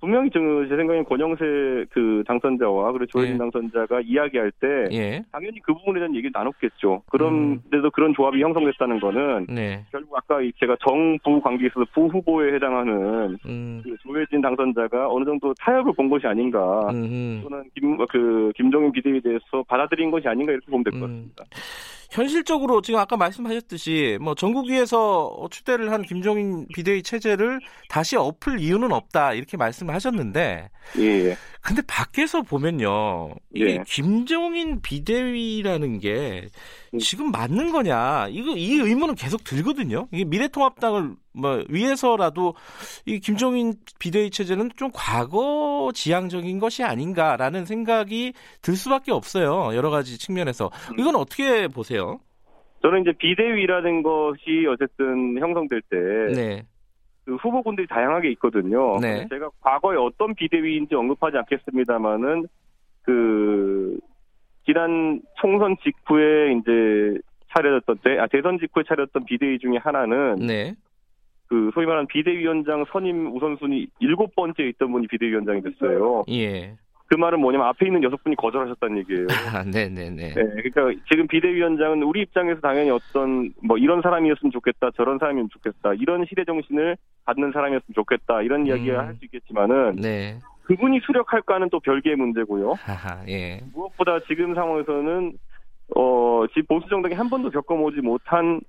분명히 0.00 0.30
제 0.30 0.38
생각엔 0.38 1.04
권영세 1.04 1.86
그 1.90 2.22
당선자와 2.26 2.92
그리고 2.92 3.06
조혜진 3.06 3.34
예. 3.34 3.38
당선자가 3.38 4.00
이야기할 4.02 4.52
때 4.60 4.66
예. 4.92 5.24
당연히 5.32 5.60
그 5.60 5.72
부분에 5.74 6.00
대한 6.00 6.14
얘기를 6.14 6.30
나눴겠죠. 6.32 7.02
그런데도 7.10 7.84
음. 7.84 7.90
그런 7.92 8.14
조합이 8.14 8.42
형성됐다는 8.42 9.00
거는 9.00 9.46
네. 9.48 9.84
결국 9.90 10.16
아까 10.16 10.38
제가 10.60 10.76
정부 10.86 11.40
관계에 11.40 11.68
있어서 11.68 11.86
부후보에 11.94 12.54
해당하는 12.54 13.38
음. 13.46 13.80
그 13.82 13.96
조혜진 14.02 14.40
당선자가 14.42 15.08
어느 15.08 15.24
정도 15.24 15.54
타협을 15.54 15.94
본 15.94 16.10
것이 16.10 16.26
아닌가 16.26 16.88
음흠. 16.90 17.42
또는 17.42 17.64
김, 17.74 17.96
그 18.06 18.52
김종인 18.54 18.92
비대위에 18.92 19.20
대해서 19.20 19.62
받아들인 19.66 20.10
것이 20.10 20.28
아닌가 20.28 20.52
이렇게 20.52 20.66
보면 20.70 20.84
될것 20.84 21.02
음. 21.02 21.30
같습니다. 21.36 21.44
현실적으로 22.10 22.82
지금 22.82 23.00
아까 23.00 23.16
말씀하셨듯이 23.16 24.18
뭐 24.20 24.34
전국위에서 24.34 25.48
추대를 25.50 25.92
한 25.92 26.02
김종인 26.02 26.66
비대위 26.74 27.02
체제를 27.02 27.60
다시 27.88 28.16
엎을 28.16 28.60
이유는 28.60 28.92
없다 28.92 29.34
이렇게 29.34 29.56
말씀을 29.56 29.94
하셨는데 29.94 30.70
예. 30.98 31.02
예. 31.02 31.36
근데 31.60 31.82
밖에서 31.86 32.42
보면요 32.42 33.34
이게 33.54 33.66
예. 33.66 33.84
김종인 33.86 34.80
비대위라는 34.80 35.98
게 35.98 36.48
음. 36.94 36.98
지금 36.98 37.30
맞는 37.30 37.72
거냐 37.72 38.28
이거 38.30 38.56
이 38.56 38.74
의문은 38.74 39.14
계속 39.14 39.42
들거든요. 39.44 40.08
이게 40.12 40.24
미래통합당을 40.24 41.16
뭐 41.36 41.62
위해서라도 41.68 42.54
이 43.04 43.20
김종인 43.20 43.74
비대위 43.98 44.30
체제는 44.30 44.70
좀 44.76 44.90
과거 44.92 45.90
지향적인 45.94 46.58
것이 46.58 46.82
아닌가라는 46.82 47.64
생각이 47.64 48.32
들 48.62 48.74
수밖에 48.74 49.12
없어요. 49.12 49.76
여러 49.76 49.90
가지 49.90 50.18
측면에서 50.18 50.70
음. 50.92 50.98
이건 50.98 51.16
어떻게 51.16 51.68
보세요? 51.68 52.18
저는 52.82 53.02
이제 53.02 53.12
비대위라는 53.12 54.02
것이 54.02 54.66
어쨌든 54.68 55.38
형성될 55.38 55.82
때 55.90 55.96
네. 56.34 56.62
그 57.24 57.34
후보군들이 57.36 57.86
다양하게 57.88 58.30
있거든요. 58.32 58.98
네. 59.00 59.26
제가 59.28 59.50
과거에 59.60 59.96
어떤 59.96 60.34
비대위인지 60.34 60.94
언급하지 60.94 61.36
않겠습니다만은 61.38 62.46
그 63.02 63.98
지난 64.64 65.20
총선 65.40 65.76
직후에 65.82 66.52
이제 66.52 67.20
차려졌던 67.54 67.98
때, 68.04 68.18
아, 68.18 68.26
대선 68.26 68.58
직후에 68.58 68.84
차렸던 68.86 69.24
비대위 69.24 69.58
중에 69.58 69.78
하나는 69.82 70.36
네. 70.36 70.74
그 71.48 71.70
소위 71.74 71.86
말하는 71.86 72.06
비대위원장 72.08 72.84
선임 72.92 73.34
우선순위 73.34 73.88
일곱 74.00 74.34
번째 74.34 74.64
있던 74.64 74.90
분이 74.92 75.06
비대위원장이 75.06 75.62
됐어요. 75.62 76.24
예. 76.30 76.74
그 77.08 77.14
말은 77.14 77.38
뭐냐면 77.38 77.68
앞에 77.68 77.86
있는 77.86 78.02
여섯 78.02 78.20
분이 78.24 78.34
거절하셨다는 78.34 78.98
얘기예요. 78.98 79.26
아, 79.54 79.62
네네네. 79.62 80.34
네, 80.34 80.34
그러니까 80.34 81.00
지금 81.08 81.28
비대위원장은 81.28 82.02
우리 82.02 82.22
입장에서 82.22 82.60
당연히 82.60 82.90
어떤 82.90 83.52
뭐 83.62 83.78
이런 83.78 84.02
사람이었으면 84.02 84.50
좋겠다, 84.50 84.90
저런 84.96 85.18
사람이면 85.18 85.50
좋겠다, 85.52 85.94
이런 85.94 86.26
시대 86.28 86.44
정신을 86.44 86.96
갖는 87.24 87.52
사람이었으면 87.52 87.94
좋겠다 87.94 88.42
이런 88.42 88.62
음. 88.62 88.66
이야기를 88.66 88.98
할 88.98 89.14
수 89.14 89.24
있겠지만은 89.24 89.96
네. 90.02 90.40
그분이 90.64 90.98
수력할까는 91.06 91.68
또 91.70 91.78
별개의 91.78 92.16
문제고요. 92.16 92.72
하하, 92.72 93.24
예. 93.28 93.60
무엇보다 93.72 94.18
지금 94.26 94.52
상황에서는 94.56 95.32
어, 95.94 96.44
지 96.52 96.62
보수 96.62 96.88
정당이 96.88 97.14
한 97.14 97.30
번도 97.30 97.50
겪어보지 97.50 98.00
못한 98.00 98.60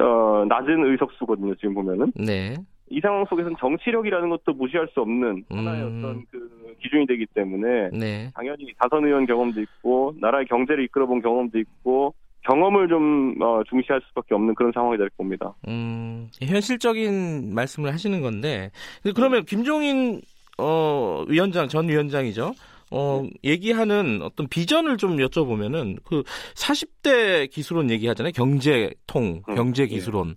어, 0.00 0.44
낮은 0.48 0.84
의석수거든요. 0.84 1.54
지금 1.56 1.74
보면은. 1.74 2.12
네. 2.14 2.56
이 2.88 3.00
상황 3.00 3.24
속에서는 3.24 3.56
정치력이라는 3.58 4.28
것도 4.28 4.52
무시할 4.54 4.88
수 4.92 5.00
없는 5.00 5.44
하나의 5.50 5.82
음. 5.82 5.98
어떤 5.98 6.24
그 6.30 6.76
기준이 6.80 7.06
되기 7.06 7.26
때문에 7.26 7.90
네. 7.92 8.30
당연히 8.34 8.72
다선 8.78 9.04
의원 9.04 9.26
경험도 9.26 9.60
있고 9.60 10.14
나라의 10.20 10.46
경제를 10.46 10.84
이끌어본 10.84 11.20
경험도 11.20 11.58
있고 11.58 12.14
경험을 12.42 12.88
좀 12.88 13.34
어, 13.42 13.62
중시할 13.68 14.00
수밖에 14.08 14.34
없는 14.34 14.54
그런 14.54 14.70
상황이 14.72 14.96
될 14.96 15.08
겁니다. 15.16 15.52
음, 15.66 16.28
현실적인 16.40 17.52
말씀을 17.54 17.92
하시는 17.92 18.20
건데 18.20 18.70
그러면 19.16 19.44
김종인 19.44 20.20
어, 20.58 21.24
위원장 21.28 21.66
전 21.66 21.88
위원장이죠. 21.88 22.52
어, 22.90 23.24
얘기하는 23.44 24.20
어떤 24.22 24.46
비전을 24.48 24.96
좀 24.96 25.16
여쭤보면은 25.16 25.98
그 26.04 26.22
40대 26.54 27.50
기술론 27.50 27.90
얘기하잖아요. 27.90 28.32
경제통, 28.32 29.42
음, 29.48 29.54
경제기술론. 29.54 30.28
예. 30.30 30.34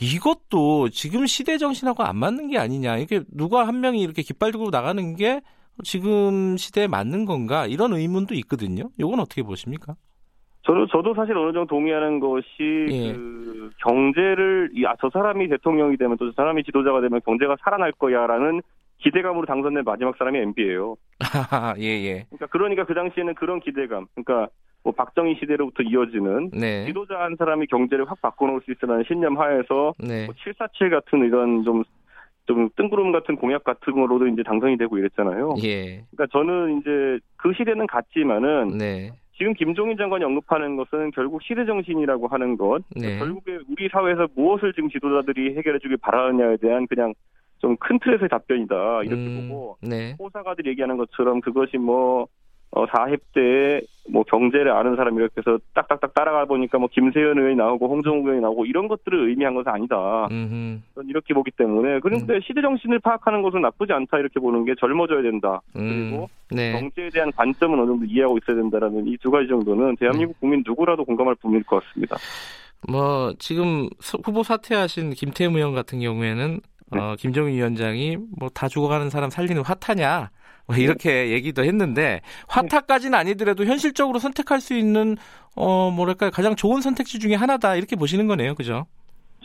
이것도 0.00 0.90
지금 0.90 1.26
시대 1.26 1.58
정신하고 1.58 2.04
안 2.04 2.16
맞는 2.16 2.48
게 2.48 2.58
아니냐. 2.58 2.98
이게 2.98 3.20
누가 3.32 3.66
한 3.66 3.80
명이 3.80 4.00
이렇게 4.00 4.22
깃발 4.22 4.52
들고 4.52 4.70
나가는 4.70 5.16
게 5.16 5.40
지금 5.84 6.56
시대에 6.56 6.86
맞는 6.86 7.24
건가? 7.24 7.66
이런 7.66 7.92
의문도 7.92 8.34
있거든요. 8.36 8.90
이건 8.98 9.20
어떻게 9.20 9.42
보십니까? 9.42 9.94
저도 10.62 10.86
저도 10.88 11.14
사실 11.14 11.36
어느 11.36 11.52
정도 11.52 11.66
동의하는 11.66 12.20
것이 12.20 12.46
예. 12.90 13.12
그 13.12 13.70
경제를 13.82 14.70
아 14.86 14.94
저 15.00 15.08
사람이 15.10 15.48
대통령이 15.48 15.96
되면 15.96 16.16
또 16.16 16.26
저 16.30 16.32
사람이 16.36 16.62
지도자가 16.64 17.00
되면 17.00 17.20
경제가 17.24 17.56
살아날 17.64 17.90
거야라는 17.92 18.60
기대감으로 18.98 19.46
당선된 19.46 19.84
마지막 19.84 20.16
사람이 20.16 20.38
MB예요. 20.38 20.96
예, 21.78 21.84
예. 21.84 22.26
그러니까 22.30 22.46
그러니까 22.46 22.84
그 22.84 22.94
당시에는 22.94 23.34
그런 23.34 23.60
기대감. 23.60 24.06
그러니까 24.14 24.48
뭐 24.82 24.92
박정희 24.92 25.36
시대로부터 25.40 25.82
이어지는 25.82 26.50
네. 26.52 26.86
지도자 26.86 27.18
한 27.20 27.36
사람이 27.36 27.66
경제를 27.66 28.08
확 28.10 28.20
바꿔놓을 28.20 28.60
수 28.64 28.72
있다는 28.72 29.04
신념 29.06 29.38
하에서 29.38 29.94
네. 29.98 30.26
뭐 30.26 30.34
747 30.42 30.90
같은 30.90 31.24
이런 31.24 31.64
좀좀 31.64 32.70
뜬구름 32.76 33.12
같은 33.12 33.36
공약 33.36 33.64
같은 33.64 33.92
거로도 33.92 34.26
이제 34.28 34.42
당선이 34.42 34.78
되고 34.78 34.98
이랬잖아요. 34.98 35.56
예. 35.62 36.04
그러니까 36.10 36.26
저는 36.32 36.78
이제 36.78 37.18
그 37.36 37.52
시대는 37.56 37.86
같지만은 37.86 38.78
네. 38.78 39.12
지금 39.36 39.54
김종인 39.54 39.96
장관이 39.96 40.24
언급하는 40.24 40.76
것은 40.76 41.12
결국 41.12 41.42
시대 41.42 41.64
정신이라고 41.64 42.26
하는 42.26 42.56
것. 42.56 42.82
네. 42.96 43.18
결국에 43.18 43.58
우리 43.70 43.88
사회에서 43.88 44.26
무엇을 44.34 44.72
지금 44.72 44.90
지도자들이 44.90 45.56
해결해주길 45.56 45.98
바라느냐에 45.98 46.56
대한 46.56 46.86
그냥 46.88 47.14
좀 47.60 47.76
큰 47.76 47.98
틀에서의 47.98 48.28
답변이다 48.28 49.02
이렇게 49.04 49.14
음, 49.14 49.48
보고 49.48 49.76
네. 49.80 50.14
호사가들이 50.18 50.70
얘기하는 50.70 50.96
것처럼 50.96 51.40
그것이 51.40 51.78
뭐 51.78 52.26
어, 52.70 52.84
4heb때 52.86 53.82
뭐 54.10 54.22
경제를 54.24 54.72
아는 54.72 54.94
사람 54.96 55.16
이렇게 55.16 55.34
해서 55.38 55.58
딱딱딱 55.74 56.12
따라가 56.12 56.44
보니까 56.44 56.78
뭐 56.78 56.88
김세현 56.92 57.38
의원이 57.38 57.56
나오고 57.56 57.88
홍정욱 57.88 58.24
의원이 58.26 58.42
나오고 58.42 58.66
이런 58.66 58.88
것들을 58.88 59.30
의미한 59.30 59.54
것은 59.54 59.72
아니다. 59.72 60.28
음흠. 60.30 60.80
이렇게 61.08 61.32
보기 61.32 61.50
때문에 61.52 62.00
그런데 62.00 62.34
음. 62.34 62.40
시대 62.46 62.60
정신을 62.60 62.98
파악하는 62.98 63.40
것은 63.40 63.62
나쁘지 63.62 63.92
않다 63.94 64.18
이렇게 64.18 64.38
보는 64.38 64.66
게 64.66 64.74
젊어져야 64.78 65.22
된다. 65.22 65.62
음. 65.76 66.10
그리고 66.10 66.28
네. 66.50 66.72
경제에 66.78 67.08
대한 67.08 67.32
관점은 67.32 67.78
어느 67.80 67.86
정도 67.88 68.04
이해하고 68.04 68.38
있어야 68.38 68.56
된다라는 68.56 69.06
이 69.06 69.16
두 69.16 69.30
가지 69.30 69.48
정도는 69.48 69.96
대한민국 69.96 70.34
네. 70.34 70.40
국민 70.40 70.62
누구라도 70.66 71.04
공감할 71.04 71.36
부분일 71.36 71.62
것 71.64 71.82
같습니다. 71.84 72.16
뭐 72.86 73.32
지금 73.38 73.88
후보 74.24 74.42
사퇴하신 74.42 75.10
김태우 75.10 75.50
의원 75.56 75.74
같은 75.74 76.00
경우에는 76.00 76.60
네. 76.90 77.00
어, 77.00 77.16
김정인 77.18 77.54
위원장이 77.54 78.16
뭐 78.38 78.48
다 78.54 78.66
죽어가는 78.68 79.10
사람 79.10 79.30
살리는 79.30 79.62
화타냐 79.62 80.30
뭐 80.66 80.76
네. 80.76 80.82
이렇게 80.82 81.30
얘기도 81.30 81.64
했는데 81.64 82.20
화타까지는 82.48 83.18
아니더라도 83.18 83.64
현실적으로 83.64 84.18
선택할 84.18 84.60
수 84.60 84.74
있는 84.74 85.16
어 85.54 85.90
뭐랄까 85.90 86.30
가장 86.30 86.54
좋은 86.56 86.80
선택지 86.80 87.18
중에 87.18 87.34
하나다 87.34 87.76
이렇게 87.76 87.96
보시는 87.96 88.26
거네요, 88.26 88.54
그죠? 88.54 88.86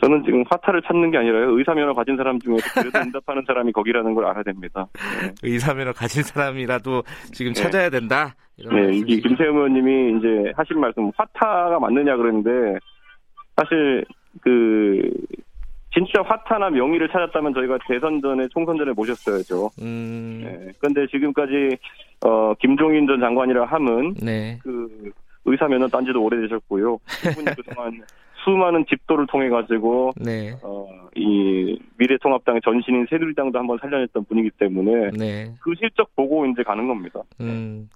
저는 0.02 0.22
지금 0.24 0.42
화타를 0.50 0.82
찾는 0.82 1.10
게 1.12 1.18
아니라요. 1.18 1.56
의사면허 1.56 1.92
가진 1.94 2.16
사람 2.16 2.38
중에서 2.40 2.62
그래도 2.74 2.98
응답하는 2.98 3.44
사람이 3.46 3.72
거기라는 3.72 4.14
걸 4.14 4.26
알아야 4.26 4.42
됩니다. 4.42 4.86
네. 5.22 5.32
의사면허 5.42 5.92
가진 5.92 6.22
사람이라도 6.22 7.04
지금 7.32 7.52
네. 7.52 7.62
찾아야 7.62 7.88
된다. 7.90 8.34
네, 8.58 8.96
이게 8.96 9.16
김세현 9.20 9.54
의원님이 9.54 10.18
이제 10.18 10.52
하신 10.56 10.80
말씀 10.80 11.10
화타가 11.16 11.78
맞느냐 11.78 12.16
그러는데 12.16 12.78
사실 13.56 14.04
그 14.42 15.10
진짜 15.94 16.22
화타나 16.22 16.70
명의를 16.70 17.08
찾았다면 17.08 17.54
저희가 17.54 17.78
대선 17.88 18.20
전에 18.20 18.48
총선 18.48 18.76
전에 18.76 18.92
모셨어야죠. 18.92 19.70
음. 19.80 20.40
네. 20.44 20.72
그런데 20.80 21.06
지금까지 21.06 21.76
어 22.24 22.54
김종인 22.54 23.06
전 23.06 23.20
장관이라 23.20 23.66
함은 23.66 24.14
네. 24.22 24.58
그 24.62 25.12
의사 25.44 25.68
면허 25.68 25.86
딴지도 25.88 26.22
오래되셨고요. 26.22 26.98
그분이 27.22 27.44
그동안 27.56 28.02
수많은 28.44 28.84
집도를 28.88 29.26
통해 29.28 29.48
가지고 29.48 30.12
네. 30.16 30.54
어 30.62 30.84
이 31.16 31.78
미래통합당의 31.96 32.60
전신인 32.64 33.06
새누리당도 33.08 33.58
한번 33.58 33.78
살려냈던 33.80 34.24
분이기 34.24 34.50
때문에 34.58 35.10
네. 35.16 35.54
그 35.60 35.72
실적 35.78 36.14
보고 36.16 36.44
이제 36.46 36.62
가는 36.62 36.88
겁니다. 36.88 37.20
음. 37.40 37.88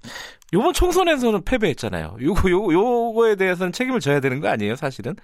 요번 0.53 0.73
총선에서는 0.73 1.41
패배했잖아요. 1.45 2.17
요거 2.23 2.51
요 2.51 2.73
요거에 2.73 3.35
대해서는 3.37 3.73
책임을 3.73 4.01
져야 4.01 4.21
되는 4.21 4.41
거 4.41 4.49
아니에요, 4.49 4.77
사실은? 4.77 5.15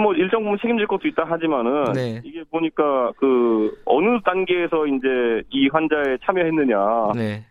뭐 0.00 0.14
일정 0.14 0.42
부분 0.42 0.58
책임질 0.58 0.86
것도 0.86 1.08
있다 1.08 1.24
하지만은 1.24 1.92
네. 1.92 2.20
이게 2.24 2.42
보니까 2.50 3.12
그 3.16 3.76
어느 3.84 4.20
단계에서 4.24 4.86
이제 4.86 5.42
이 5.50 5.68
환자에 5.68 6.18
참여했느냐. 6.24 7.12
네. 7.14 7.44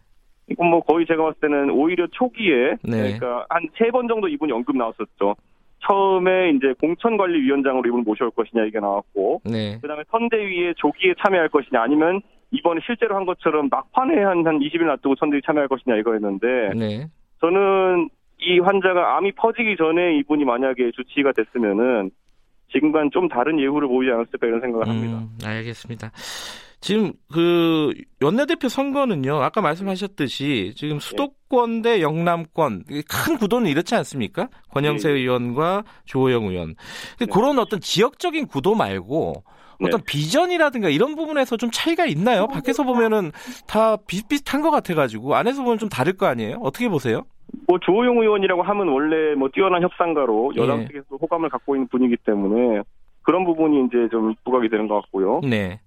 이건 0.49 0.67
뭐 0.67 0.81
거의 0.81 1.05
제가 1.05 1.23
봤을 1.23 1.39
때는 1.39 1.69
오히려 1.71 2.07
초기에 2.07 2.75
네. 2.83 3.17
그러니까 3.17 3.45
한 3.49 3.67
세 3.77 3.91
번 3.91 4.07
정도 4.07 4.27
이분이 4.27 4.51
언급 4.51 4.75
나왔었죠. 4.75 5.35
처음에 5.87 6.51
이제 6.51 6.73
공천관리위원장으로 6.79 7.87
이분 7.87 8.03
모셔올 8.03 8.31
것이냐 8.31 8.65
이게 8.65 8.79
나왔고, 8.79 9.41
네. 9.45 9.79
그다음에 9.81 10.03
선대위에 10.11 10.73
조기에 10.77 11.15
참여할 11.23 11.49
것이냐 11.49 11.81
아니면 11.81 12.21
이번에 12.51 12.81
실제로 12.85 13.15
한 13.15 13.25
것처럼 13.25 13.67
막판에 13.71 14.21
한, 14.23 14.45
한 14.45 14.59
20일 14.59 14.85
놔두고 14.85 15.15
선대위 15.19 15.41
참여할 15.45 15.67
것이냐 15.69 15.95
이거였는데, 15.97 16.47
네. 16.75 17.07
저는 17.39 18.09
이 18.39 18.59
환자가 18.59 19.17
암이 19.17 19.31
퍼지기 19.33 19.75
전에 19.77 20.17
이분이 20.17 20.45
만약에 20.45 20.91
주치의가 20.91 21.31
됐으면은 21.31 22.11
지금과는 22.71 23.09
좀 23.11 23.27
다른 23.27 23.59
예후를 23.59 23.87
보이지 23.87 24.11
않았을까 24.11 24.47
이런 24.47 24.61
생각을 24.61 24.87
음, 24.87 24.91
합니다. 24.91 25.47
알겠습니다. 25.49 26.11
지금 26.81 27.13
그 27.31 27.93
원내대표 28.21 28.67
선거는요. 28.67 29.35
아까 29.35 29.61
말씀하셨듯이 29.61 30.73
지금 30.75 30.97
네. 30.97 30.99
수도권 30.99 31.83
대 31.83 32.01
영남권 32.01 32.85
큰 33.07 33.37
구도는 33.37 33.69
이렇지 33.69 33.93
않습니까? 33.95 34.49
권영세 34.69 35.09
네. 35.09 35.19
의원과 35.19 35.83
조호영 36.05 36.45
의원. 36.45 36.75
근데 37.17 37.25
네. 37.25 37.31
그런 37.31 37.59
어떤 37.59 37.79
지역적인 37.79 38.47
구도 38.47 38.73
말고 38.73 39.43
어떤 39.83 39.99
네. 39.99 40.05
비전이라든가 40.07 40.89
이런 40.89 41.15
부분에서 41.15 41.55
좀 41.57 41.69
차이가 41.71 42.05
있나요? 42.05 42.47
밖에서 42.47 42.83
보면은 42.83 43.31
다 43.67 43.95
비슷비슷한 43.95 44.61
것 44.61 44.71
같아가지고 44.71 45.35
안에서 45.35 45.63
보면 45.63 45.77
좀 45.77 45.87
다를 45.87 46.13
거 46.13 46.25
아니에요? 46.25 46.57
어떻게 46.61 46.89
보세요? 46.89 47.25
뭐 47.67 47.79
주호영 47.79 48.17
의원이라고 48.17 48.61
하면 48.61 48.87
원래 48.87 49.35
뭐 49.35 49.49
뛰어난 49.49 49.81
협상가로 49.81 50.53
여당 50.55 50.81
예. 50.81 50.87
측에서 50.87 51.15
호감을 51.15 51.49
갖고 51.49 51.75
있는 51.75 51.87
분이기 51.87 52.17
때문에 52.17 52.81
그런 53.23 53.45
부분이 53.45 53.85
이제 53.85 54.07
좀 54.09 54.33
부각이 54.43 54.69
되는 54.69 54.87
것 54.87 54.95
같고요. 55.01 55.41
네. 55.43 55.79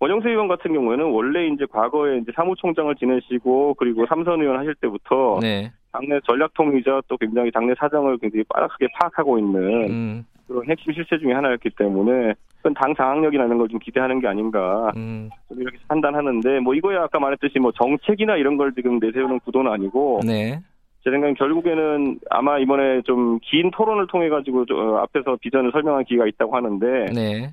원영세 0.00 0.30
의원 0.30 0.48
같은 0.48 0.72
경우에는 0.72 1.04
원래 1.12 1.46
이제 1.46 1.64
과거에 1.70 2.18
이제 2.18 2.32
사무총장을 2.34 2.92
지내시고 2.96 3.74
그리고 3.74 4.04
삼선 4.06 4.40
의원 4.40 4.58
하실 4.58 4.74
때부터 4.80 5.38
네. 5.40 5.70
당내 5.92 6.18
전략통이자 6.26 7.02
또 7.06 7.16
굉장히 7.18 7.50
당내 7.52 7.74
사정을 7.78 8.18
굉장히 8.18 8.42
빠르게 8.48 8.88
파악하고 8.98 9.38
있는 9.38 9.60
음. 9.90 10.24
그런 10.48 10.68
핵심 10.68 10.92
실세 10.92 11.18
중에 11.18 11.32
하나였기 11.32 11.70
때문에 11.76 12.34
그건 12.56 12.74
당 12.74 12.94
장악력이라는 12.96 13.58
걸 13.58 13.68
좀 13.68 13.78
기대하는 13.78 14.20
게 14.20 14.26
아닌가 14.26 14.90
음. 14.96 15.30
이렇게 15.50 15.78
판단하는데 15.86 16.60
뭐 16.60 16.74
이거야 16.74 17.02
아까 17.04 17.20
말했듯이 17.20 17.60
뭐 17.60 17.70
정책이나 17.72 18.36
이런 18.36 18.56
걸 18.56 18.72
지금 18.74 18.98
내세우는 18.98 19.38
구도는 19.40 19.70
아니고 19.70 20.20
네. 20.24 20.60
제 21.04 21.10
생각엔 21.10 21.34
결국에는 21.34 22.20
아마 22.30 22.58
이번에 22.58 23.02
좀 23.02 23.38
긴 23.42 23.70
토론을 23.70 24.06
통해 24.06 24.28
가지고 24.28 24.64
앞에서 24.98 25.36
비전을 25.40 25.72
설명한 25.72 26.04
기회가 26.04 26.26
있다고 26.26 26.56
하는데 26.56 27.06
네. 27.12 27.52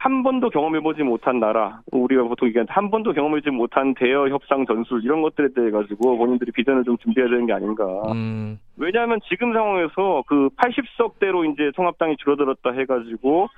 한 0.00 0.22
번도 0.22 0.50
경험해보지 0.50 1.02
못한 1.02 1.40
나라, 1.40 1.80
우리가 1.90 2.22
보통 2.22 2.46
얘기하는 2.48 2.68
한 2.70 2.88
번도 2.90 3.12
경험해보지 3.14 3.50
못한 3.50 3.94
대여 3.94 4.28
협상 4.28 4.64
전술 4.64 5.02
이런 5.04 5.22
것들에 5.22 5.48
대해 5.56 5.70
가지고 5.70 6.16
본인들이 6.18 6.52
비전을 6.52 6.84
좀 6.84 6.96
준비해야 6.98 7.28
되는 7.28 7.46
게 7.46 7.52
아닌가. 7.52 7.84
음. 8.12 8.60
왜냐하면 8.76 9.18
지금 9.28 9.52
상황에서 9.52 10.22
그 10.28 10.50
80석대로 10.56 11.52
이제 11.52 11.72
통합당이 11.74 12.16
줄어들었다 12.18 12.70
해가지고 12.72 13.48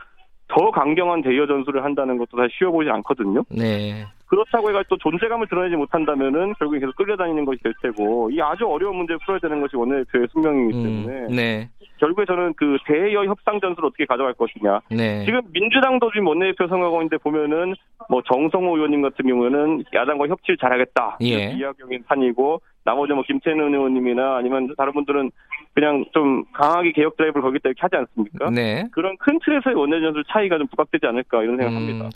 더 0.48 0.70
강경한 0.70 1.22
대여 1.22 1.46
전술을 1.46 1.84
한다는 1.84 2.16
것도 2.16 2.36
사실 2.38 2.50
쉬워 2.56 2.70
보이지 2.72 2.90
않거든요. 2.90 3.44
네. 3.50 4.06
그렇다고 4.30 4.68
해가 4.68 4.84
또 4.88 4.96
존재감을 4.96 5.48
드러내지 5.48 5.74
못한다면은 5.74 6.54
결국에 6.54 6.78
계속 6.78 6.94
끌려다니는 6.94 7.44
것이 7.44 7.60
될 7.64 7.74
테고 7.82 8.30
이 8.30 8.40
아주 8.40 8.64
어려운 8.64 8.96
문제를 8.96 9.18
풀어야 9.24 9.40
되는 9.40 9.60
것이 9.60 9.76
원내대표의 9.76 10.28
숙명이기 10.30 10.78
음, 10.78 10.82
때문에 10.84 11.20
음, 11.22 11.34
네. 11.34 11.68
결국에 11.98 12.24
저는 12.26 12.54
그 12.54 12.78
대여 12.86 13.24
협상 13.24 13.60
전술을 13.60 13.88
어떻게 13.88 14.06
가져갈 14.06 14.34
것이냐. 14.34 14.80
네. 14.88 15.24
지금 15.24 15.40
민주당도 15.52 16.12
지금 16.12 16.28
원내대표 16.28 16.68
선거하고 16.68 17.02
있는데 17.02 17.16
보면은 17.18 17.74
뭐 18.08 18.22
정성호 18.22 18.76
의원님 18.76 19.02
같은 19.02 19.26
경우에는 19.26 19.84
야당과 19.92 20.28
협치를 20.28 20.58
잘하겠다. 20.58 21.18
예. 21.22 21.50
이야기인 21.50 22.04
판이고 22.06 22.62
나머지 22.84 23.12
뭐 23.12 23.24
김태년 23.26 23.74
의원님이나 23.74 24.36
아니면 24.36 24.72
다른 24.76 24.92
분들은 24.92 25.30
그냥 25.74 26.04
좀 26.12 26.44
강하게 26.52 26.92
개혁 26.92 27.16
드라이브를 27.16 27.42
거기다 27.42 27.68
이렇게 27.68 27.80
하지 27.80 27.96
않습니까? 27.96 28.50
네. 28.50 28.86
그런 28.92 29.16
큰 29.18 29.38
틀에서의 29.44 29.76
원내 29.76 30.00
전술 30.00 30.24
차이가 30.24 30.56
좀 30.56 30.66
부각되지 30.68 31.06
않을까 31.06 31.42
이런 31.42 31.56
생각합니다. 31.56 32.06
음, 32.06 32.10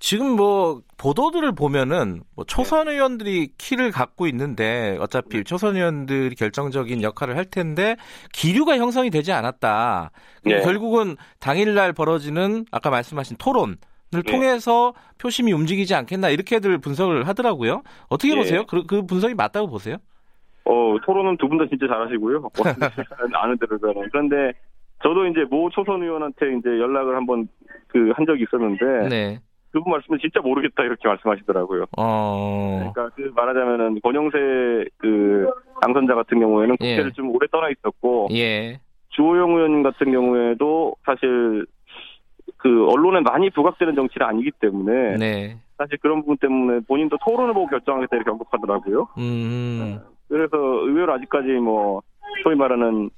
지금 0.00 0.36
뭐 0.36 0.80
보도들을 0.96 1.52
보면은 1.54 2.22
뭐 2.36 2.44
초선 2.44 2.88
의원들이 2.88 3.54
키를 3.58 3.90
갖고 3.90 4.26
있는데 4.28 4.96
어차피 5.00 5.42
초선 5.44 5.76
의원들이 5.76 6.34
결정적인 6.36 7.02
역할을 7.02 7.36
할 7.36 7.44
텐데 7.44 7.96
기류가 8.32 8.76
형성이 8.78 9.10
되지 9.10 9.32
않았다. 9.32 10.10
네. 10.44 10.60
결국은 10.62 11.16
당일날 11.40 11.92
벌어지는 11.92 12.64
아까 12.70 12.90
말씀하신 12.90 13.36
토론 13.38 13.76
을 14.14 14.22
네. 14.22 14.32
통해서 14.32 14.94
표심이 15.18 15.52
움직이지 15.52 15.94
않겠나 15.94 16.30
이렇게들 16.30 16.78
분석을 16.78 17.28
하더라고요. 17.28 17.82
어떻게 18.08 18.30
네. 18.32 18.36
보세요? 18.36 18.64
그, 18.66 18.86
그 18.86 19.04
분석이 19.04 19.34
맞다고 19.34 19.68
보세요? 19.68 19.96
어 20.64 20.96
토론은 21.04 21.36
두 21.36 21.46
분 21.48 21.58
다 21.58 21.66
진짜 21.68 21.86
잘하시고요. 21.86 22.48
아는 23.34 23.58
대로는 23.58 24.08
그런데 24.10 24.52
저도 25.02 25.26
이제 25.26 25.44
모 25.50 25.68
초선 25.70 26.02
의원한테 26.02 26.56
이제 26.58 26.68
연락을 26.70 27.16
한번 27.16 27.48
그 27.88 28.12
한 28.16 28.24
적이 28.24 28.44
있었는데 28.44 29.08
네. 29.10 29.40
그분 29.70 29.92
말씀은 29.92 30.18
진짜 30.20 30.40
모르겠다 30.40 30.82
이렇게 30.82 31.06
말씀하시더라고요. 31.08 31.86
어... 31.96 32.92
그러니까 32.94 33.14
그 33.14 33.32
말하자면은 33.34 34.00
권영세 34.02 34.86
그 34.96 35.50
당선자 35.80 36.14
같은 36.14 36.40
경우에는 36.40 36.76
예. 36.80 36.90
국회를 36.92 37.10
예. 37.10 37.12
좀 37.12 37.30
오래 37.34 37.46
떠나 37.50 37.68
있었고 37.68 38.28
예. 38.32 38.80
주호영 39.10 39.50
의원 39.50 39.82
같은 39.82 40.12
경우에도 40.12 40.94
사실 41.04 41.66
그 42.56 42.88
언론에 42.88 43.20
많이 43.20 43.50
부각되는 43.50 43.94
정치는 43.94 44.26
아니기 44.26 44.50
때문에 44.60 45.16
네. 45.16 45.58
사실 45.76 45.98
그런 45.98 46.20
부분 46.20 46.36
때문에 46.38 46.80
본인도 46.86 47.18
토론을 47.24 47.54
보고 47.54 47.66
결정하겠다 47.66 48.16
이렇게 48.16 48.30
언급하더라고요. 48.30 49.08
음. 49.18 49.78
네. 49.80 49.98
그래서 50.28 50.56
의외로 50.56 51.12
아직까지 51.14 51.48
뭐 51.52 52.02
소위 52.42 52.56
말하는 52.56 53.10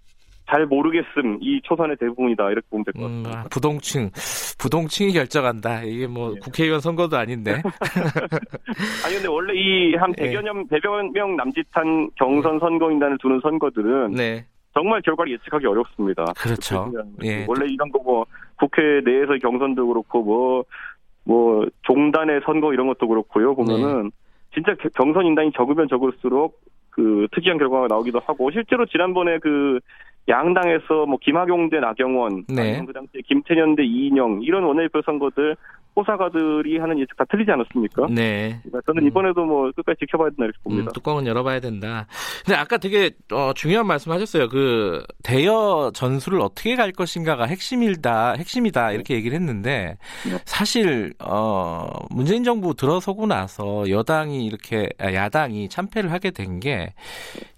잘 0.51 0.67
모르겠음 0.67 1.39
이 1.41 1.61
초선의 1.63 1.97
대부분이다 2.01 2.51
이렇게 2.51 2.67
보면 2.71 2.85
될것 2.85 3.03
음, 3.03 3.07
같습니다. 3.23 3.43
음, 3.43 3.47
부동층 3.51 4.11
부동층이 4.59 5.13
결정한다 5.13 5.83
이게 5.85 6.07
뭐 6.07 6.33
네. 6.35 6.41
국회의원 6.41 6.81
선거도 6.81 7.17
아닌데. 7.17 7.63
아니 9.05 9.15
근데 9.15 9.29
원래 9.29 9.55
이 9.55 9.95
한 9.97 10.13
100여 10.15 10.43
명 10.43 10.67
100여 10.69 11.13
명 11.13 11.37
남짓한 11.37 12.11
경선 12.17 12.59
선거인단을 12.59 13.19
두는 13.19 13.41
선거들은 13.43 14.13
네. 14.13 14.45
정말 14.73 15.01
결과를 15.03 15.33
예측하기 15.33 15.67
어렵습니다. 15.67 16.25
그렇죠. 16.37 16.93
예. 17.25 17.45
원래 17.49 17.67
이런 17.73 17.91
거뭐 17.91 18.25
국회 18.57 18.83
내에서 19.05 19.37
경선도 19.43 19.87
그렇고 19.89 20.23
뭐뭐 20.23 20.65
뭐 21.25 21.67
종단의 21.83 22.41
선거 22.45 22.73
이런 22.73 22.87
것도 22.87 23.07
그렇고요. 23.09 23.55
보면은 23.55 24.05
네. 24.05 24.11
진짜 24.55 24.75
경선 24.95 25.27
인단이 25.27 25.51
적으면 25.57 25.89
적을수록 25.89 26.61
그 26.91 27.27
특이한 27.33 27.59
결과가 27.59 27.87
나오기도 27.89 28.21
하고 28.21 28.51
실제로 28.51 28.87
지난번에 28.87 29.39
그 29.39 29.79
양당에서 30.31 31.07
뭐 31.07 31.19
김학용 31.21 31.69
대 31.69 31.81
나경원, 31.81 32.45
네. 32.49 32.83
그 32.87 32.93
당시에 32.93 33.21
김태년 33.27 33.75
대 33.75 33.85
이인영 33.85 34.41
이런 34.43 34.65
원내대표 34.65 35.03
선거들 35.03 35.57
호사가들이 36.01 36.79
하는 36.79 36.99
예측 36.99 37.17
다 37.17 37.25
틀리지 37.31 37.51
않았습니까? 37.51 38.07
네. 38.11 38.61
그러니까 38.63 38.81
저는 38.87 39.03
음. 39.03 39.07
이번에도 39.09 39.45
뭐 39.45 39.71
끝까지 39.77 39.99
지켜봐야 40.01 40.31
된다 40.31 40.45
이렇게 40.45 40.59
봅니다. 40.63 40.91
음, 40.91 40.93
뚜껑은 40.93 41.27
열어봐야 41.27 41.61
된다. 41.61 42.07
근데 42.45 42.59
아까 42.59 42.79
되게 42.79 43.11
어, 43.33 43.53
중요한 43.55 43.87
말씀하셨어요. 43.87 44.49
그 44.49 45.03
대여 45.23 45.93
전술을 45.95 46.41
어떻게 46.41 46.77
갈 46.77 46.93
것인가가 46.93 47.45
핵심이다, 47.45 48.33
핵심이다 48.35 48.93
이렇게 48.93 49.15
얘기를 49.15 49.37
했는데 49.37 49.97
네. 50.29 50.39
사실 50.45 51.13
어, 51.21 51.89
문재인 52.11 52.45
정부 52.45 52.75
들어서고 52.75 53.27
나서 53.27 53.89
여당이 53.89 54.45
이렇게 54.47 54.89
아, 54.99 55.13
야당이 55.13 55.69
참패를 55.69 56.13
하게 56.13 56.31
된 56.31 56.61
게 56.61 56.93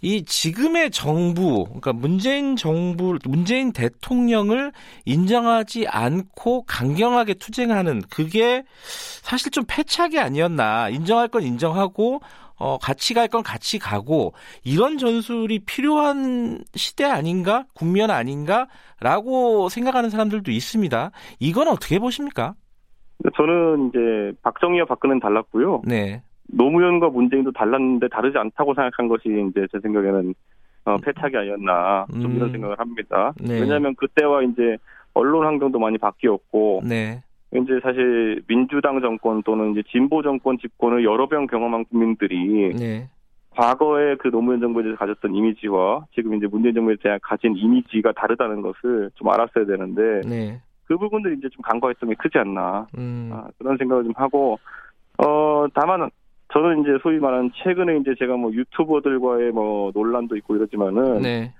이 0.03 0.25
지금의 0.25 0.91
정부, 0.91 1.65
그러니까 1.65 1.93
문재인 1.93 2.57
정부, 2.57 3.17
문재인 3.25 3.73
대통령을 3.73 4.73
인정하지 5.05 5.87
않고 5.87 6.65
강경하게 6.65 7.35
투쟁하는 7.35 8.03
그 8.11 8.27
그게 8.33 8.65
사실 9.23 9.53
좀 9.53 9.65
패착이 9.69 10.19
아니었나. 10.19 10.89
인정할 10.89 11.29
건 11.29 11.43
인정하고 11.43 12.21
어, 12.57 12.79
같이 12.79 13.13
갈 13.13 13.29
건 13.29 13.43
같이 13.43 13.79
가고 13.79 14.33
이런 14.65 14.97
전술이 14.97 15.61
필요한 15.67 16.65
시대 16.75 17.05
아닌가? 17.05 17.67
국면 17.75 18.11
아닌가라고 18.11 19.69
생각하는 19.69 20.09
사람들도 20.11 20.51
있습니다. 20.51 21.11
이건 21.41 21.69
어떻게 21.69 21.99
보십니까? 21.99 22.55
저는 23.37 23.89
이제 23.89 24.33
박정희와 24.43 24.87
박근혜는 24.87 25.21
달랐고요. 25.21 25.83
네. 25.85 26.23
노무현과 26.49 27.11
문재인도 27.11 27.53
달랐는데 27.53 28.09
다르지 28.09 28.39
않다고 28.39 28.75
생각한 28.75 29.09
것이 29.09 29.29
이제 29.51 29.67
제 29.71 29.79
생각에는 29.81 30.35
어, 30.87 30.97
패착이 30.97 31.37
아니었나 31.37 32.07
좀 32.11 32.25
음. 32.25 32.37
이런 32.37 32.51
생각을 32.51 32.79
합니다. 32.79 33.33
네. 33.41 33.61
왜냐하면 33.61 33.95
그때와 33.97 34.43
이제 34.43 34.77
언론 35.15 35.45
환경도 35.47 35.79
많이 35.79 35.99
바뀌었고 35.99 36.83
네. 36.85 37.23
이제 37.55 37.79
사실 37.83 38.43
민주당 38.47 39.01
정권 39.01 39.43
또는 39.43 39.73
이제 39.73 39.83
진보 39.91 40.23
정권 40.23 40.59
집권을 40.59 41.05
여러 41.05 41.29
번 41.29 41.47
경험한 41.47 41.85
국민들이 41.87 42.75
네. 42.75 43.09
과거에 43.51 44.17
그 44.17 44.31
노무현 44.31 44.61
정부에 44.61 44.83
대해서 44.83 44.99
가졌던 44.99 45.35
이미지와 45.35 46.07
지금 46.15 46.35
이제 46.35 46.47
문재인 46.47 46.75
정부에 46.75 46.97
대한 47.03 47.19
가진 47.23 47.55
이미지가 47.55 48.13
다르다는 48.13 48.63
것을 48.63 49.11
좀 49.15 49.29
알았어야 49.29 49.67
되는데 49.67 50.27
네. 50.27 50.61
그 50.85 50.97
부분들이 50.97 51.37
이제 51.37 51.49
좀 51.51 51.61
간과했던 51.63 52.09
게 52.09 52.15
크지 52.15 52.39
않나 52.39 52.87
음. 52.97 53.31
아, 53.33 53.49
그런 53.59 53.77
생각을 53.77 54.05
좀 54.05 54.13
하고 54.17 54.59
어 55.19 55.67
다만 55.75 56.11
저는 56.55 56.81
이제 56.83 56.99
소위 57.03 57.19
말하는 57.19 57.51
최근에 57.63 57.99
이제 57.99 58.15
제가 58.19 58.37
뭐 58.37 58.51
유튜버들과의 58.53 59.53
뭐 59.53 59.91
논란도 59.95 60.37
있고 60.37 60.57
이러지만은 60.57 61.21
네. 61.21 61.53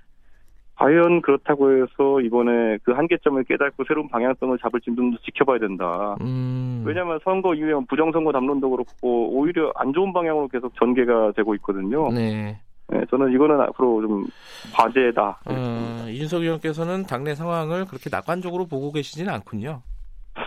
과연 0.83 1.21
그렇다고 1.21 1.71
해서 1.71 2.19
이번에 2.21 2.77
그 2.83 2.91
한계점을 2.91 3.41
깨닫고 3.45 3.83
새로운 3.87 4.09
방향성을 4.09 4.57
잡을지 4.59 4.93
좀더 4.95 5.17
지켜봐야 5.23 5.59
된다. 5.59 6.17
음. 6.21 6.83
왜냐하면 6.85 7.19
선거 7.23 7.53
이후에 7.53 7.73
부정선거 7.87 8.31
담론도 8.31 8.69
그렇고 8.69 9.29
오히려 9.29 9.71
안 9.75 9.93
좋은 9.93 10.11
방향으로 10.11 10.49
계속 10.49 10.75
전개가 10.75 11.31
되고 11.35 11.55
있거든요. 11.55 12.11
네. 12.11 12.59
네 12.89 13.01
저는 13.09 13.31
이거는 13.31 13.61
앞으로 13.61 14.01
좀 14.01 14.25
과제다. 14.73 15.39
어, 15.45 16.05
이준석 16.09 16.41
의원께서는 16.41 17.03
당내 17.03 17.35
상황을 17.35 17.85
그렇게 17.85 18.09
낙관적으로 18.11 18.65
보고 18.65 18.91
계시지는 18.91 19.31
않군요. 19.33 19.81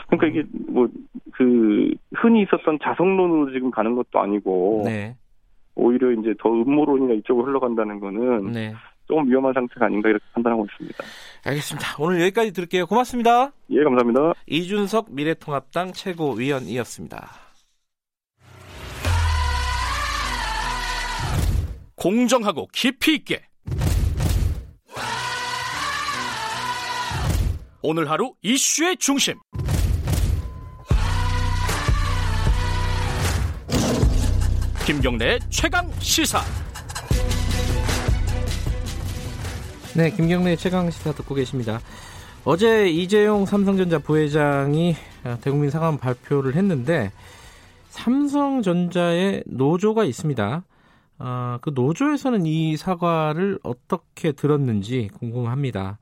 그러니까 0.09 0.27
이게 0.27 0.47
뭐 0.69 0.87
그 1.37 1.91
흔히 2.15 2.43
있었던 2.43 2.79
자성론으로 2.83 3.53
지금 3.53 3.71
가는 3.71 3.95
것도 3.95 4.19
아니고 4.19 4.83
네. 4.87 5.15
오히려 5.75 6.11
이제 6.13 6.35
더 6.39 6.49
음모론이나 6.51 7.13
이쪽으로 7.15 7.47
흘러간다는 7.47 8.01
거는 8.01 8.53
네. 8.53 8.75
조금 9.07 9.29
위험한 9.29 9.53
상태가 9.53 9.87
아닌가 9.87 10.09
이렇게 10.09 10.25
판단하고 10.33 10.67
있습니다. 10.73 11.05
알겠습니다. 11.45 11.97
오늘 11.99 12.21
여기까지 12.23 12.53
들을게요. 12.53 12.87
고맙습니다. 12.87 13.53
예, 13.71 13.83
감사합니다. 13.85 14.35
이준석 14.47 15.13
미래통합당 15.13 15.93
최고위원이었습니다. 15.93 17.47
공정하고 21.97 22.69
깊이 22.73 23.15
있게 23.15 23.43
오늘 27.83 28.11
하루 28.11 28.35
이슈의 28.43 28.97
중심 28.99 29.35
김경래 34.85 35.39
최강 35.51 35.91
시사 36.01 36.41
네, 39.97 40.11
김경래 40.11 40.57
최강 40.57 40.91
시사 40.91 41.13
듣고 41.13 41.35
계십니다. 41.35 41.81
어제 42.45 42.87
이재용 42.87 43.47
삼성전자 43.47 43.99
부회장이 43.99 44.95
대국민 45.41 45.71
사과문 45.71 45.99
발표를 45.99 46.55
했는데 46.55 47.11
삼성전자에 47.89 49.45
노조가 49.47 50.05
있습니다. 50.05 50.65
어, 51.19 51.59
그 51.63 51.71
노조에서는 51.75 52.45
이 52.45 52.77
사과를 52.77 53.59
어떻게 53.63 54.33
들었는지 54.33 55.09
궁금합니다. 55.19 55.97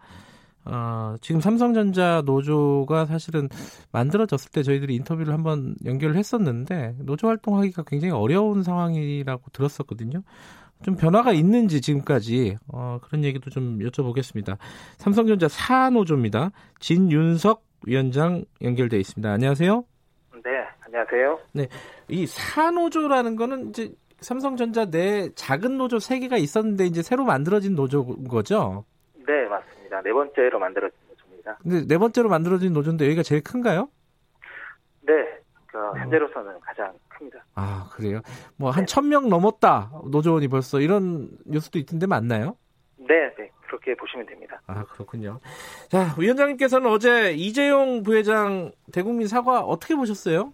어, 0.65 1.15
지금 1.21 1.41
삼성전자 1.41 2.21
노조가 2.27 3.07
사실은 3.07 3.49
만들어졌을 3.93 4.51
때 4.51 4.65
저희들이 4.65 4.97
인터뷰를 4.97 5.33
한번 5.33 5.77
연결을 5.85 6.17
했었는데 6.17 6.97
노조 6.99 7.29
활동하기가 7.29 7.85
굉장히 7.87 8.13
어려운 8.13 8.65
상황이라고 8.65 9.43
들었었거든요. 9.53 10.25
좀 10.83 10.97
변화가 10.97 11.33
있는지 11.33 11.81
지금까지 11.81 12.59
어, 12.73 12.99
그런 13.03 13.25
얘기도 13.25 13.51
좀 13.51 13.79
여쭤보겠습니다. 13.79 14.59
삼성전자 14.99 15.49
사노조입니다. 15.49 16.51
진윤석 16.81 17.65
위원장 17.87 18.45
연결돼 18.63 18.99
있습니다. 18.99 19.31
안녕하세요. 19.31 19.85
네, 20.45 20.51
안녕하세요. 20.87 21.39
네, 21.53 21.69
이 22.09 22.27
사노조라는 22.27 23.37
거는 23.37 23.69
이제 23.71 23.93
삼성전자 24.21 24.87
내 24.87 25.31
작은 25.35 25.77
노조 25.79 25.99
세 25.99 26.19
개가 26.19 26.37
있었는데 26.37 26.87
이제 26.87 27.03
새로 27.03 27.25
만들어진 27.25 27.75
노조인 27.75 28.29
거죠? 28.29 28.85
네, 29.27 29.47
맞습니다. 29.49 30.03
네 30.03 30.13
번째로 30.13 30.59
만들어진 30.59 30.99
노조입니다. 31.09 31.59
근데 31.63 31.87
네 31.87 31.99
번째로 31.99 32.29
만들어진 32.29 32.73
노조인데 32.73 33.07
여기가 33.07 33.23
제일 33.23 33.43
큰가요? 33.43 33.89
네, 35.03 35.13
그 35.67 35.79
현재로서는 35.99 36.61
가장 36.61 36.93
큽니다. 37.17 37.45
아, 37.55 37.89
그래요? 37.93 38.21
뭐 38.57 38.71
한 38.71 38.87
천명 38.87 39.25
네. 39.25 39.29
넘었다. 39.31 39.91
노조원이 40.11 40.49
벌써 40.49 40.81
이런 40.81 41.29
뉴스도 41.47 41.79
있던데 41.79 42.07
맞나요? 42.07 42.57
네, 42.97 43.33
네. 43.39 43.51
그렇게 43.67 43.95
보시면 43.95 44.27
됩니다. 44.27 44.61
아, 44.67 44.85
그렇군요. 44.85 45.41
자, 45.89 46.15
위원장님께서는 46.19 46.89
어제 46.91 47.33
이재용 47.33 48.03
부회장 48.03 48.73
대국민 48.93 49.27
사과 49.27 49.61
어떻게 49.61 49.95
보셨어요? 49.95 50.53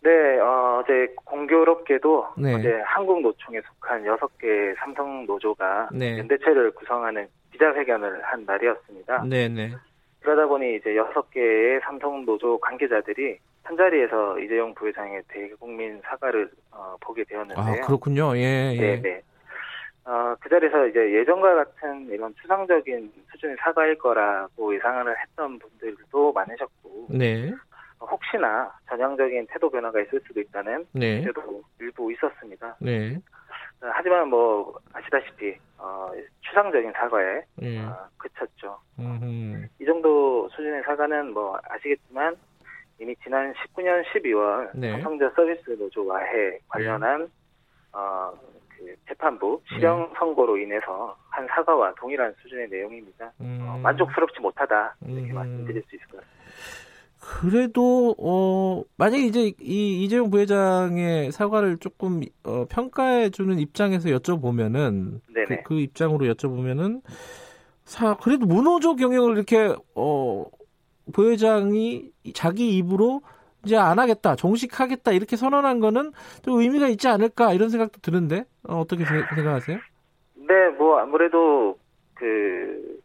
네, 0.00 0.10
어, 0.40 0.82
제 0.86 1.12
공교롭게도 1.24 2.28
네. 2.38 2.54
어제 2.54 2.80
한국노총에 2.86 3.60
속한 3.60 4.04
6개 4.04 4.74
삼성 4.78 5.26
노조가 5.26 5.90
네. 5.92 6.18
연대체를 6.18 6.70
구성하는 6.72 7.26
기자회견을 7.52 8.22
한 8.22 8.44
날이었습니다. 8.44 9.24
네, 9.24 9.48
네. 9.48 9.70
그러다 10.20 10.46
보니 10.46 10.76
이제 10.76 10.90
6개의 10.94 11.82
삼성 11.82 12.24
노조 12.24 12.58
관계자들이 12.60 13.38
한 13.68 13.76
자리에서 13.76 14.38
이재용 14.38 14.72
부회장의 14.74 15.22
대국민 15.28 16.00
사과를 16.02 16.50
어, 16.70 16.96
보게 17.02 17.22
되었는데요. 17.24 17.82
아, 17.82 17.86
그렇군요. 17.86 18.34
예, 18.34 18.72
예. 18.74 18.80
네, 18.80 19.02
네. 19.02 19.22
어, 20.06 20.34
그 20.40 20.48
자리에서 20.48 20.86
이제 20.86 21.12
예전과 21.12 21.54
같은 21.54 22.06
이런 22.08 22.34
추상적인 22.40 23.12
수준의 23.30 23.56
사과일 23.60 23.98
거라고 23.98 24.74
예상을 24.74 25.14
했던 25.20 25.58
분들도 25.58 26.32
많으셨고, 26.32 27.08
네. 27.10 27.52
혹시나 28.00 28.72
전향적인 28.88 29.48
태도 29.50 29.68
변화가 29.68 30.00
있을 30.00 30.18
수도 30.26 30.40
있다는 30.40 30.86
네. 30.92 31.22
도 31.30 31.62
일부 31.78 32.10
있었습니다. 32.10 32.74
네. 32.80 33.16
어, 33.82 33.90
하지만 33.92 34.30
뭐 34.30 34.80
아시다시피 34.94 35.54
어, 35.76 36.10
추상적인 36.40 36.90
사과에 36.92 37.42
네. 37.56 37.84
어, 37.84 38.08
그쳤죠. 38.16 38.78
이 39.78 39.84
정도 39.84 40.48
수준의 40.48 40.84
사과는 40.84 41.34
뭐 41.34 41.58
아시겠지만 41.68 42.34
이미 43.00 43.14
지난 43.22 43.52
19년 43.54 44.04
12월 44.06 44.70
네. 44.74 44.92
삼성자 44.92 45.30
서비스 45.34 45.70
노조 45.78 46.04
와해 46.06 46.58
관련한 46.68 47.22
네. 47.22 47.28
어, 47.92 48.32
그 48.68 48.94
재판부 49.08 49.60
실형 49.68 50.00
네. 50.00 50.18
선고로 50.18 50.56
인해서 50.58 51.16
한 51.30 51.46
사과와 51.48 51.94
동일한 51.94 52.34
수준의 52.42 52.68
내용입니다. 52.68 53.26
어, 53.26 53.32
음. 53.40 53.66
어, 53.68 53.78
만족스럽지 53.78 54.40
못하다 54.40 54.96
이렇게 55.06 55.30
음. 55.30 55.34
말씀드릴 55.34 55.82
수 55.88 55.96
있을 55.96 56.06
것 56.08 56.16
같습니다. 56.18 56.38
그래도 57.20 58.14
어 58.18 58.82
만약에 58.96 59.24
이제 59.24 59.52
이 59.60 60.04
이재용 60.04 60.30
부회장의 60.30 61.32
사과를 61.32 61.78
조금 61.78 62.22
어, 62.44 62.64
평가해 62.70 63.30
주는 63.30 63.58
입장에서 63.58 64.08
여쭤보면은 64.10 65.20
그, 65.34 65.62
그, 65.64 65.80
입장으로 65.80 66.26
여쭤보면은 66.32 67.02
사 67.84 68.16
그래도 68.16 68.46
문호조 68.46 68.96
경영을 68.96 69.36
이렇게 69.36 69.74
어 69.94 70.44
부회장이 71.12 72.10
자기 72.34 72.76
입으로 72.76 73.22
이제 73.64 73.76
안 73.76 73.98
하겠다, 73.98 74.36
종식하겠다 74.36 75.12
이렇게 75.12 75.36
선언한 75.36 75.80
거는 75.80 76.12
좀 76.42 76.60
의미가 76.60 76.88
있지 76.88 77.08
않을까 77.08 77.52
이런 77.52 77.68
생각도 77.68 78.00
드는데 78.00 78.44
어, 78.64 78.84
떻게 78.88 79.04
생각하세요? 79.04 79.78
네, 80.36 80.68
뭐 80.78 80.98
아무래도 80.98 81.76
그 82.14 82.98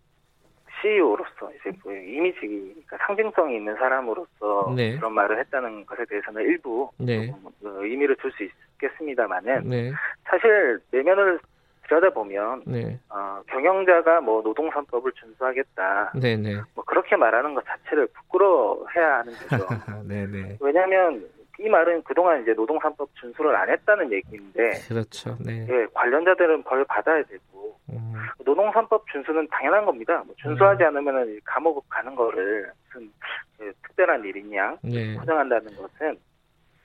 CEO로서 0.81 1.51
이제 1.59 1.77
뭐 1.83 1.93
이미지, 1.93 2.39
그러니까 2.39 2.97
상징성이 3.07 3.55
있는 3.57 3.75
사람으로서 3.75 4.73
네. 4.75 4.95
그런 4.97 5.13
말을 5.13 5.39
했다는 5.39 5.85
것에 5.85 6.05
대해서는 6.05 6.41
일부 6.43 6.89
네. 6.97 7.33
뭐 7.41 7.51
의미를 7.63 8.15
둘수 8.17 8.43
있겠습니다만은 8.43 9.69
네. 9.69 9.91
사실 10.25 10.79
내면을 10.91 11.39
들여다보면 11.87 12.63
네. 12.65 12.99
어, 13.09 13.41
경영자가 13.47 14.21
뭐 14.21 14.41
노동산법을 14.41 15.11
준수하겠다. 15.13 16.13
네네. 16.19 16.53
네. 16.55 16.61
뭐 16.75 16.83
그렇게 16.85 17.15
말하는 17.15 17.53
것 17.53 17.63
자체를 17.65 18.07
부끄러워해야 18.07 19.19
하는 19.19 19.33
거죠. 19.33 19.67
네네. 20.07 20.27
네. 20.31 20.57
왜냐하면 20.59 21.29
이 21.59 21.69
말은 21.69 22.03
그동안 22.03 22.41
이제 22.41 22.53
노동산법 22.53 23.09
준수를 23.15 23.55
안 23.55 23.69
했다는 23.69 24.11
얘기인데. 24.11 24.71
그렇죠. 24.87 25.37
네. 25.39 25.67
예, 25.69 25.85
관련자들은 25.93 26.63
벌 26.63 26.83
받아야 26.85 27.21
되고 27.23 27.77
음. 27.89 28.13
노동산법 28.43 29.05
준수는 29.11 29.47
당연한 29.49 29.85
겁니다. 29.85 30.23
뭐 30.25 30.35
준수하지 30.39 30.83
음. 30.83 30.87
않으면은 30.87 31.39
감옥 31.45 31.87
가는 31.89 32.15
거를 32.15 32.71
무슨 32.87 33.11
그 33.57 33.71
특별한 33.83 34.23
일이냐 34.25 34.77
네. 34.81 35.15
포장한다는 35.17 35.75
것은 35.75 36.17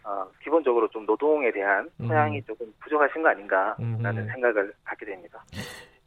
어, 0.09 0.27
기본적으로 0.43 0.89
좀 0.89 1.05
노동에 1.05 1.53
대한 1.53 1.87
소양이 1.99 2.39
음. 2.39 2.43
조금 2.47 2.73
부족하신 2.81 3.23
거 3.23 3.29
아닌가라는 3.29 4.23
음. 4.23 4.29
생각을 4.33 4.73
갖게 4.83 5.05
됩니다. 5.05 5.45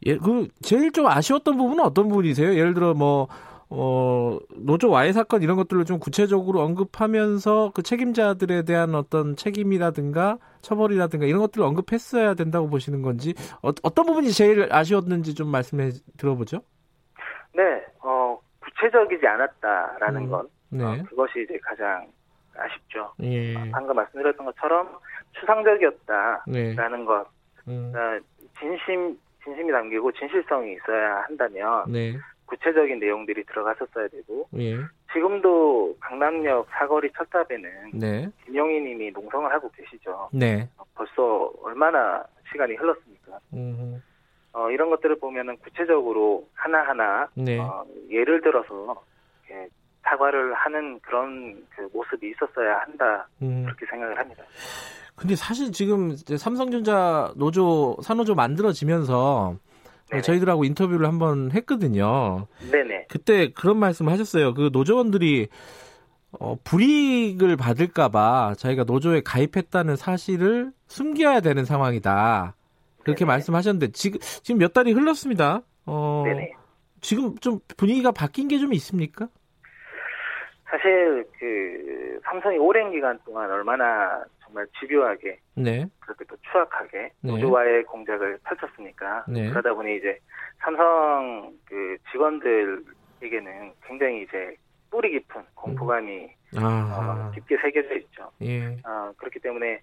예, 0.06 0.16
그 0.16 0.48
제일 0.60 0.90
좀 0.90 1.06
아쉬웠던 1.06 1.56
부분은 1.56 1.84
어떤 1.84 2.08
부분이세요? 2.08 2.56
예를 2.56 2.74
들어 2.74 2.94
뭐 2.94 3.28
어, 3.70 4.40
노조 4.56 4.90
와해 4.90 5.12
사건 5.12 5.42
이런 5.42 5.56
것들을 5.56 5.84
좀 5.84 6.00
구체적으로 6.00 6.60
언급하면서 6.62 7.70
그 7.74 7.84
책임자들에 7.84 8.64
대한 8.64 8.96
어떤 8.96 9.36
책임이라든가 9.36 10.38
처벌이라든가 10.62 11.24
이런 11.26 11.40
것들을 11.40 11.64
언급했어야 11.64 12.34
된다고 12.34 12.68
보시는 12.68 13.02
건지 13.02 13.34
어, 13.62 13.72
떤 13.72 14.06
부분이 14.06 14.32
제일 14.32 14.68
아쉬웠는지 14.72 15.36
좀 15.36 15.48
말씀해 15.48 15.90
들어보죠. 16.18 16.62
네, 17.54 17.62
어, 18.02 18.36
구체적이지 18.60 19.24
않았다라는 19.24 20.22
음, 20.22 20.30
건 20.30 20.48
네. 20.70 20.84
어, 20.84 20.96
그것이 21.08 21.44
이제 21.44 21.56
가장 21.62 22.08
아쉽죠. 22.56 23.12
예. 23.22 23.56
어, 23.56 23.64
방금 23.72 23.96
말씀드렸던 23.96 24.46
것처럼 24.46 24.88
추상적이었다라는 25.32 26.46
네. 26.46 27.04
것, 27.04 27.26
음. 27.68 27.92
어, 27.94 28.20
진심 28.58 29.18
진심이 29.42 29.72
담기고 29.72 30.12
진실성이 30.12 30.74
있어야 30.74 31.22
한다면 31.22 31.84
네. 31.88 32.16
구체적인 32.46 32.98
내용들이 33.00 33.44
들어갔었어야 33.44 34.08
되고 34.08 34.48
예. 34.56 34.76
지금도 35.12 35.96
강남역 36.00 36.68
사거리 36.70 37.10
철탑에는 37.12 37.90
네. 37.94 38.28
김용희님이 38.44 39.10
농성을 39.10 39.50
하고 39.50 39.70
계시죠. 39.70 40.28
네. 40.32 40.68
어, 40.76 40.84
벌써 40.94 41.52
얼마나 41.62 42.24
시간이 42.50 42.74
흘렀습니까? 42.74 43.38
어, 44.54 44.70
이런 44.70 44.90
것들을 44.90 45.18
보면은 45.18 45.56
구체적으로 45.58 46.46
하나하나 46.54 47.28
네. 47.34 47.58
어, 47.58 47.84
예를 48.10 48.42
들어서 48.42 49.02
사과를 50.04 50.54
하는 50.54 50.98
그런 51.00 51.64
그 51.74 51.88
모습이 51.92 52.30
있었어야 52.30 52.78
한다 52.80 53.28
음. 53.42 53.64
그렇게 53.64 53.86
생각을 53.86 54.18
합니다. 54.18 54.42
근데 55.14 55.36
사실 55.36 55.70
지금 55.72 56.16
삼성전자 56.16 57.32
노조 57.36 57.96
산노조 58.02 58.34
만들어지면서 58.34 59.56
네네. 60.10 60.22
저희들하고 60.22 60.64
인터뷰를 60.64 61.06
한번 61.06 61.52
했거든요. 61.52 62.46
네네. 62.70 63.06
그때 63.08 63.52
그런 63.52 63.78
말씀을 63.78 64.12
하셨어요. 64.12 64.54
그 64.54 64.70
노조원들이 64.72 65.48
어, 66.40 66.56
불이익을 66.64 67.56
받을까봐 67.56 68.54
저희가 68.58 68.84
노조에 68.84 69.20
가입했다는 69.22 69.96
사실을 69.96 70.72
숨겨야 70.88 71.40
되는 71.40 71.64
상황이다. 71.64 72.54
그렇게 73.04 73.20
네네. 73.20 73.26
말씀하셨는데 73.34 73.92
지금 73.92 74.18
지금 74.20 74.58
몇 74.58 74.72
달이 74.72 74.92
흘렀습니다. 74.92 75.62
어, 75.86 76.22
네네. 76.26 76.52
지금 77.00 77.36
좀 77.38 77.60
분위기가 77.76 78.12
바뀐 78.12 78.48
게 78.48 78.58
좀 78.58 78.72
있습니까? 78.74 79.28
사실 80.72 81.24
그 81.38 82.18
삼성이 82.24 82.56
오랜 82.56 82.90
기간 82.92 83.18
동안 83.26 83.50
얼마나 83.50 84.24
정말 84.42 84.66
집요하게 84.80 85.38
네. 85.54 85.86
그렇게 86.00 86.24
또 86.24 86.34
추악하게 86.50 87.12
네. 87.20 87.30
노조와의 87.30 87.84
공작을 87.84 88.38
펼쳤으니까 88.44 89.26
네. 89.28 89.50
그러다 89.50 89.74
보니 89.74 89.98
이제 89.98 90.18
삼성 90.60 91.52
그 91.66 91.98
직원들이 92.10 93.02
사측에게는 93.22 93.72
굉장히 93.86 94.22
이제 94.22 94.56
뿌리 94.90 95.10
깊은 95.12 95.42
공포감이 95.54 96.28
어, 96.60 97.30
깊게 97.34 97.56
새겨져 97.58 97.94
있죠. 97.96 98.30
예. 98.42 98.76
어, 98.84 99.12
그렇기 99.16 99.38
때문에 99.38 99.80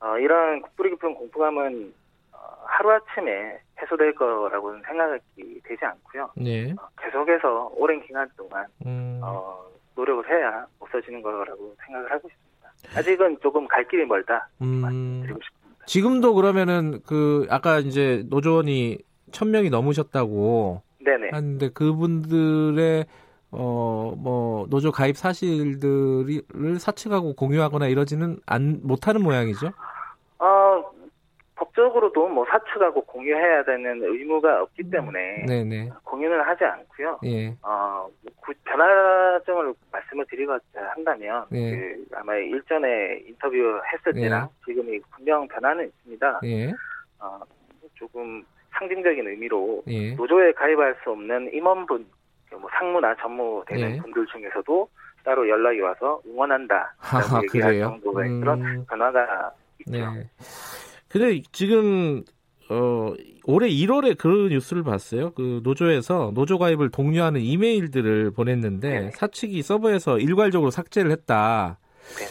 어, 0.00 0.18
이런 0.18 0.62
뿌리 0.76 0.90
깊은 0.90 1.14
공포감은 1.14 1.94
어, 2.32 2.36
하루아침에 2.66 3.60
해소될 3.80 4.14
거라고는 4.14 4.82
생각이 4.86 5.60
되지 5.64 5.84
않고요. 5.84 6.30
네. 6.36 6.72
어, 6.72 6.88
계속해서 7.00 7.72
오랜 7.76 8.02
기간 8.02 8.28
동안 8.36 8.66
음. 8.84 9.20
어, 9.22 9.64
노력을 9.94 10.28
해야 10.28 10.66
없어지는 10.80 11.22
거라고 11.22 11.74
생각을 11.86 12.10
하고 12.10 12.28
있습니다. 12.28 12.98
아직은 12.98 13.38
조금 13.42 13.66
갈 13.68 13.86
길이 13.88 14.04
멀다 14.04 14.48
음. 14.62 14.66
말씀드리고 14.66 15.40
싶습니다. 15.42 15.86
지금도 15.86 16.34
그러면은 16.34 17.00
그 17.06 17.46
아까 17.50 17.78
이제 17.78 18.24
노조원이 18.28 18.98
천 19.32 19.50
명이 19.50 19.70
넘으셨다고 19.70 20.82
네네. 21.04 21.30
하는데 21.30 21.68
그분들의 21.70 23.06
어, 23.56 24.14
뭐, 24.18 24.66
노조 24.68 24.90
가입 24.90 25.16
사실들을 25.16 26.78
사측하고 26.80 27.34
공유하거나 27.36 27.86
이러지는 27.86 28.38
안, 28.46 28.80
못하는 28.82 29.22
모양이죠? 29.22 29.72
어, 31.54 31.64
법적으로도 31.64 32.28
뭐 32.28 32.44
사측하고 32.46 33.02
공유해야 33.02 33.64
되는 33.64 34.02
의무가 34.02 34.62
없기 34.62 34.90
때문에 34.90 35.46
네네. 35.46 35.90
공유는 36.04 36.40
하지 36.40 36.64
않고요. 36.64 37.20
예. 37.24 37.56
어, 37.62 38.08
변화점을 38.64 39.74
말씀을 39.92 40.26
드리고자 40.28 40.90
한다면 40.94 41.46
예. 41.52 41.70
그 41.70 42.04
아마 42.14 42.34
일전에 42.36 43.22
인터뷰 43.26 43.80
했을 43.92 44.16
예. 44.16 44.22
때랑 44.22 44.48
예. 44.50 44.64
지금이 44.64 45.00
분명 45.10 45.46
변화는 45.48 45.86
있습니다. 45.86 46.40
예. 46.44 46.72
어, 47.20 47.40
조금 47.94 48.44
상징적인 48.72 49.26
의미로 49.26 49.82
예. 49.88 50.14
노조에 50.14 50.52
가입할 50.52 50.96
수 51.02 51.10
없는 51.10 51.52
임원분 51.52 52.06
뭐 52.60 52.70
상무나 52.72 53.14
전무 53.16 53.64
되는 53.66 53.92
네. 53.92 54.00
분들 54.00 54.26
중에서도 54.26 54.88
따로 55.24 55.48
연락이 55.48 55.80
와서 55.80 56.20
응원한다. 56.26 56.94
하하, 56.98 57.42
얘기할 57.42 57.80
정도의 57.80 58.28
음... 58.30 58.40
그런 58.40 58.86
변화가 58.86 59.52
있죠. 59.80 59.92
네. 59.92 60.30
근데 61.14 61.42
지금 61.52 62.24
어 62.68 63.14
올해 63.44 63.68
1월에 63.68 64.18
그 64.18 64.48
뉴스를 64.50 64.82
봤어요. 64.82 65.30
그 65.34 65.60
노조에서 65.62 66.32
노조 66.34 66.58
가입을 66.58 66.90
독려하는 66.90 67.40
이메일들을 67.40 68.32
보냈는데 68.32 69.00
네. 69.00 69.10
사측이 69.14 69.62
서버에서 69.62 70.18
일괄적으로 70.18 70.72
삭제를 70.72 71.12
했다. 71.12 71.78
네. 72.18 72.24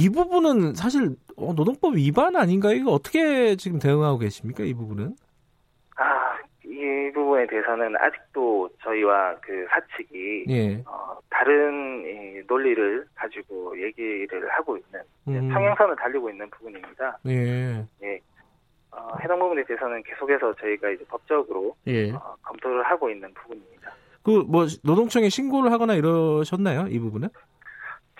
이 0.00 0.08
부분은 0.08 0.76
사실 0.76 1.16
어, 1.34 1.54
노동법 1.54 1.96
위반 1.96 2.36
아닌가요? 2.36 2.74
이거 2.74 2.92
어떻게 2.92 3.56
지금 3.56 3.80
대응하고 3.80 4.18
계십니까? 4.18 4.62
이 4.62 4.74
부분은? 4.74 5.16
이 7.10 7.12
부분에 7.12 7.46
대해서는 7.48 7.96
아직도 7.98 8.70
저희와 8.82 9.34
그 9.40 9.66
사측이 9.68 10.44
예. 10.48 10.82
어, 10.86 11.18
다른 11.28 12.04
이 12.06 12.40
논리를 12.46 13.04
가지고 13.16 13.76
얘기를 13.82 14.48
하고 14.50 14.76
있는 14.76 15.00
음. 15.26 15.48
평행선을 15.52 15.96
달리고 15.96 16.30
있는 16.30 16.48
부분입니다. 16.50 17.18
예. 17.26 17.84
예. 18.04 18.20
어, 18.92 19.08
해당 19.22 19.40
부분에 19.40 19.64
대해서는 19.64 20.02
계속해서 20.04 20.54
저희가 20.54 20.90
이제 20.90 21.04
법적으로 21.08 21.74
예. 21.88 22.12
어, 22.12 22.36
검토를 22.42 22.84
하고 22.84 23.10
있는 23.10 23.32
부분입니다. 23.34 23.90
그 24.22 24.44
뭐 24.46 24.66
노동청에 24.84 25.28
신고를 25.30 25.72
하거나 25.72 25.94
이러셨나요? 25.94 26.86
이 26.88 26.98
부분은? 27.00 27.28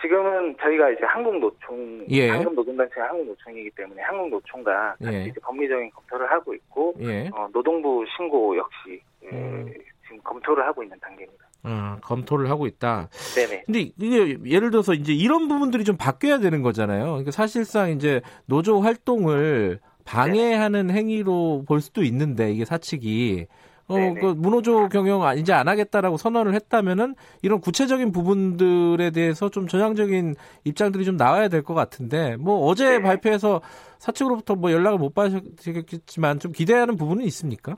지금은 0.00 0.56
저희가 0.60 0.90
이제 0.90 1.04
한국노총, 1.04 2.06
예. 2.10 2.28
한국노동단체 2.30 3.00
한국노총이기 3.00 3.70
때문에 3.70 4.02
한국노총과 4.02 4.96
같이 5.02 5.16
예. 5.16 5.24
이제 5.24 5.40
법리적인 5.42 5.90
검토를 5.90 6.30
하고 6.30 6.54
있고 6.54 6.94
예. 7.00 7.30
어, 7.32 7.48
노동부 7.52 8.04
신고 8.16 8.56
역시 8.56 9.00
예, 9.24 9.28
음. 9.28 9.72
지금 10.04 10.18
검토를 10.22 10.66
하고 10.66 10.82
있는 10.82 10.98
단계입니다. 11.00 11.44
음, 11.66 11.98
검토를 12.02 12.48
하고 12.48 12.66
있다. 12.66 13.08
네네. 13.34 13.64
근데 13.66 13.80
이게 13.98 14.38
예를 14.46 14.70
들어서 14.70 14.94
이제 14.94 15.12
이런 15.12 15.48
부분들이 15.48 15.84
좀 15.84 15.96
바뀌어야 15.96 16.38
되는 16.38 16.62
거잖아요. 16.62 17.04
그러니까 17.04 17.30
사실상 17.32 17.90
이제 17.90 18.22
노조 18.46 18.80
활동을 18.80 19.80
방해하는 20.06 20.86
네. 20.86 20.94
행위로 20.94 21.64
볼 21.68 21.80
수도 21.80 22.02
있는데 22.02 22.50
이게 22.50 22.64
사측이 22.64 23.46
어, 23.90 24.14
그 24.20 24.26
문호조 24.36 24.88
경영 24.88 25.22
이제 25.36 25.52
안 25.52 25.68
하겠다라고 25.68 26.16
선언을 26.16 26.54
했다면은 26.54 27.14
이런 27.42 27.60
구체적인 27.60 28.12
부분들에 28.12 29.10
대해서 29.10 29.48
좀 29.48 29.66
전향적인 29.66 30.34
입장들이 30.64 31.04
좀 31.04 31.16
나와야 31.16 31.48
될 31.48 31.62
것 31.62 31.74
같은데 31.74 32.36
뭐 32.36 32.66
어제 32.66 32.98
네. 32.98 33.02
발표해서 33.02 33.60
사측으로부터 33.98 34.54
뭐 34.56 34.72
연락을 34.72 34.98
못 34.98 35.14
받으셨겠지만 35.14 36.38
좀 36.38 36.52
기대하는 36.52 36.96
부분은 36.96 37.22
있습니까? 37.24 37.76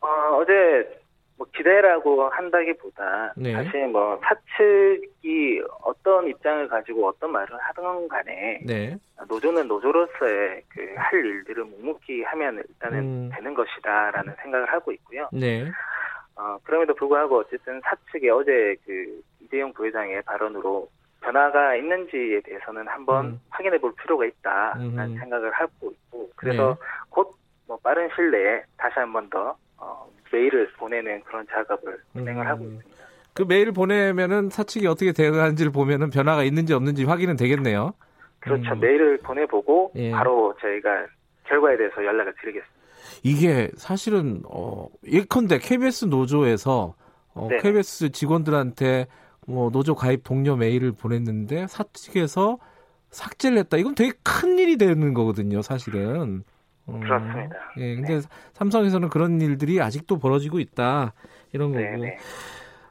어, 0.00 0.08
어제 0.36 0.52
뭐 1.36 1.46
기대라고 1.54 2.28
한다기보다 2.28 3.34
네. 3.36 3.52
사실 3.52 3.88
뭐 3.88 4.18
사측이 4.22 5.62
어떤 5.84 6.28
입장을 6.28 6.68
가지고 6.68 7.08
어떤 7.08 7.32
말을 7.32 7.48
하든 7.58 8.08
간에 8.08 8.60
네. 8.64 8.96
노조는 9.30 9.68
노조로서의 9.68 10.62
그 10.68 10.80
할 10.96 11.24
일들을 11.24 11.64
묵묵히 11.64 12.22
하면 12.24 12.62
일단은 12.68 12.98
음. 12.98 13.30
되는 13.32 13.54
것이다라는 13.54 14.34
생각을 14.42 14.72
하고 14.72 14.92
있고요. 14.92 15.28
네. 15.32 15.70
어, 16.36 16.58
그럼에도 16.64 16.94
불구하고 16.94 17.38
어쨌든 17.38 17.80
사측의 17.84 18.30
어제 18.30 18.76
그 18.84 19.22
이재용 19.40 19.72
부회장의 19.72 20.22
발언으로 20.22 20.88
변화가 21.20 21.76
있는지에 21.76 22.40
대해서는 22.40 22.86
한번 22.88 23.26
음. 23.26 23.40
확인해 23.50 23.78
볼 23.78 23.92
필요가 24.02 24.24
있다라는 24.26 24.98
음. 24.98 25.16
생각을 25.18 25.52
하고 25.52 25.90
있고 25.90 26.30
그래서 26.36 26.76
네. 26.80 26.86
곧뭐 27.10 27.78
빠른 27.82 28.08
시일 28.14 28.30
내에 28.32 28.62
다시 28.76 28.94
한 28.98 29.12
번 29.12 29.28
더 29.30 29.56
어, 29.78 30.08
메일을 30.32 30.70
보내는 30.76 31.22
그런 31.24 31.46
작업을 31.48 31.98
진행을 32.12 32.44
음. 32.44 32.46
하고 32.48 32.64
있습니다. 32.64 32.88
그 33.34 33.42
메일을 33.42 33.72
보내면은 33.72 34.50
사측이 34.50 34.86
어떻게 34.86 35.12
대응하는지를 35.12 35.70
보면은 35.72 36.10
변화가 36.10 36.42
있는지 36.44 36.72
없는지 36.74 37.04
확인은 37.04 37.36
되겠네요. 37.36 37.94
그렇죠. 38.40 38.72
음. 38.72 38.80
메일을 38.80 39.18
보내보고 39.18 39.92
예. 39.96 40.10
바로 40.10 40.54
저희가 40.60 41.06
결과에 41.44 41.76
대해서 41.76 42.04
연락을 42.04 42.34
드리겠습니다. 42.40 42.80
이게 43.22 43.70
사실은 43.76 44.42
어 44.48 44.88
예컨대 45.06 45.58
KBS 45.58 46.06
노조에서 46.06 46.94
어, 47.34 47.48
네. 47.50 47.58
KBS 47.58 48.10
직원들한테 48.10 49.06
뭐 49.46 49.70
노조 49.70 49.94
가입 49.94 50.24
동료 50.24 50.56
메일을 50.56 50.92
보냈는데 50.92 51.66
사측에서 51.66 52.58
삭제를 53.10 53.58
했다. 53.58 53.76
이건 53.76 53.94
되게 53.94 54.12
큰 54.22 54.58
일이 54.58 54.76
되는 54.76 55.14
거거든요, 55.14 55.62
사실은. 55.62 56.44
음, 56.88 57.00
그렇습니다. 57.00 57.56
예, 57.78 57.96
근데 57.96 58.16
네. 58.16 58.20
삼성에서는 58.54 59.08
그런 59.08 59.40
일들이 59.40 59.80
아직도 59.80 60.18
벌어지고 60.18 60.60
있다. 60.60 61.12
이런 61.52 61.72
거고. 61.72 61.82
네네. 61.82 62.18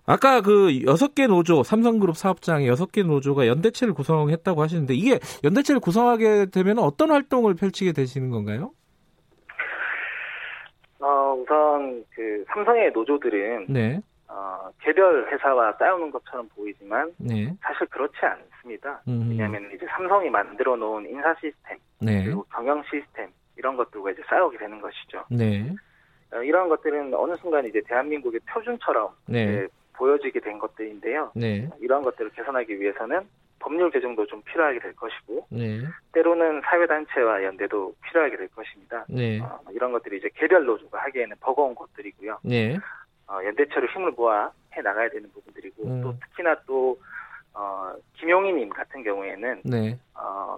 아까 0.09 0.41
그 0.41 0.83
여섯 0.87 1.13
개 1.13 1.27
노조, 1.27 1.61
삼성그룹 1.61 2.17
사업장의 2.17 2.67
여섯 2.67 2.91
개 2.91 3.03
노조가 3.03 3.45
연대체를 3.45 3.93
구성했다고 3.93 4.59
하시는데 4.59 4.95
이게 4.95 5.19
연대체를 5.43 5.79
구성하게 5.79 6.47
되면 6.47 6.79
어떤 6.79 7.11
활동을 7.11 7.53
펼치게 7.53 7.91
되시는 7.91 8.31
건가요? 8.31 8.71
어, 10.99 11.35
우선 11.35 12.03
그 12.09 12.43
삼성의 12.47 12.91
노조들은 12.91 13.67
네. 13.69 14.01
어, 14.27 14.71
개별 14.81 15.31
회사와 15.31 15.73
싸우는 15.73 16.09
것처럼 16.09 16.49
보이지만 16.55 17.11
네. 17.19 17.53
사실 17.61 17.85
그렇지 17.85 18.17
않습니다. 18.19 19.03
음. 19.07 19.27
왜냐하면 19.29 19.69
이제 19.75 19.85
삼성이 19.95 20.31
만들어 20.31 20.75
놓은 20.75 21.07
인사 21.07 21.35
시스템 21.35 21.77
네. 22.01 22.23
그리고 22.23 22.43
경영 22.51 22.81
시스템 22.89 23.29
이런 23.57 23.77
것들과 23.77 24.09
이제 24.09 24.23
싸우게 24.27 24.57
되는 24.57 24.81
것이죠. 24.81 25.25
네. 25.29 25.71
어, 26.33 26.41
이런 26.41 26.67
것들은 26.67 27.13
어느 27.13 27.37
순간 27.37 27.67
이제 27.67 27.79
대한민국의 27.85 28.39
표준처럼 28.51 29.09
네. 29.27 29.67
보여지게 29.99 30.39
된 30.39 30.57
것들인데요. 30.57 31.31
네. 31.35 31.69
이러한 31.81 32.03
것들을 32.03 32.31
개선하기 32.31 32.79
위해서는 32.79 33.27
법률 33.59 33.91
개정도 33.91 34.25
좀 34.25 34.41
필요하게 34.43 34.79
될 34.79 34.95
것이고 34.95 35.47
네. 35.49 35.81
때로는 36.13 36.61
사회단체와 36.61 37.43
연대도 37.43 37.93
필요하게 38.03 38.37
될 38.37 38.47
것입니다. 38.47 39.05
네. 39.09 39.41
어, 39.41 39.59
이런 39.71 39.91
것들이 39.91 40.17
이제 40.17 40.29
개별 40.33 40.65
노조가 40.65 40.97
하기에는 41.03 41.35
버거운 41.41 41.75
것들이고요. 41.75 42.39
네. 42.43 42.77
어, 43.27 43.39
연대체로 43.43 43.85
힘을 43.87 44.11
모아 44.11 44.49
해 44.73 44.81
나가야 44.81 45.09
되는 45.09 45.29
부분들이고 45.33 45.83
음. 45.83 46.01
또 46.01 46.15
특히나 46.19 46.55
또 46.65 46.97
어, 47.53 47.93
김용희님 48.13 48.69
같은 48.69 49.03
경우에는 49.03 49.61
네. 49.65 49.99
어, 50.15 50.57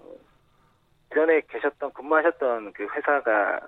전에 1.14 1.42
계셨던 1.50 1.94
근무하셨던 1.94 2.74
그 2.74 2.88
회사가 2.96 3.60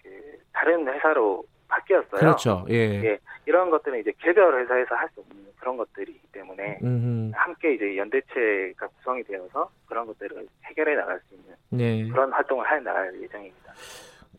그 0.00 0.38
다른 0.52 0.86
회사로 0.86 1.44
바뀌었어요. 1.70 2.20
그렇죠. 2.20 2.66
예. 2.68 2.74
예. 3.04 3.18
이런 3.46 3.70
것들은 3.70 4.00
이제 4.00 4.12
개별 4.18 4.60
회사에서 4.60 4.94
할 4.94 5.08
수 5.14 5.20
없는 5.20 5.50
그런 5.58 5.76
것들이기 5.76 6.20
때문에 6.32 6.78
음흠. 6.82 7.32
함께 7.34 7.74
이제 7.74 7.96
연대체가 7.96 8.86
구성이 8.98 9.22
되어서 9.24 9.70
그런 9.86 10.06
것들을 10.06 10.46
해결해 10.64 10.94
나갈 10.96 11.20
수 11.28 11.34
있는 11.34 11.54
네. 11.70 12.08
그런 12.08 12.32
활동을 12.32 12.70
해 12.70 12.80
나갈 12.80 13.12
예정입니다. 13.20 13.72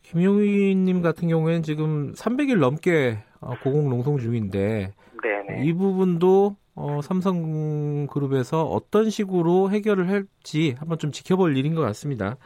김용희님 0.02 1.00
같은 1.00 1.28
경우에는 1.28 1.62
지금 1.62 2.12
300일 2.14 2.58
넘게 2.58 3.18
어, 3.40 3.54
고공 3.62 3.88
농성 3.88 4.18
중인데 4.18 4.92
네네. 5.22 5.64
이 5.64 5.72
부분도 5.72 6.56
어, 6.74 7.00
삼성그룹에서 7.02 8.64
어떤 8.64 9.10
식으로 9.10 9.70
해결을 9.70 10.08
할지 10.08 10.74
한번 10.78 10.98
좀 10.98 11.12
지켜볼 11.12 11.56
일인 11.56 11.74
것 11.74 11.82
같습니다. 11.82 12.36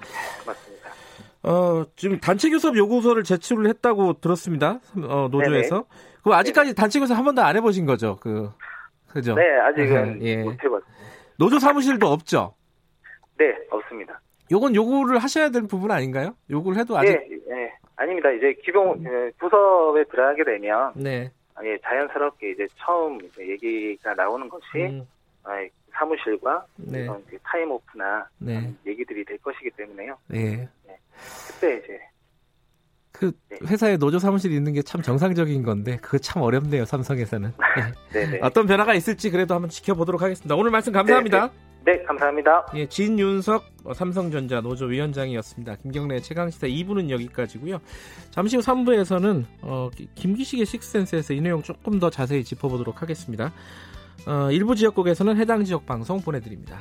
맞습니다. 0.46 0.75
어, 1.46 1.84
지금 1.94 2.18
단체 2.18 2.50
교섭 2.50 2.76
요구서를 2.76 3.22
제출을 3.22 3.68
했다고 3.68 4.14
들었습니다. 4.14 4.80
어, 5.08 5.28
노조에서. 5.30 5.84
그럼 6.22 6.38
아직까지 6.38 6.74
단체 6.74 6.98
교섭 6.98 7.16
한 7.16 7.24
번도 7.24 7.40
안 7.42 7.56
해보신 7.56 7.86
거죠? 7.86 8.16
그, 8.20 8.50
그죠? 9.08 9.34
네, 9.34 9.42
아직은 9.60 10.22
예. 10.26 10.42
못 10.42 10.52
해봤습니다. 10.52 10.86
노조 11.38 11.58
사무실도 11.60 12.08
없죠? 12.08 12.54
네, 13.38 13.54
없습니다. 13.70 14.20
요건 14.50 14.74
요구를 14.74 15.18
하셔야 15.18 15.50
될 15.50 15.62
부분 15.62 15.92
아닌가요? 15.92 16.34
요구를 16.50 16.78
해도 16.78 16.98
아직. 16.98 17.12
네, 17.12 17.28
네. 17.48 17.72
아닙니다. 17.94 18.30
이제 18.32 18.54
기본 18.64 19.06
음. 19.06 19.30
부서에 19.38 20.04
들어가게 20.10 20.42
되면. 20.44 20.92
네. 20.96 21.30
예, 21.64 21.78
자연스럽게 21.78 22.50
이제 22.50 22.66
처음 22.76 23.18
이제 23.22 23.48
얘기가 23.48 24.14
나오는 24.14 24.48
것이 24.48 24.64
음. 24.76 25.06
사무실과 25.92 26.66
네. 26.76 27.06
타임오프나 27.42 28.28
네. 28.38 28.74
얘기들이 28.86 29.24
될 29.24 29.38
것이기 29.38 29.70
때문에요. 29.70 30.18
네. 30.28 30.68
네. 31.16 31.54
그때 31.60 31.76
이제 31.82 31.98
그 33.12 33.32
네. 33.48 33.58
회사에 33.66 33.96
노조 33.96 34.18
사무실이 34.18 34.54
있는 34.54 34.74
게 34.74 34.82
참 34.82 35.00
정상적인 35.02 35.62
건데 35.62 35.96
그거 36.02 36.18
참 36.18 36.42
어렵네요 36.42 36.84
삼성에서는. 36.84 37.52
네. 38.12 38.26
네. 38.26 38.38
어떤 38.42 38.66
변화가 38.66 38.94
있을지 38.94 39.30
그래도 39.30 39.54
한번 39.54 39.70
지켜보도록 39.70 40.20
하겠습니다. 40.22 40.54
오늘 40.54 40.70
말씀 40.70 40.92
감사합니다. 40.92 41.50
네, 41.84 42.02
감사합니다. 42.02 42.66
예, 42.74 42.86
진윤석 42.88 43.64
삼성전자 43.94 44.60
노조 44.60 44.86
위원장이었습니다. 44.86 45.76
김경래 45.76 46.18
최강시사 46.20 46.66
2부는 46.66 47.10
여기까지고요. 47.10 47.78
잠시 48.32 48.56
후 48.56 48.62
3부에서는 48.62 49.44
어, 49.62 49.88
김기식의 50.16 50.66
식센스에서 50.66 51.32
이 51.32 51.40
내용 51.40 51.62
조금 51.62 52.00
더 52.00 52.10
자세히 52.10 52.42
짚어보도록 52.42 53.02
하겠습니다. 53.02 53.52
어, 54.26 54.50
일부 54.50 54.74
지역국에서는 54.74 55.36
해당 55.36 55.62
지역 55.64 55.86
방송 55.86 56.20
보내드립니다. 56.20 56.80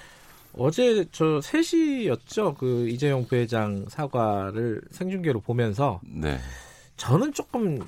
어제 0.57 1.05
저 1.11 1.39
3시였죠. 1.39 2.57
그 2.57 2.87
이재용 2.89 3.25
부회장 3.25 3.85
사과를 3.87 4.81
생중계로 4.91 5.39
보면서 5.41 6.01
네. 6.03 6.39
저는 6.97 7.33
조금 7.33 7.79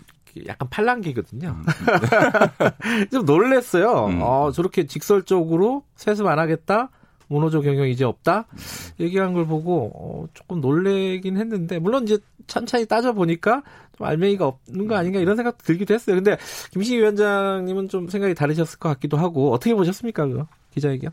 약간 0.47 0.67
팔랑기거든요. 0.69 1.49
음. 1.49 1.65
좀 3.11 3.25
놀랬어요. 3.25 4.07
음. 4.07 4.19
어, 4.21 4.51
저렇게 4.51 4.87
직설적으로 4.87 5.83
세습 5.95 6.25
안 6.25 6.39
하겠다. 6.39 6.89
모노조 7.27 7.61
경영 7.61 7.87
이제 7.87 8.03
없다 8.03 8.45
얘기한 8.99 9.33
걸 9.33 9.47
보고 9.47 9.91
어, 9.95 10.27
조금 10.33 10.61
놀래긴 10.61 11.37
했는데 11.37 11.79
물론 11.79 12.03
이제 12.03 12.17
천천히 12.47 12.85
따져 12.85 13.13
보니까 13.13 13.63
좀 13.97 14.05
알맹이가 14.07 14.45
없는 14.45 14.87
거 14.87 14.95
아닌가 14.95 15.19
이런 15.19 15.35
생각도 15.35 15.63
들기도 15.63 15.93
했어요. 15.93 16.15
근데 16.15 16.37
김시 16.71 16.97
위원장님은 16.97 17.89
좀 17.89 18.07
생각이 18.07 18.35
다르셨을 18.35 18.77
것 18.79 18.89
같기도 18.89 19.17
하고 19.17 19.51
어떻게 19.53 19.73
보셨습니까 19.73 20.27
그 20.27 20.43
기자회견? 20.73 21.11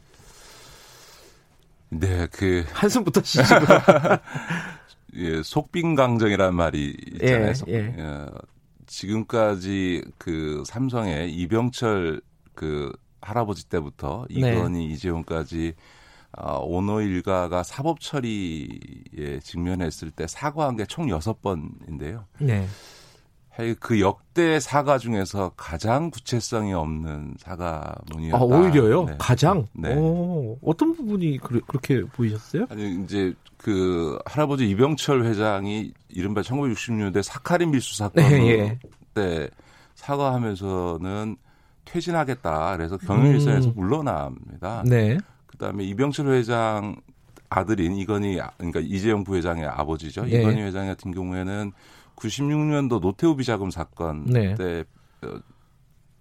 네, 1.90 2.26
그 2.30 2.64
한숨부터 2.72 3.22
쉬시고 3.22 3.60
예, 5.16 5.42
속빈 5.42 5.96
강정이라는 5.96 6.54
말이 6.54 6.96
있잖아요. 7.14 7.52
예, 7.68 7.72
예. 7.74 7.94
예, 7.98 8.26
지금까지 8.86 10.04
그 10.18 10.62
삼성의 10.66 11.32
이병철 11.34 12.20
그 12.54 12.92
할아버지 13.20 13.68
때부터 13.68 14.26
네. 14.30 14.52
이건희 14.54 14.86
네. 14.88 14.94
이재용까지 14.94 15.74
어, 16.38 16.60
오너 16.64 17.02
일가가 17.02 17.64
사법 17.64 17.98
처리에 18.00 19.40
직면했을 19.42 20.12
때 20.12 20.26
사과한 20.28 20.76
게 20.76 20.84
총 20.86 21.10
여섯 21.10 21.42
번인데요. 21.42 22.26
네. 22.38 22.66
그 23.78 24.00
역대 24.00 24.58
사과 24.60 24.98
중에서 24.98 25.52
가장 25.56 26.10
구체성이 26.10 26.72
없는 26.72 27.34
사과문이었다. 27.38 28.38
아, 28.38 28.40
오히려요? 28.40 29.04
네. 29.04 29.14
가장? 29.18 29.66
네. 29.72 29.94
오, 29.94 30.58
어떤 30.62 30.94
부분이 30.94 31.38
그, 31.38 31.60
렇게 31.72 32.02
보이셨어요? 32.04 32.66
아니, 32.70 33.02
이제 33.02 33.34
그 33.56 34.18
할아버지 34.24 34.68
이병철 34.70 35.24
회장이 35.24 35.92
이른바 36.08 36.40
1960년대 36.40 37.22
사카린 37.22 37.70
밀수 37.72 37.98
사건 37.98 38.24
네, 38.24 38.48
예. 38.48 38.78
때 39.12 39.50
사과하면서는 39.94 41.36
퇴진하겠다. 41.84 42.76
그래서 42.76 42.96
경영일선에서 42.96 43.68
음. 43.68 43.72
물러납니다. 43.76 44.82
네. 44.86 45.18
그다음에 45.46 45.84
이병철 45.84 46.28
회장 46.28 46.96
아들인 47.50 47.96
이건희 47.96 48.38
그러니까 48.56 48.80
이재용 48.80 49.24
부회장의 49.24 49.66
아버지죠. 49.66 50.24
예. 50.30 50.40
이건희 50.40 50.62
회장 50.62 50.86
같은 50.86 51.10
경우에는 51.10 51.72
96년도 52.20 53.00
노태우 53.00 53.34
비자금 53.36 53.70
사건 53.70 54.24
네. 54.26 54.54
때 54.54 54.84
어, 55.22 55.38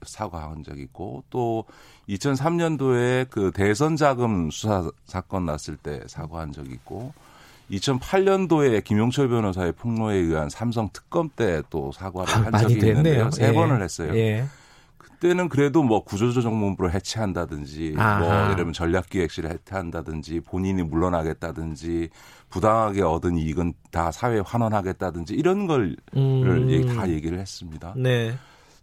사과한 0.01 0.63
적이 0.63 0.83
있고 0.83 1.23
또 1.29 1.65
2003년도에 2.07 3.29
그 3.29 3.51
대선 3.53 3.95
자금 3.95 4.49
수사 4.49 4.89
사건 5.05 5.45
났을 5.45 5.75
때 5.75 6.01
사과한 6.07 6.53
적이 6.53 6.71
있고 6.71 7.13
2008년도에 7.71 8.83
김용철 8.83 9.29
변호사의 9.29 9.73
폭로에 9.73 10.15
의한 10.15 10.49
삼성 10.49 10.89
특검 10.91 11.29
때 11.29 11.61
또 11.69 11.91
사과를 11.91 12.33
아, 12.33 12.37
한 12.45 12.57
적이 12.57 12.75
있는데요. 12.75 13.29
세 13.31 13.49
예. 13.49 13.53
번을 13.53 13.81
했어요. 13.81 14.15
예. 14.15 14.45
그때는 15.19 15.49
그래도 15.49 15.83
뭐 15.83 16.03
구조조정본부를 16.05 16.93
해체한다든지 16.93 17.95
아하. 17.97 18.19
뭐 18.19 18.43
예를 18.43 18.55
들면 18.55 18.73
전략기획실을 18.73 19.51
해체한다든지 19.51 20.39
본인이 20.39 20.81
물러나겠다든지 20.81 22.09
부당하게 22.49 23.01
얻은 23.01 23.37
이익은 23.37 23.73
다 23.91 24.11
사회에 24.11 24.39
환원하겠다든지 24.39 25.35
이런 25.35 25.67
걸다 25.67 26.01
음. 26.15 26.69
얘기를 27.09 27.37
했습니다. 27.37 27.93
네. 27.97 28.33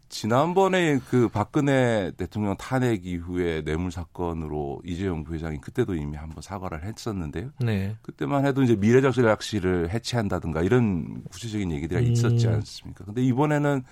지난번에 0.09 1.01
그 1.11 1.29
박근혜 1.29 2.13
대통령 2.17 2.55
탄핵 2.57 3.07
이후에 3.07 3.65
뇌물 3.65 3.91
사건으로 3.91 4.81
이재용 4.85 5.25
부회장이 5.25 5.61
그때도 5.61 5.95
이미 5.95 6.17
한번 6.17 6.43
사과를 6.43 6.85
했었는데요. 6.85 7.51
네. 7.61 7.97
그때만 8.03 8.47
해도 8.47 8.63
이제 8.63 8.77
미래적 8.77 9.15
전략실을 9.15 9.91
해체한다든가 9.91 10.63
이런 10.63 11.25
구체적인 11.25 11.73
얘기들이 11.73 12.07
음. 12.07 12.13
있었지 12.13 12.47
않습니까? 12.47 13.05
근데 13.05 13.23
이번에는 13.25 13.83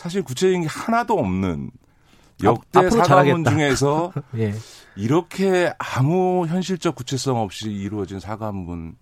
사실 0.00 0.22
구체적인 0.22 0.62
게 0.62 0.66
하나도 0.66 1.18
없는 1.18 1.70
역대 2.42 2.88
사과문 2.88 3.44
중에서 3.44 4.14
예. 4.38 4.54
이렇게 4.96 5.74
아무 5.78 6.46
현실적 6.46 6.94
구체성 6.94 7.36
없이 7.36 7.70
이루어진 7.70 8.18
사과문을 8.18 8.94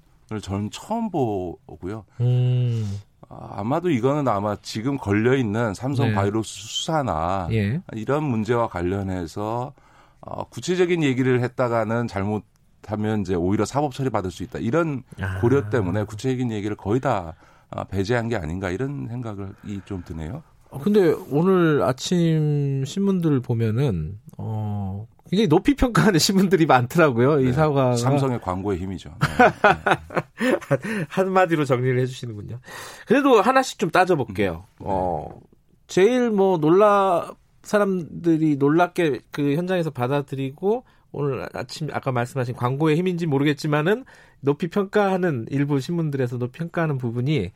저는 0.42 0.70
처음 0.72 1.08
보고요. 1.08 2.04
음. 2.20 2.98
아마도 3.28 3.90
이거는 3.90 4.26
아마 4.26 4.56
지금 4.60 4.98
걸려 4.98 5.36
있는 5.36 5.72
삼성 5.72 6.08
네. 6.08 6.14
바이러스 6.14 6.50
수사나 6.50 7.46
예. 7.52 7.80
이런 7.92 8.24
문제와 8.24 8.66
관련해서 8.66 9.72
어, 10.20 10.44
구체적인 10.48 11.04
얘기를 11.04 11.40
했다가는 11.42 12.08
잘못하면 12.08 13.20
이제 13.20 13.36
오히려 13.36 13.64
사법 13.64 13.94
처리 13.94 14.10
받을 14.10 14.32
수 14.32 14.42
있다 14.42 14.58
이런 14.58 15.04
아. 15.20 15.38
고려 15.40 15.70
때문에 15.70 16.02
구체적인 16.02 16.50
얘기를 16.50 16.74
거의 16.74 16.98
다 16.98 17.34
어, 17.70 17.84
배제한 17.84 18.28
게 18.28 18.34
아닌가 18.34 18.70
이런 18.70 19.06
생각이 19.08 19.82
좀 19.84 20.02
드네요. 20.04 20.42
어, 20.70 20.78
근데 20.78 21.14
오늘 21.30 21.82
아침 21.82 22.84
신문들 22.84 23.40
보면은 23.40 24.18
어 24.36 25.06
굉장히 25.30 25.48
높이 25.48 25.74
평가하는 25.74 26.18
신문들이 26.20 26.66
많더라고요. 26.66 27.36
네, 27.36 27.48
이 27.48 27.52
사과 27.52 27.96
삼성의 27.96 28.40
광고의 28.40 28.78
힘이죠. 28.78 29.10
네. 29.10 30.46
한 31.08 31.32
마디로 31.32 31.64
정리를 31.64 31.98
해주시는군요. 32.00 32.60
그래도 33.06 33.40
하나씩 33.40 33.78
좀 33.78 33.90
따져볼게요. 33.90 34.64
음, 34.80 34.84
네. 34.84 34.86
어 34.88 35.40
제일 35.86 36.30
뭐 36.30 36.58
놀라 36.58 37.32
사람들이 37.62 38.56
놀랍게 38.56 39.20
그 39.30 39.54
현장에서 39.56 39.90
받아들이고 39.90 40.84
오늘 41.12 41.48
아침 41.54 41.88
아까 41.92 42.12
말씀하신 42.12 42.54
광고의 42.54 42.96
힘인지 42.96 43.26
모르겠지만은 43.26 44.04
높이 44.40 44.68
평가하는 44.68 45.46
일부 45.50 45.80
신문들에서 45.80 46.38
높이 46.38 46.58
평가하는 46.58 46.98
부분이 46.98 47.50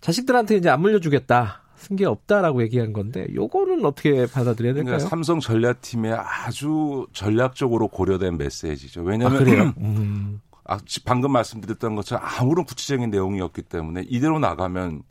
자식들한테 0.00 0.56
이제 0.56 0.68
안 0.70 0.80
물려주겠다. 0.80 1.62
승계 1.78 2.04
없다라고 2.04 2.62
얘기한 2.62 2.92
건데 2.92 3.26
요거는 3.34 3.84
어떻게 3.84 4.26
받아들여야 4.26 4.74
될까요? 4.74 4.84
그러니까 4.84 5.08
삼성 5.08 5.40
전략팀의 5.40 6.12
아주 6.12 7.06
전략적으로 7.12 7.88
고려된 7.88 8.36
메시지죠. 8.36 9.02
왜냐하면 9.02 9.42
아, 9.60 9.74
음. 9.78 10.40
아, 10.64 10.78
방금 11.04 11.32
말씀드렸던 11.32 11.94
것처럼 11.94 12.24
아무런 12.24 12.64
구체적인 12.66 13.10
내용이 13.10 13.40
없기 13.40 13.62
때문에 13.62 14.04
이대로 14.08 14.38
나가면 14.38 15.02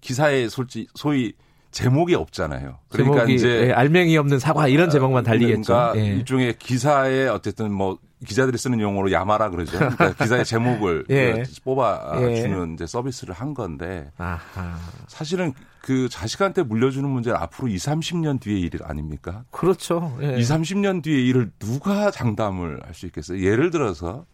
기사에 0.00 0.48
솔직 0.48 0.88
소위 0.94 1.32
제목이 1.72 2.14
없잖아요. 2.14 2.78
그러니까 2.90 3.16
제목이, 3.16 3.34
이제 3.34 3.68
예, 3.68 3.72
알맹이 3.72 4.16
없는 4.18 4.38
사과 4.38 4.68
이런 4.68 4.90
제목만 4.90 5.24
달리겠죠. 5.24 5.62
그러니까 5.72 5.92
예. 5.96 6.06
일종의 6.14 6.58
기사에 6.58 7.26
어쨌든 7.28 7.72
뭐 7.72 7.98
기자들이 8.26 8.56
쓰는 8.56 8.78
용어로 8.78 9.10
야마라 9.10 9.50
그러죠. 9.50 9.78
그러니까 9.78 10.12
기사의 10.22 10.44
제목을 10.44 11.06
예. 11.10 11.42
뽑아 11.64 12.18
주는 12.20 12.68
예. 12.70 12.74
이제 12.74 12.86
서비스를 12.86 13.34
한 13.34 13.54
건데 13.54 14.10
아하. 14.18 14.76
사실은 15.08 15.54
그 15.80 16.08
자식한테 16.08 16.62
물려주는 16.62 17.08
문제는 17.08 17.36
앞으로 17.40 17.66
2, 17.68 17.74
30년 17.76 18.38
뒤의 18.40 18.60
일 18.60 18.70
아닙니까? 18.84 19.42
그렇죠. 19.50 20.16
예. 20.22 20.36
2, 20.38 20.42
30년 20.42 21.02
뒤의 21.02 21.26
일을 21.26 21.50
누가 21.58 22.10
장담을 22.12 22.80
할 22.84 22.94
수 22.94 23.06
있겠어요? 23.06 23.42
예를 23.42 23.70
들어서 23.70 24.24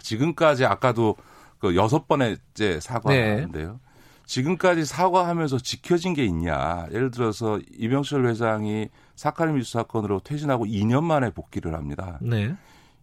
지금까지 0.00 0.66
아까도 0.66 1.16
그 1.58 1.74
여섯 1.76 2.06
번째 2.08 2.80
사과인데요. 2.80 3.80
네. 4.26 4.34
지금까지 4.34 4.84
사과하면서 4.84 5.58
지켜진 5.58 6.12
게 6.12 6.24
있냐. 6.24 6.86
예를 6.92 7.10
들어서 7.10 7.58
이병철 7.78 8.26
회장이 8.26 8.88
사카리 9.14 9.52
미수 9.52 9.72
사건으로 9.72 10.20
퇴진하고 10.20 10.66
2년 10.66 11.04
만에 11.04 11.30
복귀를 11.30 11.74
합니다. 11.74 12.18
네. 12.20 12.54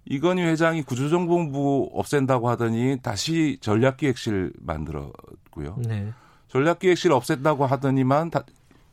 이건희 0.06 0.44
회장이 0.44 0.84
구조정보부 0.84 1.92
없앤다고 1.94 2.50
하더니 2.50 2.98
다시 3.02 3.58
전략기획실 3.62 4.54
만들었고요. 4.60 5.78
네. 5.88 6.12
전략기획실 6.50 7.14
없앤다고 7.14 7.66
하더니만 7.66 8.30
다, 8.30 8.44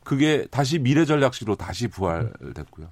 그게 0.05 0.47
다시 0.51 0.79
미래전략실로 0.79 1.57
다시 1.57 1.89
부활됐고요. 1.89 2.89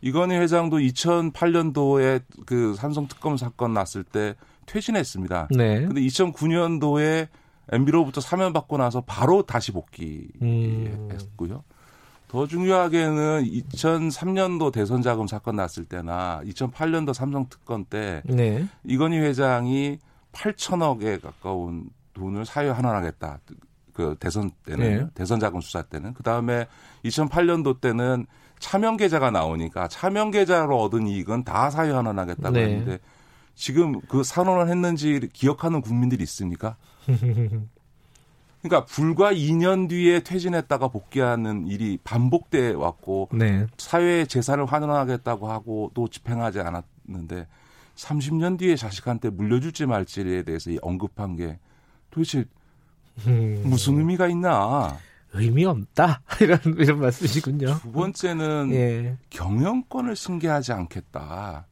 이건희 0.00 0.36
회장도 0.36 0.78
2008년도에 0.78 2.22
그 2.46 2.74
삼성 2.74 3.06
특검 3.06 3.36
사건 3.36 3.74
났을 3.74 4.04
때 4.04 4.34
퇴진했습니다. 4.64 5.48
네. 5.50 5.80
근데 5.82 6.00
2009년도에 6.00 7.28
MB로부터 7.70 8.20
사면 8.20 8.52
받고 8.52 8.76
나서 8.78 9.00
바로 9.02 9.42
다시 9.42 9.72
복귀했고요. 9.72 11.54
음. 11.54 11.80
더 12.28 12.46
중요하게는 12.46 13.44
2003년도 13.44 14.72
대선 14.72 15.02
자금 15.02 15.26
사건 15.26 15.56
났을 15.56 15.84
때나 15.84 16.40
2008년도 16.44 17.12
삼성 17.12 17.48
특검 17.48 17.84
때 17.84 18.22
네. 18.24 18.66
이건희 18.84 19.18
회장이 19.18 19.98
8천억에 20.32 21.20
가까운 21.20 21.90
돈을 22.14 22.44
사유 22.44 22.70
환원하겠다. 22.70 23.40
그 23.92 24.14
대선 24.20 24.52
때는 24.64 24.98
네. 24.98 25.06
대선 25.14 25.40
자금 25.40 25.60
수사 25.60 25.82
때는 25.82 26.14
그 26.14 26.22
다음에 26.22 26.68
2008년도 27.04 27.80
때는 27.80 28.26
차명 28.60 28.96
계좌가 28.96 29.32
나오니까 29.32 29.88
차명 29.88 30.30
계좌로 30.30 30.80
얻은 30.82 31.08
이익은 31.08 31.42
다 31.42 31.70
사유 31.70 31.96
환원하겠다고 31.96 32.54
네. 32.54 32.62
했는데 32.62 32.98
지금 33.56 34.00
그 34.02 34.22
산원을 34.22 34.68
했는지 34.68 35.28
기억하는 35.32 35.80
국민들이 35.80 36.22
있습니까? 36.22 36.76
그러니까 38.62 38.84
불과 38.84 39.32
2년 39.32 39.88
뒤에 39.88 40.20
퇴진했다가 40.20 40.88
복귀하는 40.88 41.66
일이 41.66 41.98
반복돼 42.04 42.72
왔고 42.72 43.30
네. 43.32 43.66
사회의 43.78 44.26
재산을 44.26 44.66
환원하겠다고 44.66 45.50
하고 45.50 45.90
또 45.94 46.08
집행하지 46.08 46.60
않았는데 46.60 47.46
30년 47.96 48.58
뒤에 48.58 48.76
자식한테 48.76 49.30
물려줄지 49.30 49.86
말지에 49.86 50.42
대해서 50.42 50.70
언급한 50.82 51.36
게 51.36 51.58
도대체 52.10 52.44
음. 53.26 53.62
무슨 53.66 53.98
의미가 53.98 54.28
있나? 54.28 54.98
의미 55.32 55.64
없다 55.64 56.22
이런 56.40 56.58
이런 56.78 57.00
말씀이시군요. 57.00 57.78
두 57.80 57.92
번째는 57.92 58.70
예. 58.72 59.16
경영권을 59.30 60.16
승계하지 60.16 60.72
않겠다. 60.72 61.66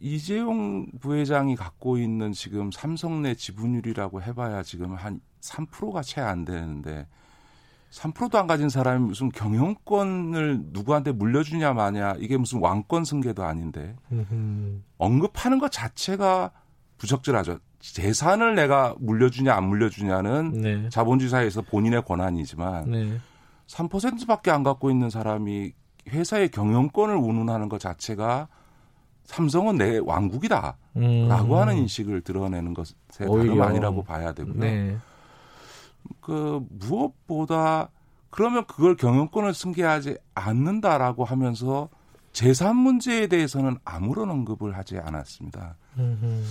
이재용 0.00 0.86
부회장이 1.00 1.56
갖고 1.56 1.98
있는 1.98 2.32
지금 2.32 2.70
삼성 2.72 3.22
내 3.22 3.34
지분율이라고 3.34 4.22
해봐야 4.22 4.62
지금 4.62 4.94
한 4.94 5.20
3%가 5.40 6.02
채 6.02 6.20
안 6.20 6.44
되는데 6.44 7.06
3%도 7.90 8.38
안 8.38 8.46
가진 8.46 8.68
사람이 8.70 9.06
무슨 9.06 9.28
경영권을 9.28 10.60
누구한테 10.72 11.12
물려주냐 11.12 11.74
마냐 11.74 12.14
이게 12.18 12.36
무슨 12.38 12.60
왕권 12.60 13.04
승계도 13.04 13.44
아닌데 13.44 13.94
언급하는 14.98 15.58
것 15.58 15.70
자체가 15.70 16.52
부적절하죠. 16.96 17.58
재산을 17.80 18.54
내가 18.54 18.94
물려주냐 19.00 19.52
안 19.52 19.64
물려주냐는 19.64 20.52
네. 20.52 20.88
자본주의 20.88 21.28
사회에서 21.28 21.62
본인의 21.62 22.04
권한이지만 22.04 22.90
네. 22.90 23.18
3%밖에 23.66 24.50
안 24.50 24.62
갖고 24.62 24.90
있는 24.90 25.10
사람이 25.10 25.72
회사의 26.08 26.50
경영권을 26.50 27.14
운운하는 27.16 27.68
것 27.68 27.80
자체가 27.80 28.48
삼성은 29.32 29.78
내 29.78 29.98
왕국이다라고 29.98 30.76
음. 30.96 31.30
하는 31.30 31.78
인식을 31.78 32.20
드러내는 32.20 32.74
것에 32.74 32.94
다름 33.16 33.62
아니라고 33.62 34.02
봐야 34.02 34.32
되고요. 34.32 34.58
네. 34.58 34.96
그 36.20 36.60
무엇보다 36.68 37.88
그러면 38.30 38.66
그걸 38.66 38.96
경영권을 38.96 39.54
승계하지 39.54 40.18
않는다라고 40.34 41.24
하면서 41.24 41.88
재산 42.32 42.76
문제에 42.76 43.26
대해서는 43.26 43.76
아무런 43.84 44.30
언급을 44.30 44.76
하지 44.76 44.98
않았습니다. 44.98 45.76
음흠. 45.98 46.42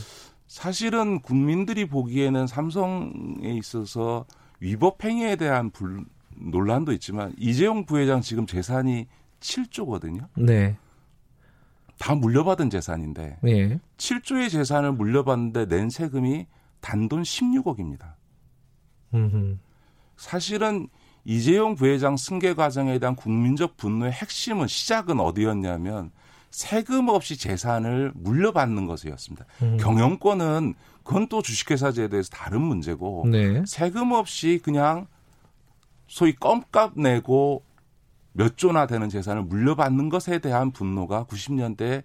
사실은 0.48 1.22
국민들이 1.22 1.88
보기에는 1.88 2.46
삼성에 2.46 3.54
있어서 3.58 4.26
위법 4.60 5.04
행위에 5.04 5.38
대한 5.38 5.72
불, 5.72 6.04
논란도 6.36 6.92
있지만 6.94 7.34
이재용 7.38 7.86
부회장 7.86 8.22
지금 8.22 8.46
재산이 8.46 9.08
7조거든요. 9.40 10.28
네. 10.36 10.78
다 12.02 12.16
물려받은 12.16 12.72
재산인데 12.72 13.38
네. 13.44 13.80
7조의 13.98 14.50
재산을 14.50 14.92
물려받는데 14.92 15.68
낸 15.68 15.92
세금이 15.92 16.48
단돈 16.80 17.22
16억입니다. 17.22 18.16
음흠. 19.14 19.58
사실은 20.18 20.88
이재용 21.26 21.76
부회장 21.76 22.18
승계 22.18 22.56
과정에 22.56 22.98
대한 22.98 23.16
국민적 23.16 23.78
분노의 23.78 24.14
핵심은 24.14 24.66
시작은 24.66 25.20
어디였냐면 25.20 26.10
세금 26.50 27.08
없이 27.08 27.38
재산을 27.38 28.12
물려받는 28.16 28.88
것이었습니다. 28.88 29.46
음. 29.62 29.78
경영권은 29.78 30.74
그건 31.04 31.28
또 31.28 31.44
주식회사 31.44 31.92
제도에서 31.92 32.32
다른 32.32 32.62
문제고 32.62 33.28
네. 33.30 33.64
세금 33.68 34.12
없이 34.12 34.60
그냥 34.64 35.06
소위 36.08 36.36
껌값 36.36 36.94
내고 36.96 37.64
몇 38.34 38.58
조나 38.58 38.88
되는 38.88 39.10
재산을 39.10 39.44
물려받는 39.44 40.10
것에 40.10 40.40
대한 40.40 40.72
분노가 40.72 41.26
90년대 41.26 42.04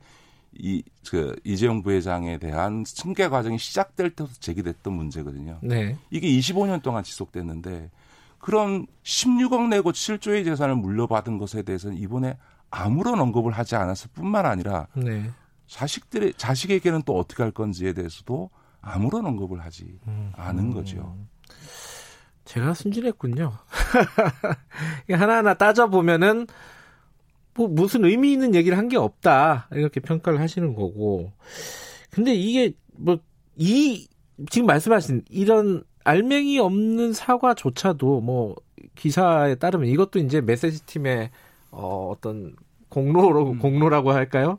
이, 0.58 0.82
그, 1.10 1.38
이재용 1.44 1.82
부회장에 1.82 2.38
대한 2.38 2.84
승계 2.86 3.28
과정이 3.28 3.58
시작될 3.58 4.10
때부터 4.10 4.34
제기됐던 4.40 4.92
문제거든요. 4.92 5.58
네. 5.62 5.96
이게 6.10 6.28
25년 6.28 6.82
동안 6.82 7.04
지속됐는데, 7.04 7.90
그럼 8.38 8.86
16억 9.02 9.68
내고 9.68 9.92
7조의 9.92 10.44
재산을 10.44 10.76
물려받은 10.76 11.36
것에 11.38 11.62
대해서는 11.62 11.98
이번에 11.98 12.38
아무런 12.70 13.20
언급을 13.20 13.52
하지 13.52 13.76
않았을 13.76 14.10
뿐만 14.14 14.46
아니라, 14.46 14.86
네. 14.94 15.30
자식들의, 15.66 16.34
자식에게는 16.38 17.02
또 17.04 17.18
어떻게 17.18 17.42
할 17.42 17.52
건지에 17.52 17.92
대해서도 17.92 18.50
아무런 18.80 19.26
언급을 19.26 19.60
하지 19.60 19.98
음, 20.06 20.32
않은 20.36 20.72
거죠. 20.72 21.18
제가 22.46 22.74
순진했군요. 22.74 23.52
하나하나 25.10 25.54
따져보면은, 25.54 26.46
뭐 27.54 27.68
무슨 27.68 28.04
의미 28.04 28.32
있는 28.32 28.54
얘기를 28.54 28.76
한 28.78 28.88
게 28.88 28.96
없다 28.98 29.68
이렇게 29.72 29.98
평가를 30.00 30.40
하시는 30.40 30.74
거고 30.74 31.32
근데 32.10 32.34
이게 32.34 32.72
뭐 32.92 33.18
이 33.58 34.06
지금 34.50 34.66
말씀하신 34.66 35.22
이런 35.30 35.82
알맹이 36.04 36.58
없는 36.58 37.14
사과조차도 37.14 38.20
뭐 38.20 38.54
기사에 38.94 39.54
따르면 39.54 39.88
이것도 39.88 40.18
이제 40.18 40.42
메시지 40.42 40.84
팀의 40.84 41.30
어 41.70 42.10
어떤 42.12 42.54
공로로 42.90 43.52
음. 43.52 43.58
공로라고 43.58 44.12
할까요? 44.12 44.58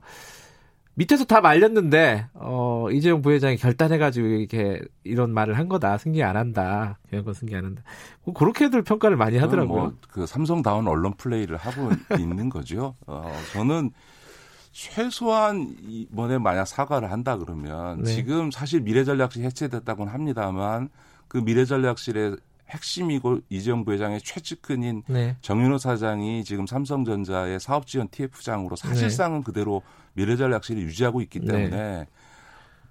밑에서 0.99 1.25
다 1.25 1.41
말렸는데 1.41 2.25
어 2.33 2.87
이재용 2.91 3.21
부회장이 3.21 3.57
결단해가지고 3.57 4.27
이렇게 4.27 4.81
이런 5.03 5.31
말을 5.31 5.55
한 5.55 5.69
거다 5.69 5.97
승계 5.99 6.23
안 6.23 6.35
한다 6.35 6.97
경영권 7.11 7.35
승계 7.35 7.55
안 7.55 7.65
한다 7.65 7.83
뭐 8.23 8.33
그렇게들 8.33 8.81
평가를 8.81 9.15
많이 9.15 9.37
하더라고요. 9.37 9.79
뭐 9.79 9.93
그 10.09 10.25
삼성다운 10.25 10.87
언론 10.87 11.13
플레이를 11.13 11.55
하고 11.57 11.89
있는 12.19 12.49
거죠. 12.49 12.95
어 13.05 13.31
저는 13.53 13.91
최소한 14.71 15.75
이번에 15.87 16.37
만약 16.39 16.65
사과를 16.65 17.11
한다 17.11 17.37
그러면 17.37 18.01
네. 18.03 18.13
지금 18.13 18.49
사실 18.51 18.81
미래전략실 18.81 19.43
해체됐다고는 19.43 20.11
합니다만 20.11 20.89
그 21.27 21.37
미래전략실의 21.37 22.37
핵심이고 22.69 23.41
이재용 23.49 23.85
부회장의 23.85 24.21
최측근인 24.21 25.03
네. 25.07 25.37
정윤호 25.41 25.77
사장이 25.77 26.43
지금 26.43 26.67
삼성전자의 26.67 27.59
사업지원 27.59 28.09
TF장으로 28.09 28.75
사실상은 28.75 29.39
네. 29.39 29.43
그대로 29.45 29.81
미래전략실을 30.13 30.81
유지하고 30.81 31.21
있기 31.21 31.39
네. 31.39 31.47
때문에 31.47 31.69
네. 31.69 32.07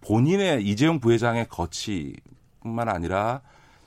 본인의 0.00 0.64
이재용 0.64 1.00
부회장의 1.00 1.48
거치뿐만 1.48 2.88
아니라 2.88 3.42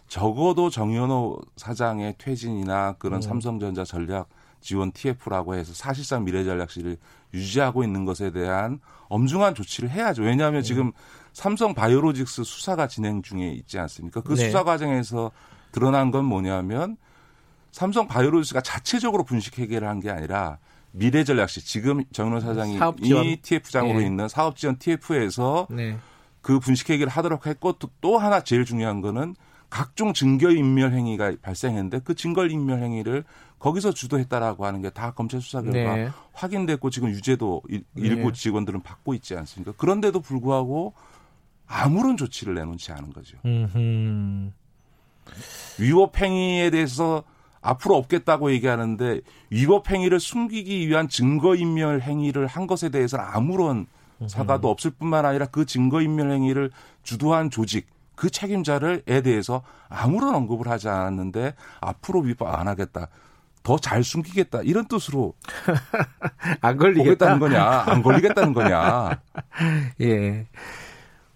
적어도 0.08 0.70
정윤호 0.70 1.40
사장의 1.56 2.16
퇴진이나 2.18 2.94
그런 2.94 3.20
음. 3.20 3.22
삼성전자 3.22 3.84
전략 3.84 4.28
지원 4.62 4.92
TF라고 4.92 5.56
해서 5.56 5.74
사실상 5.74 6.26
미래전략실을 6.26 6.98
유지하고 7.34 7.84
있는 7.84 8.06
것에 8.06 8.32
대한 8.32 8.80
엄중한 9.08 9.56
조치를 9.56 9.90
해야죠. 9.90 10.24
왜냐하면 10.24 10.62
네. 10.62 10.68
지금 10.68 10.92
삼성 11.32 11.74
바이오로직스 11.74 12.44
수사가 12.44 12.88
진행 12.88 13.22
중에 13.22 13.52
있지 13.52 13.80
않습니까? 13.80 14.22
그 14.22 14.36
네. 14.36 14.46
수사 14.46 14.64
과정에서 14.64 15.32
드러난 15.72 16.12
건 16.12 16.26
뭐냐면 16.26 16.98
삼성 17.72 18.08
바이오로직스가 18.08 18.62
자체적으로 18.62 19.24
분식 19.24 19.60
회계를 19.60 19.88
한 19.88 20.00
게 20.00 20.10
아니라 20.10 20.58
미래전략실 20.92 21.64
지금 21.64 22.04
정윤호 22.12 22.40
사장이 22.40 22.80
이 23.02 23.38
TF장으로 23.42 24.00
네. 24.00 24.06
있는 24.08 24.28
사업지원 24.28 24.78
TF에서 24.80 25.68
네. 25.70 25.98
그 26.42 26.60
분식 26.60 26.90
회계를 26.90 27.12
하도록 27.12 27.46
했고 27.46 27.74
또, 27.74 27.90
또 28.02 28.18
하나 28.18 28.42
제일 28.42 28.66
중요한 28.66 29.02
거는 29.02 29.36
각종 29.70 30.14
증거 30.14 30.50
인멸 30.50 30.94
행위가 30.94 31.34
발생했는데 31.44 32.00
그 32.04 32.16
증거 32.16 32.48
인멸 32.48 32.82
행위를 32.82 33.24
거기서 33.60 33.92
주도했다라고 33.92 34.66
하는 34.66 34.82
게 34.82 34.90
다 34.90 35.12
검찰 35.12 35.42
수사 35.42 35.62
결과 35.62 35.96
네. 35.96 36.10
확인됐고 36.34 36.90
지금 36.90 37.10
유죄도 37.10 37.62
네. 37.70 37.82
일부 37.96 38.34
직원들은 38.34 38.82
받고 38.82 39.14
있지 39.14 39.36
않습니까? 39.36 39.74
그런데도 39.78 40.22
불구하고 40.22 40.96
아무런 41.68 42.18
조치를 42.18 42.56
내놓지 42.56 42.92
않은 42.94 43.14
거죠. 43.14 43.38
음흠. 43.46 44.52
위법 45.80 46.18
행위에 46.20 46.70
대해서 46.70 47.24
앞으로 47.62 47.96
없겠다고 47.98 48.52
얘기하는데 48.52 49.22
위법 49.50 49.90
행위를 49.90 50.20
숨기기 50.20 50.88
위한 50.88 51.10
증거인멸 51.10 52.02
행위를 52.02 52.48
한 52.48 52.68
것에 52.68 52.90
대해서는 52.90 53.26
아무런 53.26 53.88
사과도 54.28 54.70
없을 54.70 54.92
뿐만 54.92 55.26
아니라 55.26 55.46
그 55.46 55.66
증거인멸 55.66 56.32
행위를 56.32 56.72
주도한 57.04 57.50
조직 57.50 57.88
그 58.16 58.30
책임자를에 58.30 59.22
대해서 59.22 59.62
아무런 59.88 60.36
언급을 60.36 60.68
하지 60.68 60.90
않았는데 60.90 61.54
앞으로 61.80 62.20
위법 62.22 62.54
안 62.54 62.68
하겠다. 62.68 63.08
더 63.64 63.78
잘 63.78 64.04
숨기겠다. 64.04 64.62
이런 64.64 64.86
뜻으로 64.88 65.34
안 66.62 66.78
걸리겠다는 66.78 67.40
거냐? 67.40 67.84
안 67.88 68.02
걸리겠다는 68.02 68.54
거냐? 68.54 69.22
예. 70.02 70.48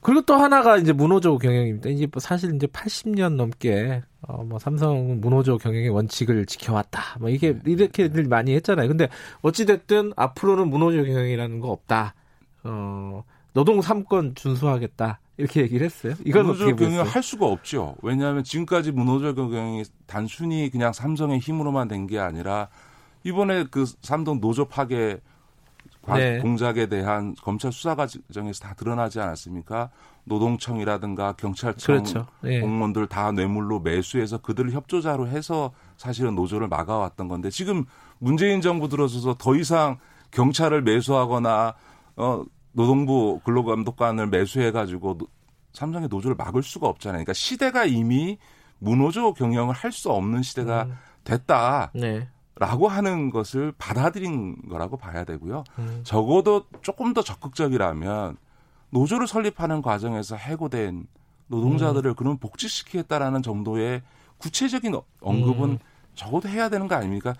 그리고 0.03 0.21
또 0.21 0.35
하나가 0.35 0.77
이제 0.77 0.93
문호조 0.93 1.37
경영입니다. 1.37 1.89
이제 1.89 2.07
뭐 2.11 2.19
사실 2.19 2.53
이제 2.55 2.67
80년 2.67 3.35
넘게 3.35 4.01
어뭐 4.27 4.59
삼성은 4.59 5.21
문호조 5.21 5.57
경영의 5.57 5.89
원칙을 5.89 6.45
지켜왔다. 6.45 7.19
뭐 7.19 7.29
이게 7.29 7.53
네. 7.53 7.71
이렇게들 7.71 8.25
많이 8.25 8.53
했잖아요. 8.55 8.87
근데 8.87 9.09
어찌 9.41 9.65
됐든 9.65 10.13
앞으로는 10.15 10.67
문호조 10.69 11.03
경영이라는 11.03 11.59
거 11.59 11.69
없다. 11.69 12.13
어 12.63 13.23
노동 13.53 13.79
3권 13.79 14.35
준수하겠다. 14.35 15.19
이렇게 15.37 15.61
얘기를 15.61 15.85
했어요. 15.85 16.13
이걸 16.25 16.43
문호조 16.43 16.75
경영을 16.75 17.05
할 17.05 17.23
수가 17.23 17.45
없죠. 17.47 17.95
왜냐하면 18.01 18.43
지금까지 18.43 18.91
문호조 18.91 19.33
경영이 19.35 19.83
단순히 20.05 20.69
그냥 20.69 20.93
삼성의 20.93 21.39
힘으로만 21.39 21.87
된 21.87 22.07
게 22.07 22.19
아니라 22.19 22.67
이번에 23.23 23.65
그 23.71 23.85
삼성 24.01 24.41
노조 24.41 24.65
파괴 24.65 25.19
네. 26.07 26.39
공작에 26.39 26.87
대한 26.87 27.33
검찰 27.41 27.71
수사 27.71 27.95
과정에서 27.95 28.59
다 28.61 28.73
드러나지 28.73 29.19
않았습니까? 29.19 29.89
노동청이라든가 30.25 31.33
경찰청 31.33 31.95
그렇죠. 31.95 32.25
네. 32.41 32.59
공무원들 32.59 33.07
다 33.07 33.31
뇌물로 33.31 33.79
매수해서 33.79 34.37
그들을 34.39 34.71
협조자로 34.71 35.27
해서 35.27 35.71
사실은 35.97 36.35
노조를 36.35 36.67
막아왔던 36.67 37.27
건데 37.27 37.49
지금 37.49 37.85
문재인 38.19 38.61
정부 38.61 38.89
들어서서 38.89 39.35
더 39.37 39.55
이상 39.55 39.97
경찰을 40.31 40.81
매수하거나 40.81 41.73
어 42.17 42.43
노동부 42.71 43.39
근로감독관을 43.45 44.27
매수해 44.27 44.71
가지고 44.71 45.17
삼성의 45.73 46.07
노조를 46.09 46.35
막을 46.35 46.63
수가 46.63 46.87
없잖아요. 46.87 47.17
그러니까 47.17 47.33
시대가 47.33 47.85
이미 47.85 48.37
무노조 48.79 49.33
경영을 49.33 49.73
할 49.75 49.91
수 49.91 50.11
없는 50.11 50.41
시대가 50.43 50.83
음. 50.83 50.95
됐다. 51.23 51.91
네. 51.93 52.27
라고 52.55 52.87
하는 52.87 53.31
것을 53.31 53.73
받아들인 53.77 54.55
거라고 54.69 54.97
봐야 54.97 55.23
되고요. 55.23 55.63
음. 55.79 56.01
적어도 56.03 56.65
조금 56.81 57.13
더 57.13 57.23
적극적이라면 57.23 58.37
노조를 58.91 59.27
설립하는 59.27 59.81
과정에서 59.81 60.35
해고된 60.35 61.07
노동자들을 61.47 62.11
음. 62.11 62.15
그런 62.15 62.37
복직시키겠다라는 62.37 63.41
정도의 63.41 64.03
구체적인 64.37 64.99
언급은 65.21 65.69
음. 65.71 65.79
적어도 66.13 66.47
해야 66.47 66.69
되는 66.69 66.87
거 66.87 66.95
아닙니까? 66.95 67.33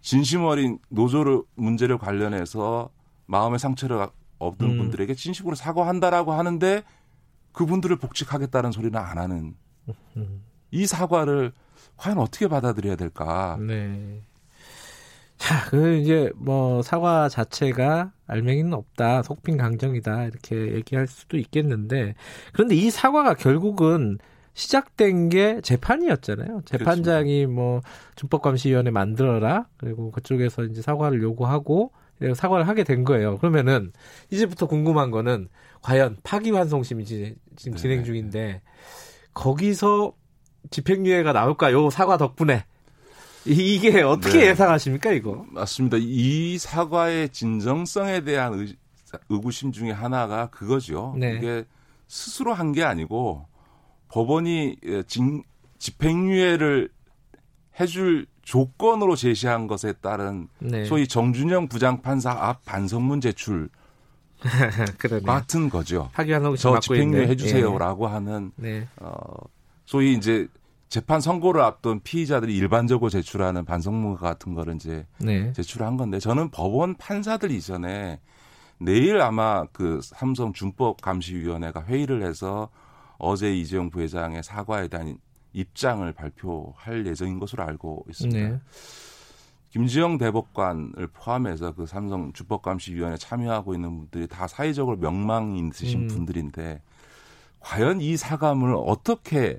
진심 0.00 0.44
어린 0.44 0.78
노조를 0.88 1.42
문제를 1.54 1.98
관련해서 1.98 2.90
마음의 3.26 3.58
상처를 3.58 4.08
얻은 4.38 4.66
음. 4.66 4.78
분들에게 4.78 5.14
진심으로 5.14 5.54
사과한다라고 5.54 6.32
하는데 6.32 6.82
그분들을 7.52 7.96
복직하겠다는 7.96 8.72
소리는 8.72 8.98
안 8.98 9.18
하는 9.18 9.54
음. 10.16 10.44
이 10.70 10.86
사과를 10.86 11.52
과연 11.96 12.18
어떻게 12.18 12.48
받아들여야 12.48 12.96
될까? 12.96 13.56
네. 13.60 14.20
자, 15.38 15.64
그 15.68 15.96
이제 15.96 16.30
뭐 16.36 16.82
사과 16.82 17.28
자체가 17.28 18.12
알맹이는 18.26 18.72
없다, 18.72 19.22
속빈 19.22 19.56
강정이다 19.56 20.24
이렇게 20.24 20.74
얘기할 20.74 21.06
수도 21.06 21.36
있겠는데 21.36 22.14
그런데 22.52 22.74
이 22.74 22.90
사과가 22.90 23.34
결국은 23.34 24.18
시작된 24.54 25.28
게 25.28 25.60
재판이었잖아요. 25.60 26.62
재판장이 26.64 27.40
그렇습니다. 27.40 27.52
뭐 27.52 27.80
준법감시위원회 28.16 28.90
만들어라 28.90 29.66
그리고 29.76 30.10
그쪽에서 30.10 30.64
이제 30.64 30.80
사과를 30.80 31.22
요구하고 31.22 31.92
사과를 32.34 32.66
하게 32.66 32.82
된 32.82 33.04
거예요. 33.04 33.36
그러면은 33.36 33.92
이제부터 34.30 34.66
궁금한 34.66 35.10
거는 35.10 35.48
과연 35.82 36.16
파기환송심이 36.22 37.04
지금 37.04 37.76
진행 37.76 37.98
네. 37.98 38.04
중인데 38.04 38.62
거기서 39.34 40.14
집행유예가 40.70 41.34
나올까요? 41.34 41.90
사과 41.90 42.16
덕분에 42.16 42.64
이게 43.46 44.02
어떻게 44.02 44.38
네. 44.40 44.46
예상하십니까 44.48 45.12
이거? 45.12 45.44
맞습니다. 45.50 45.96
이 46.00 46.58
사과의 46.58 47.28
진정성에 47.30 48.22
대한 48.22 48.54
의, 48.54 48.76
의구심 49.28 49.72
중에 49.72 49.90
하나가 49.92 50.46
그거죠. 50.50 51.14
네. 51.18 51.36
이게 51.36 51.64
스스로 52.08 52.52
한 52.54 52.72
게 52.72 52.82
아니고 52.84 53.46
법원이 54.08 54.76
진, 55.06 55.42
집행유예를 55.78 56.88
해줄 57.80 58.26
조건으로 58.42 59.16
제시한 59.16 59.66
것에 59.66 59.92
따른 59.94 60.48
네. 60.58 60.84
소위 60.84 61.06
정준영 61.08 61.68
부장판사 61.68 62.30
앞 62.30 62.64
반성문 62.64 63.20
제출 63.20 63.68
같은 65.24 65.68
거죠. 65.68 66.10
저 66.56 66.78
집행유예 66.80 67.26
해주세요라고 67.28 68.06
예. 68.06 68.10
하는 68.12 68.52
네. 68.56 68.86
어, 68.96 69.18
소위 69.84 70.12
이제 70.14 70.46
재판 70.88 71.20
선고를 71.20 71.62
앞둔 71.62 72.00
피의자들이 72.00 72.56
일반적으로 72.56 73.10
제출하는 73.10 73.64
반성문 73.64 74.16
같은 74.16 74.54
거를 74.54 74.76
이제 74.76 75.06
네. 75.18 75.52
제출한 75.52 75.96
건데 75.96 76.18
저는 76.18 76.50
법원 76.50 76.94
판사들 76.94 77.50
이전에 77.50 78.20
내일 78.78 79.20
아마 79.20 79.64
그 79.72 80.00
삼성 80.02 80.52
준법 80.52 81.00
감시위원회가 81.00 81.84
회의를 81.84 82.22
해서 82.22 82.68
어제 83.18 83.54
이재용 83.56 83.90
부회장의 83.90 84.42
사과에 84.42 84.88
대한 84.88 85.18
입장을 85.52 86.10
발표할 86.12 87.06
예정인 87.06 87.38
것으로 87.38 87.62
알고 87.64 88.04
있습니다. 88.08 88.48
네. 88.48 88.60
김지영 89.70 90.18
대법관을 90.18 91.08
포함해서 91.12 91.74
그 91.74 91.86
삼성 91.86 92.32
준법감시위원회 92.32 93.16
참여하고 93.16 93.74
있는 93.74 93.98
분들이 93.98 94.26
다 94.26 94.46
사회적으로 94.46 94.96
명망이 94.96 95.58
있으신 95.68 96.02
음. 96.02 96.08
분들인데 96.08 96.80
과연 97.60 98.00
이 98.00 98.16
사감을 98.16 98.74
어떻게 98.74 99.58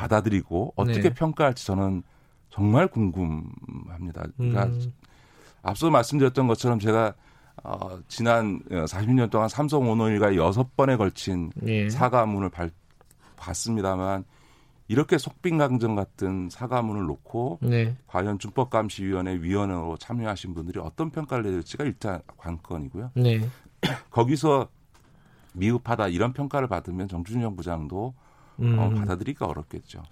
받아들이고 0.00 0.72
어떻게 0.76 1.02
네. 1.02 1.10
평가할지 1.10 1.66
저는 1.66 2.02
정말 2.48 2.88
궁금합니다. 2.88 4.24
그러니까 4.36 4.64
음. 4.64 4.92
앞서 5.62 5.90
말씀드렸던 5.90 6.46
것처럼 6.46 6.78
제가 6.78 7.14
어, 7.62 7.98
지난 8.08 8.60
40년 8.70 9.30
동안 9.30 9.48
삼성 9.50 9.88
오너일가 9.90 10.34
여섯 10.36 10.74
번에 10.76 10.96
걸친 10.96 11.52
예. 11.66 11.90
사과문을 11.90 12.48
발, 12.48 12.70
봤습니다만 13.36 14.24
이렇게 14.88 15.18
속빈강정 15.18 15.94
같은 15.94 16.48
사과문을 16.50 17.04
놓고 17.04 17.58
네. 17.60 17.94
과연 18.06 18.38
준법감시위원회 18.38 19.42
위원으로 19.42 19.98
참여하신 19.98 20.54
분들이 20.54 20.80
어떤 20.80 21.10
평가를 21.10 21.44
내릴지가 21.44 21.84
일단 21.84 22.22
관건이고요. 22.38 23.10
네. 23.14 23.40
거기서 24.10 24.68
미흡하다 25.52 26.08
이런 26.08 26.32
평가를 26.32 26.66
받으면 26.68 27.08
정준영 27.08 27.56
부장도 27.56 28.14
음. 28.60 28.78
어, 28.78 28.90
받아들이기가 28.90 29.46
어렵겠죠. 29.46 30.02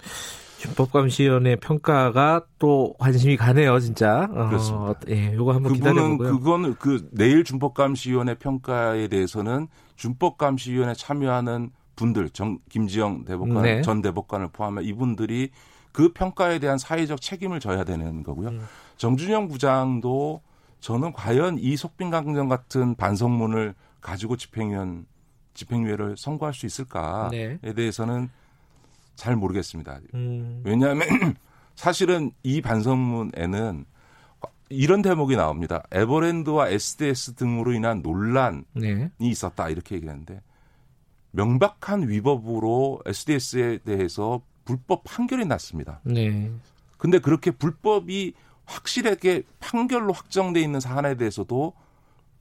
준법감시위원회 0.59 1.57
평가가 1.57 2.43
또 2.59 2.95
관심이 2.99 3.37
가네요, 3.37 3.79
진짜. 3.79 4.29
어, 4.31 4.49
그렇습니다. 4.49 4.95
예, 5.09 5.33
요거 5.35 5.53
한번 5.53 5.73
기다려보고요. 5.73 6.33
그거는 6.33 6.75
그 6.79 7.09
내일 7.13 7.45
준법감시위원회 7.45 8.35
평가에 8.35 9.09
대해서는 9.09 9.69
준법감시위원회 9.97 10.95
참여하는 10.95 11.71
분들, 11.97 12.31
정, 12.31 12.59
김지영 12.71 13.25
대법관, 13.25 13.63
네. 13.63 13.83
전 13.83 14.03
대법관을 14.03 14.49
포함해 14.53 14.85
이분들이 14.85 15.51
그 15.93 16.13
평가에 16.13 16.59
대한 16.59 16.79
사회적 16.79 17.21
책임을 17.21 17.61
져야 17.61 17.85
되는 17.85 18.23
거고요. 18.23 18.49
음. 18.49 18.67
정준영 18.97 19.49
부장도 19.49 20.43
저는 20.81 21.13
과연 21.13 21.59
이 21.59 21.77
속빈강정 21.77 22.49
같은 22.49 22.95
반성문을 22.95 23.75
가지고 24.01 24.37
집행위원 24.37 25.07
집행유예를 25.59 26.17
선고할 26.17 26.55
수 26.55 26.67
있을까에 26.67 27.59
네. 27.61 27.73
대해서는 27.75 28.31
잘 29.17 29.35
모르겠습니다. 29.35 29.99
음. 30.15 30.63
왜냐하면 30.65 31.09
사실은 31.75 32.31
이 32.45 32.63
반성문에는 32.63 33.85
이런 34.71 35.03
대목이 35.03 35.35
나옵니다. 35.35 35.83
에버랜드와 35.91 36.69
SDS 36.69 37.35
등으로 37.35 37.73
인한 37.73 38.03
논란이 38.03 38.63
네. 38.75 39.11
있었다 39.19 39.69
이렇게 39.69 39.97
얘기하는데 39.97 40.41
명백한 41.33 42.09
위법으로 42.09 43.01
SDS에 43.05 43.79
대해서 43.79 44.41
불법 44.65 45.03
판결이 45.05 45.45
났습니다. 45.47 46.01
네. 46.05 46.51
근데 46.99 47.19
그렇게 47.19 47.51
불법이 47.51 48.35
확실하게 48.67 49.43
판결로 49.59 50.13
확정돼 50.13 50.61
있는 50.61 50.79
사안에 50.79 51.17
대해서도 51.17 51.73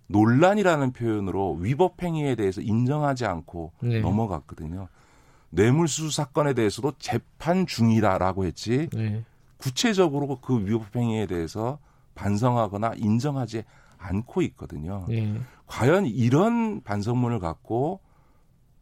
논란이라는 0.08 0.94
표현으로 0.94 1.54
위법 1.60 2.02
행위에 2.02 2.36
대해서 2.36 2.62
인정하지 2.62 3.26
않고 3.26 3.74
네. 3.82 4.00
넘어갔거든요. 4.00 4.88
뇌물수수 5.50 6.12
사건에 6.16 6.54
대해서도 6.54 6.94
재판 7.00 7.66
중이다라고 7.66 8.46
했지 8.46 8.90
네. 8.94 9.24
구체적으로 9.58 10.40
그 10.42 10.66
위법 10.66 10.96
행위에 10.96 11.26
대해서 11.26 11.80
반성하거나 12.16 12.94
인정하지 12.98 13.64
않고 13.98 14.42
있거든요. 14.44 15.06
네. 15.08 15.40
과연 15.66 16.06
이런 16.06 16.82
반성문을 16.82 17.40
갖고 17.40 18.00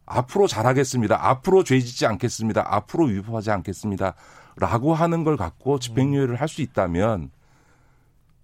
앞으로 0.06 0.46
잘하겠습니다. 0.46 1.28
앞으로 1.28 1.64
죄 1.64 1.80
짓지 1.80 2.06
않겠습니다. 2.06 2.64
앞으로 2.74 3.06
위법하지 3.06 3.50
않겠습니다. 3.50 4.14
라고 4.56 4.94
하는 4.94 5.24
걸 5.24 5.36
갖고 5.36 5.78
집행유예를 5.78 6.40
할 6.40 6.48
수 6.48 6.62
있다면 6.62 7.30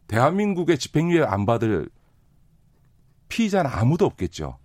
대한민국의 0.08 0.78
집행유예 0.78 1.22
안 1.22 1.46
받을 1.46 1.88
피의자는 3.32 3.70
아무도 3.70 4.04
없겠죠. 4.04 4.58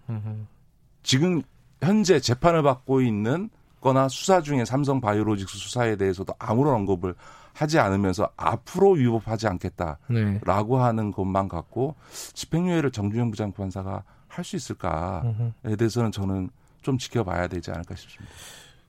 지금 1.02 1.42
현재 1.82 2.20
재판을 2.20 2.64
받고 2.64 3.00
있는 3.00 3.50
거나 3.80 4.10
수사 4.10 4.42
중에 4.42 4.66
삼성 4.66 5.00
바이오로직스 5.00 5.58
수사에 5.58 5.96
대해서도 5.96 6.34
아무런 6.38 6.74
언급을 6.76 7.16
하지 7.54 7.80
않으면서 7.80 8.30
앞으로 8.36 8.92
위법하지 8.92 9.48
않겠다라고 9.48 10.78
네. 10.78 10.84
하는 10.84 11.12
것만 11.12 11.48
갖고 11.48 11.96
집행유예를 12.34 12.92
정준영 12.92 13.32
부장판사가 13.32 14.04
할 14.28 14.44
수 14.44 14.56
있을까에 14.58 15.76
대해서는 15.80 16.12
저는 16.12 16.50
좀 16.82 16.98
지켜봐야 16.98 17.48
되지 17.48 17.72
않을까 17.72 17.96
싶습니다. 17.96 18.36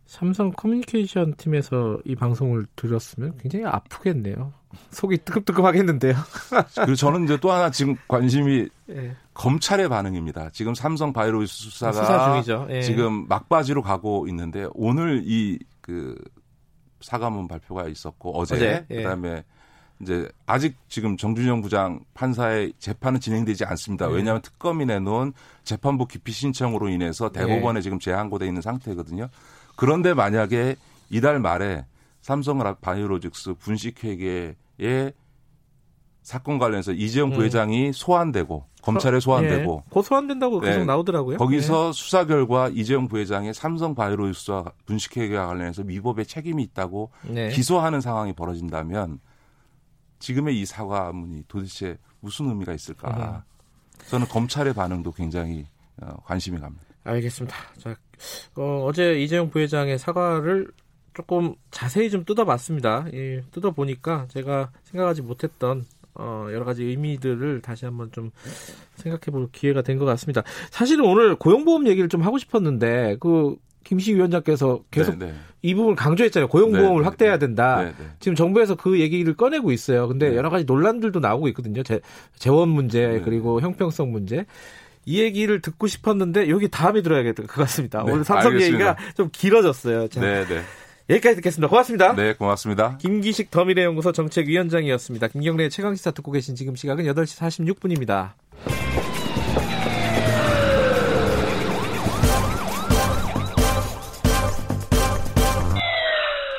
삼성 0.09 0.51
커뮤니케이션 0.51 1.35
팀에서 1.37 1.99
이 2.05 2.17
방송을 2.17 2.67
들었으면 2.75 3.37
굉장히 3.39 3.65
아프겠네요. 3.67 4.53
속이 4.91 5.19
뜨끔뜨끔하겠는데요. 5.19 6.15
그리고 6.75 6.95
저는 6.97 7.25
이제 7.25 7.37
또 7.41 7.53
하나 7.53 7.71
지금 7.71 7.95
관심이 8.09 8.69
예. 8.91 9.15
검찰의 9.35 9.89
반응입니다. 9.89 10.51
지금 10.51 10.75
삼성 10.75 11.13
바이오로스 11.13 11.71
수사가 11.71 11.93
수사 11.93 12.33
중이죠. 12.33 12.67
예. 12.71 12.83
지금 12.83 13.29
막바지로 13.29 13.83
가고 13.83 14.27
있는데 14.27 14.67
오늘 14.75 15.23
이 15.25 15.59
그 15.89 16.15
사과문 17.01 17.49
발표가 17.49 17.89
있었고 17.89 18.39
어제, 18.39 18.57
어제? 18.57 18.87
예. 18.91 18.97
그다음에 18.97 19.43
이제 20.03 20.29
아직 20.45 20.77
지금 20.89 21.17
정준영 21.17 21.63
부장 21.63 22.01
판사의 22.13 22.75
재판은 22.79 23.21
진행되지 23.21 23.65
않습니다. 23.65 24.07
네. 24.07 24.15
왜냐하면 24.15 24.43
특검이 24.43 24.85
내놓은 24.85 25.33
재판부 25.65 26.07
기피 26.07 26.31
신청으로 26.31 26.91
인해서 26.91 27.33
대법원에 27.33 27.79
네. 27.79 27.83
지금 27.83 27.99
재항고돼 27.99 28.47
있는 28.47 28.61
상태거든요. 28.61 29.29
그런데 29.79 30.13
만약에 30.13 30.75
이달 31.09 31.39
말에 31.39 31.87
삼성 32.21 32.59
바이오로직스 32.81 33.55
분식회계의 33.55 34.57
사건 36.23 36.59
관련해서 36.59 36.91
이재용 36.91 37.31
음. 37.31 37.37
부회장이 37.37 37.93
소환되고 37.93 38.65
검찰에 38.83 39.21
소환되고 39.21 39.83
네. 39.85 39.91
고 39.91 40.03
소환된다고 40.03 40.59
계속 40.59 40.81
네. 40.81 40.85
나오더라고요. 40.85 41.39
거기서 41.39 41.87
네. 41.87 41.93
수사 41.93 42.27
결과 42.27 42.69
이재용 42.69 43.07
부회장의 43.07 43.55
삼성 43.55 43.95
바이오로직스와 43.95 44.65
분식회계와 44.85 45.47
관련해서 45.47 45.85
위법의 45.87 46.27
책임이 46.27 46.61
있다고 46.65 47.13
네. 47.23 47.51
기소하는 47.51 48.01
상황이 48.01 48.33
벌어진다면 48.33 49.21
지금의 50.19 50.61
이 50.61 50.67
사과문이 50.67 51.45
도대체 51.47 51.99
무슨 52.19 52.49
의미가 52.49 52.73
있을까? 52.73 53.45
저는 54.09 54.27
검찰의 54.27 54.75
반응도 54.75 55.13
굉장히 55.13 55.67
어, 56.03 56.17
관심이 56.25 56.59
갑니다. 56.59 56.85
알겠습니다. 57.05 57.57
자, 57.79 57.95
어, 58.57 58.85
어제 58.87 59.21
이재용 59.21 59.51
부회장의 59.51 59.99
사과를 59.99 60.69
조금 61.15 61.55
자세히 61.71 62.11
좀 62.11 62.25
뜯어봤습니다. 62.25 63.07
예, 63.13 63.43
뜯어보니까 63.51 64.27
제가 64.29 64.71
생각하지 64.85 65.23
못했던 65.23 65.85
어, 66.15 66.49
여러 66.53 66.65
가지 66.65 66.83
의미들을 66.85 67.61
다시 67.63 67.85
한번 67.85 68.11
좀 68.13 68.31
생각해 68.97 69.27
볼 69.31 69.49
기회가 69.53 69.83
된 69.83 69.99
것 69.99 70.05
같습니다. 70.05 70.43
사실은 70.71 71.05
오늘 71.05 71.37
고용보험 71.37 71.87
얘기를 71.87 72.09
좀 72.09 72.23
하고 72.23 72.39
싶었는데, 72.39 73.17
그, 73.21 73.57
김시 73.85 74.15
위원장께서 74.15 74.83
계속 74.91 75.19
네네. 75.19 75.33
네. 75.33 75.39
이 75.63 75.75
부분을 75.75 75.97
강조했잖아요. 75.97 76.49
고용보험을 76.49 76.89
네네. 76.89 76.99
네, 76.99 77.05
확대해야 77.05 77.39
네. 77.39 77.47
된다. 77.47 77.77
네네. 77.79 77.95
지금 78.21 78.35
정부에서 78.35 78.75
그 78.75 79.01
얘기를 79.01 79.33
꺼내고 79.35 79.73
있어요. 79.73 80.09
근데 80.09 80.37
여러 80.37 80.51
가지 80.51 80.65
논란들도 80.65 81.21
나오고 81.21 81.49
있거든요. 81.49 81.83
재, 81.83 82.01
재원 82.37 82.69
문제 82.69 83.23
그리고 83.25 83.61
형평성 83.61 84.13
문제. 84.13 84.45
이 85.09 85.21
얘기를 85.21 85.63
듣고 85.63 85.87
싶었는데 85.87 86.51
여기 86.51 86.69
다음에 86.69 87.01
들어야 87.01 87.23
될것 87.23 87.49
같습니다. 87.49 88.03
오늘 88.03 88.25
삼성 88.25 88.53
알겠습니다. 88.53 88.89
얘기가 88.89 88.97
좀 89.15 89.31
길어졌어요. 89.33 90.09
자, 90.09 90.21
네 90.21 90.45
네. 90.45 90.61
여기까지 91.09 91.37
듣겠습니다. 91.37 91.67
고맙습니다. 91.71 92.15
네, 92.15 92.35
고맙습니다. 92.35 92.99
김기식 92.99 93.51
더미래연구소 93.51 94.13
정책위원장이었습니다. 94.13 95.29
김경래 95.29 95.71
최강시사 95.71 96.11
듣고 96.11 96.31
계신 96.31 96.55
지금 96.55 96.77
시각은 96.77 97.07
8시 97.07 97.39
46분입니다. 97.39 98.33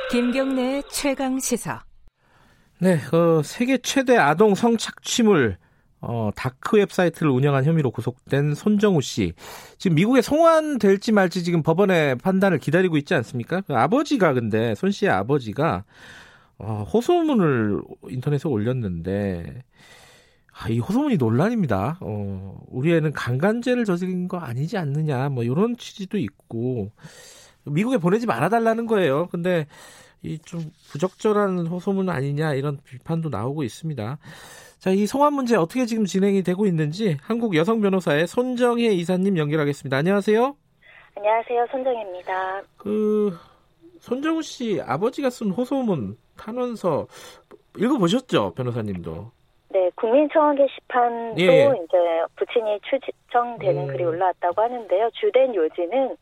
김경래 0.10 0.82
최강 0.92 1.40
시사. 1.40 1.84
네, 2.80 3.00
어, 3.14 3.44
세계 3.44 3.78
최대 3.78 4.18
아동 4.18 4.56
성착취물 4.56 5.58
어, 6.02 6.32
다크 6.36 6.78
웹사이트를 6.78 7.30
운영한 7.32 7.66
혐의로 7.66 7.92
구속된 7.92 8.56
손정우 8.56 9.02
씨. 9.02 9.34
지금 9.78 9.96
미국에 9.96 10.22
송환될지 10.22 11.12
말지 11.12 11.44
지금 11.44 11.62
법원의 11.64 12.16
판단을 12.18 12.58
기다리고 12.60 12.98
있지 12.98 13.14
않습니까? 13.16 13.62
그 13.62 13.76
아버지가 13.76 14.34
근데 14.34 14.76
손 14.76 14.92
씨의 14.92 15.12
아버지가 15.12 15.84
어, 16.58 16.86
호소문을 16.94 17.82
인터넷에 18.10 18.48
올렸는데 18.50 19.64
아, 20.54 20.68
이 20.70 20.80
호소문이 20.80 21.18
논란입니다. 21.18 22.00
어, 22.02 22.60
우리 22.68 22.94
애는 22.94 23.14
강간죄를 23.14 23.86
저지른 23.86 24.28
거 24.28 24.38
아니지 24.40 24.78
않느냐, 24.78 25.30
뭐, 25.30 25.44
이런 25.46 25.78
취지도 25.78 26.18
있고, 26.18 26.92
미국에 27.64 27.98
보내지 27.98 28.26
말아달라는 28.26 28.86
거예요. 28.86 29.28
근데 29.28 29.68
이 30.24 30.38
좀 30.44 30.72
부적절한 30.92 31.68
호소문 31.68 32.10
아니냐 32.10 32.54
이런 32.56 32.78
비판도 32.84 33.30
나오고 33.30 33.64
있습니다. 33.64 34.18
자, 34.80 34.92
이 34.92 35.06
성환 35.06 35.34
문제 35.34 35.58
어떻게 35.58 35.86
지금 35.86 36.06
진행이 36.06 36.42
되고 36.42 36.66
있는지 36.66 37.18
한국 37.22 37.54
여성 37.58 37.82
변호사의 37.82 38.28
손정혜 38.28 38.86
이사님 38.86 39.38
연결하겠습니다. 39.38 39.98
안녕하세요. 39.98 40.56
안녕하세요. 41.18 41.68
손정혜입니다. 41.70 42.62
그 42.78 43.38
손정우 44.00 44.42
씨 44.42 44.80
아버지가 44.82 45.30
쓴 45.30 45.52
호소문 45.52 46.18
탄원서 46.38 47.08
읽어보셨죠, 47.78 48.54
변호사님도? 48.56 49.32
네, 49.72 49.92
국민청원 49.96 50.56
게시판도 50.56 51.42
예. 51.42 51.66
이제 51.66 51.98
부친이 52.38 52.80
추정되는 52.90 53.84
음. 53.84 53.88
글이 53.88 54.04
올라왔다고 54.06 54.62
하는데요. 54.62 55.10
주된 55.14 55.54
요지는 55.54 56.16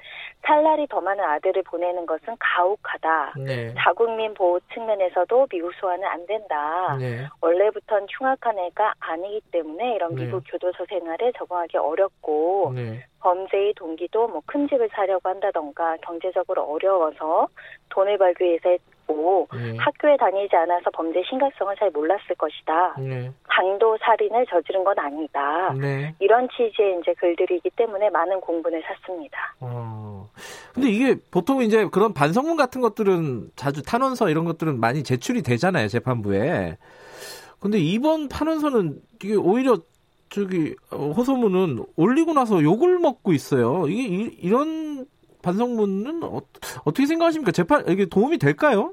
찰날이 0.48 0.88
더 0.88 1.02
많은 1.02 1.22
아들을 1.22 1.61
보내는 1.64 2.06
것은 2.06 2.38
가혹하다. 2.40 3.34
네. 3.45 3.74
자국민 3.78 4.34
보호 4.34 4.57
측면에서도 4.74 5.48
미국 5.48 5.74
소환은 5.74 6.06
안 6.06 6.26
된다. 6.26 6.95
네. 6.98 7.28
원래부터는 7.41 8.07
흉악한 8.18 8.57
애가 8.57 8.94
아니기 8.99 9.41
때문에 9.52 9.95
이런 9.95 10.15
네. 10.15 10.24
미국 10.24 10.44
네. 10.45 10.52
교도소 10.52 10.86
생활에 10.86 11.34
적응하기 11.38 11.78
어렵고 11.78 12.72
네. 12.74 13.06
범죄의 13.19 13.74
동기도 13.74 14.28
뭐 14.30 14.41
큰 14.45 14.65
집을 14.69 14.88
사려고 14.94 15.28
한다던가 15.28 15.98
경제적으로 15.98 16.64
어려워서 16.64 17.49
돈을 17.90 18.18
벌기 18.18 18.45
위해서 18.45 18.78
했고 19.07 19.47
네. 19.53 19.75
학교에 19.77 20.17
다니지 20.17 20.55
않아서 20.55 20.89
범죄 20.91 21.23
심각성을 21.27 21.75
잘 21.77 21.89
몰랐을 21.91 22.35
것이다. 22.38 22.95
네. 22.99 23.31
강도 23.43 23.97
살인을 23.99 24.45
저지른 24.47 24.84
건 24.84 24.99
아니다. 24.99 25.73
네. 25.73 26.13
이런 26.19 26.47
취지의 26.49 26.99
이제 27.01 27.13
글들이기 27.13 27.71
때문에 27.75 28.09
많은 28.09 28.39
공분을 28.41 28.84
샀습니다. 28.84 29.55
어. 29.59 30.29
근데 30.73 30.89
이게 30.89 31.15
보통 31.31 31.61
이제 31.61 31.88
그런 31.91 32.13
반성문 32.13 32.57
같은 32.57 32.81
것들은 32.81 33.51
자주 33.55 33.81
탄원서 33.81 34.29
이런 34.29 34.45
것들은 34.45 34.79
많이 34.79 35.03
제출이 35.03 35.41
되잖아요 35.41 35.88
재판부에. 35.88 36.77
근데 37.59 37.79
이번 37.79 38.27
탄원서는 38.27 38.99
이게 39.15 39.35
오히려 39.35 39.77
저기 40.29 40.75
어, 40.91 41.11
호소문은 41.11 41.85
올리고 41.95 42.34
나서 42.34 42.61
욕을 42.61 42.99
먹고 42.99 43.34
있어요. 43.34 43.88
이게 43.88 44.03
이, 44.03 44.38
이런 44.41 45.07
반성문은 45.48 46.24
어, 46.24 46.41
떻게 46.84 47.06
생각하십니까? 47.06 47.52
재판 47.53 47.88
이게 47.88 48.06
도움이 48.06 48.38
될까요? 48.38 48.91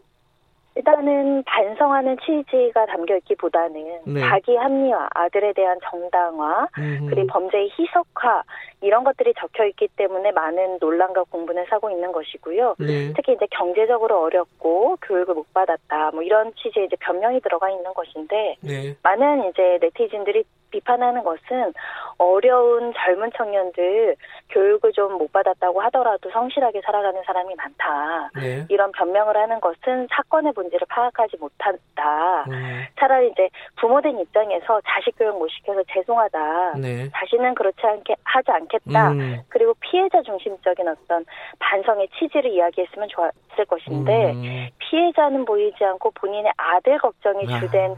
일단은 0.76 1.44
반성하는 1.44 2.16
취지가 2.18 2.86
담겨 2.86 3.16
있기보다는 3.16 4.01
네. 4.06 4.20
자기 4.20 4.56
합리화, 4.56 5.09
아들에 5.14 5.52
대한 5.52 5.78
정당화, 5.89 6.66
음흠. 6.76 7.10
그리고 7.10 7.26
범죄의 7.28 7.70
희석화 7.78 8.43
이런 8.81 9.05
것들이 9.05 9.35
적혀 9.39 9.66
있기 9.66 9.89
때문에 9.97 10.32
많은 10.32 10.78
논란과 10.81 11.24
공분을 11.31 11.66
사고 11.70 11.90
있는 11.90 12.10
것이고요. 12.10 12.74
네. 12.81 13.12
특히 13.14 13.35
이제 13.35 13.47
경제적으로 13.52 14.22
어렵고 14.22 14.98
교육을 15.02 15.35
못 15.35 15.52
받았다, 15.55 16.10
뭐 16.10 16.22
이런 16.22 16.52
취지의 16.56 16.86
이제 16.86 16.97
변명이 17.01 17.40
들어가 17.40 17.70
있는 17.70 17.94
것인데 17.94 18.56
네. 18.60 18.97
많은 19.02 19.51
이제 19.51 19.78
네티즌들이 19.81 20.43
비판하는 20.74 21.22
것은 21.22 21.72
어려운 22.18 22.92
젊은 22.96 23.30
청년들 23.36 24.16
교육을 24.51 24.92
좀 24.92 25.14
못 25.14 25.32
받았다고 25.32 25.80
하더라도 25.82 26.30
성실하게 26.30 26.80
살아가는 26.84 27.22
사람이 27.24 27.55
많다. 27.55 28.30
네. 28.36 28.66
이런 28.68 28.92
변명을 28.92 29.36
하는 29.36 29.60
것은 29.60 30.09
사건의 30.10 30.52
본질을 30.52 30.86
파악하지 30.88 31.36
못한다. 31.38 32.44
네. 32.48 32.88
차라리 32.98 33.30
이제 33.30 33.48
부모된 33.76 34.18
입장에서 34.18 34.80
자식 34.86 35.16
교육 35.18 35.38
못 35.38 35.48
시켜서 35.48 35.82
죄송하다. 35.92 36.74
네. 36.78 37.09
자신은 37.12 37.55
그렇지 37.55 37.78
않게 37.82 38.16
하지 38.24 38.51
않겠다. 38.51 39.10
음. 39.12 39.40
그리고 39.48 39.74
피해자 39.80 40.22
중심적인 40.22 40.88
어떤 40.88 41.24
반성의 41.59 42.09
취지를 42.18 42.51
이야기했으면 42.51 43.09
좋았을 43.09 43.64
것인데 43.68 44.32
음. 44.32 44.68
피해자는 44.78 45.44
보이지 45.44 45.84
않고 45.84 46.10
본인의 46.12 46.52
아들 46.56 46.98
걱정이 46.98 47.46
아. 47.52 47.60
주된 47.60 47.96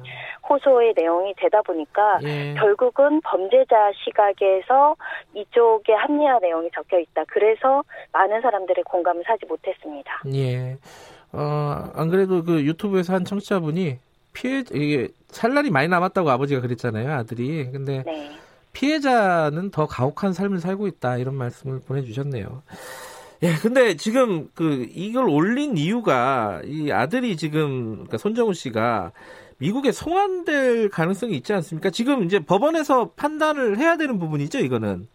호소의 0.48 0.94
내용이 0.97 1.35
되다 1.36 1.62
보니까 1.62 2.19
예. 2.23 2.55
결 2.55 2.65
국은 2.74 3.20
범죄자 3.20 3.93
시각에서 4.05 4.97
이쪽에 5.34 5.93
합리화 5.93 6.38
내용이 6.40 6.70
적혀 6.74 6.98
있다. 6.98 7.24
그래서 7.28 7.84
많은 8.12 8.40
사람들의 8.40 8.82
공감을 8.84 9.22
사지 9.26 9.47
못했습니다. 9.47 10.22
예. 10.34 10.78
어, 11.32 11.90
안 11.94 12.09
그래도 12.09 12.43
그 12.43 12.64
유튜브에서 12.64 13.14
한 13.14 13.24
청취자분이 13.24 13.98
피해 14.32 14.64
이게 14.72 15.09
살 15.28 15.55
날이 15.55 15.70
많이 15.70 15.88
남았다고 15.88 16.30
아버지가 16.30 16.60
그랬잖아요, 16.60 17.12
아들이. 17.12 17.70
근데 17.70 18.02
네. 18.05 18.30
피해자는 18.72 19.70
더 19.70 19.86
가혹한 19.86 20.32
삶을 20.32 20.59
살고 20.59 20.86
있다 20.86 21.16
이런 21.16 21.34
말씀을 21.34 21.80
보내주셨네요. 21.86 22.62
예, 23.43 23.55
근데 23.60 23.97
지금 23.97 24.48
그 24.55 24.86
이걸 24.94 25.28
올린 25.28 25.76
이유가 25.76 26.60
이 26.64 26.90
아들이 26.90 27.36
지금 27.36 27.93
그러니까 27.94 28.18
손정우 28.18 28.55
씨가 28.55 29.12
미국에 29.59 29.93
송환될 29.93 30.91
가능성이 30.91 31.37
있지 31.37 31.53
않습니까? 31.55 31.91
지금 31.91 32.24
이제 32.24 32.41
법원에서 32.41 33.12
판단을 33.12 33.78
해야 33.78 33.97
되는 33.97 34.19
부분이죠, 34.19 34.59
이거는. 34.59 35.09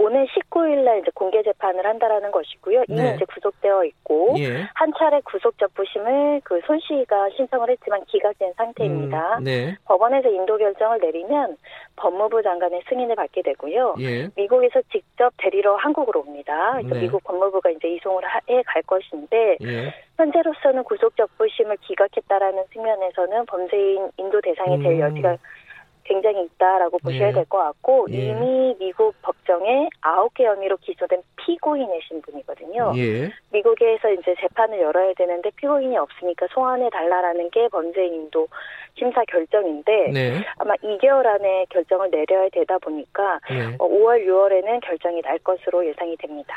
오늘 0.00 0.26
19일 0.28 0.84
날 0.84 1.00
이제 1.00 1.10
공개 1.12 1.42
재판을 1.42 1.84
한다라는 1.84 2.30
것이고요. 2.30 2.84
이미 2.88 3.02
네. 3.02 3.14
이제 3.16 3.24
구속되어 3.24 3.84
있고 3.84 4.36
예. 4.38 4.68
한 4.74 4.92
차례 4.96 5.20
구속 5.24 5.58
접부심을 5.58 6.40
그 6.44 6.60
손 6.68 6.78
씨가 6.80 7.30
신청을 7.36 7.70
했지만 7.70 8.04
기각된 8.06 8.52
상태입니다. 8.56 9.38
음, 9.38 9.44
네. 9.44 9.76
법원에서 9.86 10.28
인도 10.28 10.56
결정을 10.56 10.98
내리면 11.00 11.56
법무부 11.96 12.42
장관의 12.42 12.82
승인을 12.88 13.16
받게 13.16 13.42
되고요. 13.42 13.96
예. 14.00 14.28
미국에서 14.36 14.80
직접 14.92 15.32
데리러 15.38 15.74
한국으로 15.76 16.20
옵니다. 16.20 16.78
네. 16.84 17.00
미국 17.00 17.24
법무부가 17.24 17.70
이제 17.70 17.88
이송을 17.88 18.22
해 18.48 18.62
갈 18.66 18.82
것인데 18.82 19.56
예. 19.62 19.94
현재로서는 20.16 20.84
구속 20.84 21.16
접부심을 21.16 21.76
기각했다라는 21.80 22.64
측면에서는 22.72 23.46
범죄인 23.46 24.10
인도 24.16 24.40
대상이 24.40 24.80
될 24.82 24.92
음. 24.94 25.00
여지가 25.00 25.36
굉장히 26.08 26.44
있다라고 26.44 26.98
보셔야 26.98 27.28
네. 27.28 27.32
될것 27.34 27.60
같고 27.60 28.06
예. 28.10 28.30
이미 28.30 28.74
미국 28.78 29.14
법정에 29.20 29.88
아홉 30.00 30.32
개 30.34 30.46
혐의로 30.46 30.78
기소된 30.78 31.22
피고인의 31.36 32.00
신분이거든요. 32.08 32.92
예. 32.96 33.30
미국에서 33.52 34.10
이제 34.12 34.34
재판을 34.40 34.80
열어야 34.80 35.12
되는데 35.14 35.50
피고인이 35.56 35.96
없으니까 35.98 36.46
소환해 36.50 36.88
달라라는 36.90 37.50
게 37.50 37.68
범죄인도 37.68 38.48
심사 38.94 39.22
결정인데 39.26 40.10
네. 40.12 40.44
아마 40.56 40.74
2개월 40.76 41.26
안에 41.26 41.66
결정을 41.68 42.10
내려야 42.10 42.48
되다 42.50 42.78
보니까 42.78 43.38
네. 43.50 43.76
5월, 43.76 44.22
어, 44.22 44.48
6월에는 44.48 44.80
결정이 44.80 45.20
날 45.22 45.38
것으로 45.38 45.86
예상이 45.86 46.16
됩니다. 46.16 46.54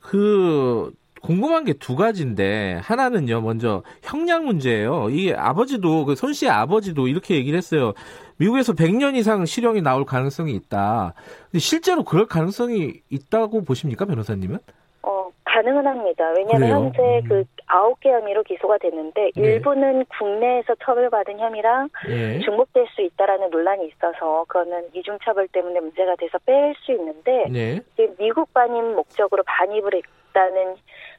그 0.00 0.90
궁금한 1.28 1.64
게 1.64 1.72
두 1.74 1.96
가지인데 1.96 2.78
하나는요 2.82 3.40
먼저 3.40 3.82
형량 4.02 4.44
문제예요. 4.44 5.08
이 5.10 5.32
아버지도 5.32 6.04
그 6.04 6.14
손 6.14 6.32
씨의 6.34 6.50
아버지도 6.50 7.08
이렇게 7.08 7.34
얘기를 7.34 7.56
했어요. 7.56 7.94
미국에서 8.36 8.72
100년 8.74 9.14
이상 9.16 9.44
실형이 9.46 9.80
나올 9.80 10.04
가능성이 10.04 10.52
있다. 10.54 11.14
근데 11.50 11.58
실제로 11.58 12.04
그럴 12.04 12.26
가능성이 12.26 13.00
있다고 13.10 13.64
보십니까, 13.64 14.04
변호사님은? 14.04 14.58
어, 15.02 15.28
가능은 15.44 15.86
합니다. 15.86 16.24
왜냐하면 16.36 16.70
현재 16.86 16.98
음. 17.24 17.28
그 17.28 17.44
아홉 17.66 18.00
개 18.00 18.10
혐의로 18.10 18.42
기소가 18.42 18.78
됐는데 18.78 19.30
네. 19.34 19.42
일부는 19.42 20.04
국내에서 20.18 20.74
처벌받은 20.84 21.38
혐의랑 21.38 21.88
네. 22.06 22.40
중복될 22.40 22.86
수 22.94 23.00
있다라는 23.02 23.50
논란이 23.50 23.86
있어서 23.88 24.44
그거는 24.48 24.88
이중 24.94 25.16
처벌 25.24 25.48
때문에 25.48 25.80
문제가 25.80 26.16
돼서 26.16 26.38
뺄 26.44 26.74
수 26.84 26.92
있는데 26.92 27.46
네. 27.50 27.80
미국 28.18 28.52
반입 28.52 28.82
목적으로 28.94 29.42
반입을 29.46 29.94
했다는 29.94 30.74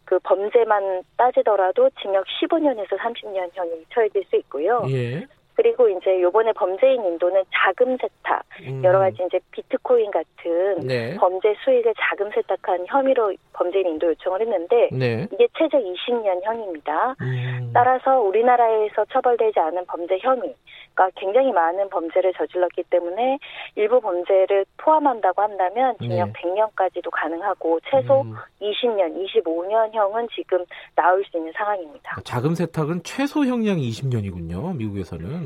그 0.06 0.20
범죄만 0.20 1.04
따지더라도 1.18 1.90
징역 2.02 2.26
15년에서 2.26 2.98
30년형이 2.98 3.86
처해질 3.94 4.24
수 4.30 4.36
있고요. 4.38 4.84
예. 4.90 5.26
그리고 5.56 5.88
이제 5.90 6.22
요번에 6.22 6.52
범죄인 6.54 7.04
인도는 7.04 7.44
자금 7.54 7.98
세탁, 7.98 8.44
음. 8.68 8.84
여러 8.84 9.00
가지 9.00 9.24
이제 9.26 9.40
비트코인 9.52 10.12
같은 10.12 10.80
네. 10.86 11.16
범죄 11.16 11.56
수익을 11.64 11.94
자금 11.98 12.30
세탁한 12.32 12.86
혐의로 12.88 13.34
범죄인 13.54 13.88
인도 13.88 14.08
요청을 14.08 14.42
했는데 14.42 14.90
네. 14.92 15.28
이게 15.34 15.48
최저 15.58 15.78
20년형입니다. 15.78 17.20
음. 17.22 17.72
따라서 17.74 18.20
우리나라에서 18.20 19.06
처벌되지 19.12 19.60
않은 19.60 19.86
범죄 19.86 20.18
혐의가 20.20 21.10
굉장히 21.16 21.52
많은 21.52 21.90
범죄를 21.90 22.34
저질렀기 22.34 22.84
때문에 22.90 23.38
일부 23.76 24.02
범죄를 24.02 24.66
포함한다고 24.78 25.42
한다면 25.42 25.96
징역 26.02 26.28
네. 26.28 26.34
100년까지도 26.34 27.10
가능하고 27.12 27.80
최소 27.90 28.22
음. 28.22 28.36
20년, 28.62 29.16
25년형은 29.16 30.30
지금 30.36 30.66
나올 30.96 31.24
수 31.26 31.38
있는 31.38 31.52
상황입니다. 31.56 32.18
자금 32.24 32.56
세탁은 32.56 33.04
최소 33.04 33.46
형량이 33.46 33.90
20년이군요. 33.90 34.76
미국에서는. 34.76 35.45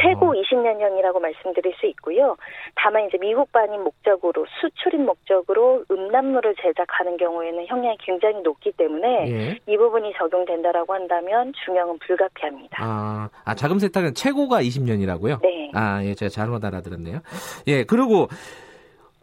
최고 0.00 0.34
20년형이라고 0.34 1.20
말씀드릴 1.20 1.74
수 1.80 1.86
있고요. 1.86 2.36
다만 2.76 3.06
이제 3.06 3.18
미국 3.18 3.50
반입 3.52 3.80
목적으로 3.80 4.46
수출입 4.60 5.00
목적으로 5.00 5.84
음란물을 5.90 6.54
제작하는 6.62 7.16
경우에는 7.16 7.66
형량이 7.66 7.96
굉장히 8.00 8.40
높기 8.42 8.72
때문에 8.72 9.30
예. 9.30 9.58
이 9.66 9.76
부분이 9.76 10.12
적용된다라고 10.16 10.94
한다면 10.94 11.52
중형은 11.64 11.98
불가피합니다. 11.98 12.78
아, 12.80 13.28
아 13.44 13.54
자금 13.54 13.78
세탁은 13.78 14.14
최고가 14.14 14.62
20년이라고요? 14.62 15.40
네. 15.42 15.70
아, 15.74 16.04
예, 16.04 16.14
제가 16.14 16.28
잘못 16.28 16.64
알아들었네요. 16.64 17.20
예, 17.66 17.84
그리고 17.84 18.28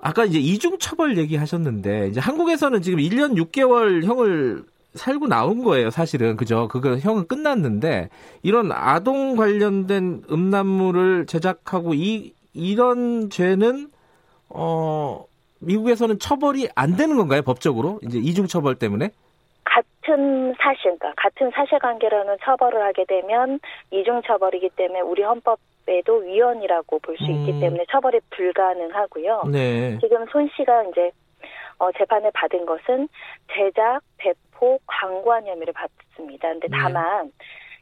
아까 0.01 0.25
이제 0.25 0.39
이중 0.39 0.77
처벌 0.79 1.17
얘기하셨는데 1.17 2.07
이제 2.07 2.19
한국에서는 2.19 2.81
지금 2.81 2.99
1년 2.99 3.35
6개월 3.37 4.03
형을 4.03 4.63
살고 4.93 5.27
나온 5.27 5.63
거예요, 5.63 5.89
사실은. 5.89 6.35
그죠? 6.35 6.67
그거 6.67 6.97
형은 6.97 7.27
끝났는데, 7.27 8.09
이런 8.43 8.71
아동 8.71 9.35
관련된 9.35 10.23
음란물을 10.29 11.25
제작하고, 11.25 11.93
이, 11.93 12.33
이런 12.53 13.29
죄는, 13.29 13.89
어, 14.49 15.25
미국에서는 15.59 16.19
처벌이 16.19 16.67
안 16.75 16.95
되는 16.95 17.15
건가요, 17.17 17.41
법적으로? 17.41 17.99
이제 18.03 18.17
이중 18.17 18.47
처벌 18.47 18.75
때문에? 18.75 19.11
같은 19.63 20.53
사실, 20.59 20.97
그러니까 20.97 21.13
같은 21.15 21.51
사실관계로는 21.53 22.37
처벌을 22.43 22.83
하게 22.83 23.05
되면 23.05 23.59
이중 23.91 24.21
처벌이기 24.25 24.71
때문에 24.75 25.01
우리 25.01 25.23
헌법 25.23 25.59
에도 25.87 26.17
위헌이라고 26.17 26.99
볼수 26.99 27.23
있기 27.23 27.53
음. 27.53 27.59
때문에 27.59 27.85
처벌이 27.89 28.19
불가능하고요. 28.29 29.43
네. 29.51 29.97
지금 29.99 30.25
손 30.31 30.47
씨가 30.55 30.83
이제 30.83 31.11
어, 31.81 31.91
재판을 31.97 32.29
받은 32.35 32.67
것은 32.67 33.09
제작, 33.51 34.01
배포, 34.17 34.77
광고한 34.85 35.47
혐의를 35.47 35.73
받습니다. 35.73 36.49
근데 36.49 36.67
네. 36.67 36.77
다만 36.77 37.25
네. 37.25 37.31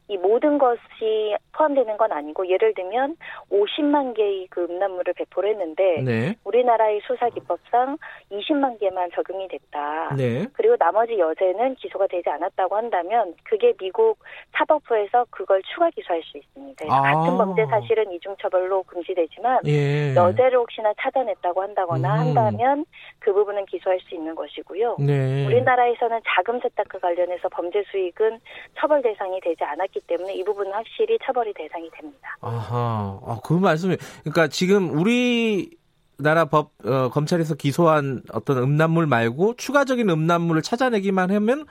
이 0.10 0.18
모든 0.18 0.58
것이 0.58 1.36
포함되는 1.54 1.98
건 1.98 2.12
아니고 2.12 2.48
예를 2.48 2.74
들면 2.74 3.16
50만 3.52 4.16
개의 4.16 4.48
그 4.50 4.64
음란물을 4.64 5.14
배포를 5.14 5.52
했는데 5.52 6.02
네. 6.02 6.36
우리나라의 6.44 7.02
수사 7.06 7.30
기법상 7.30 7.98
20만 8.32 8.80
개만 8.80 9.12
적용이 9.14 9.48
됐다. 9.48 10.16
네. 10.16 10.48
그리고 10.54 10.76
나머지 10.78 11.18
여죄는 11.18 11.76
기소가 11.76 12.08
되지 12.08 12.28
않았다고 12.28 12.76
한다면 12.76 13.36
그게 13.44 13.74
미국 13.78 14.18
사법부에서 14.54 15.28
그걸 15.30 15.62
추가 15.74 15.92
기소할 15.92 16.24
수 16.24 16.38
있습니다. 16.40 16.86
아. 16.90 17.02
같은 17.02 17.38
범죄 17.38 17.66
사실은 17.68 18.12
이중 18.12 18.36
처벌로 18.42 18.82
금지되지만 18.84 19.60
예. 19.68 20.16
여죄를 20.16 20.58
혹시나 20.58 20.92
찾아냈다고 21.00 21.62
한다거나 21.62 22.16
음. 22.16 22.20
한다면 22.20 22.86
그 23.30 23.34
부분은 23.34 23.68
기소할 23.68 24.00
수 24.08 24.16
있는 24.16 24.34
것이고요. 24.34 24.96
네. 24.98 25.46
우리나라에서는 25.46 26.20
자금 26.26 26.60
세탁과 26.62 26.98
관련해서 26.98 27.48
범죄 27.50 27.84
수익은 27.92 28.40
처벌 28.76 29.04
대상이 29.04 29.40
되지 29.42 29.64
않았기 29.64 30.02
때문에 30.08 30.34
이 30.34 30.44
부분은 30.44 30.72
확실히 30.72 31.16
처벌이 31.24 31.54
대상이 31.54 31.88
됩니다. 31.92 32.36
아하, 32.42 33.20
아, 33.24 33.40
그 33.44 33.54
말씀이, 33.54 33.98
그러니까 34.22 34.48
지금 34.48 34.98
우리 34.98 35.70
나라 36.18 36.46
법 36.46 36.72
어, 36.84 37.10
검찰에서 37.10 37.54
기소한 37.54 38.24
어떤 38.34 38.58
음란물 38.58 39.06
말고 39.06 39.54
추가적인 39.58 40.10
음란물을 40.10 40.64
찾아내기만 40.64 41.30
하면 41.30 41.66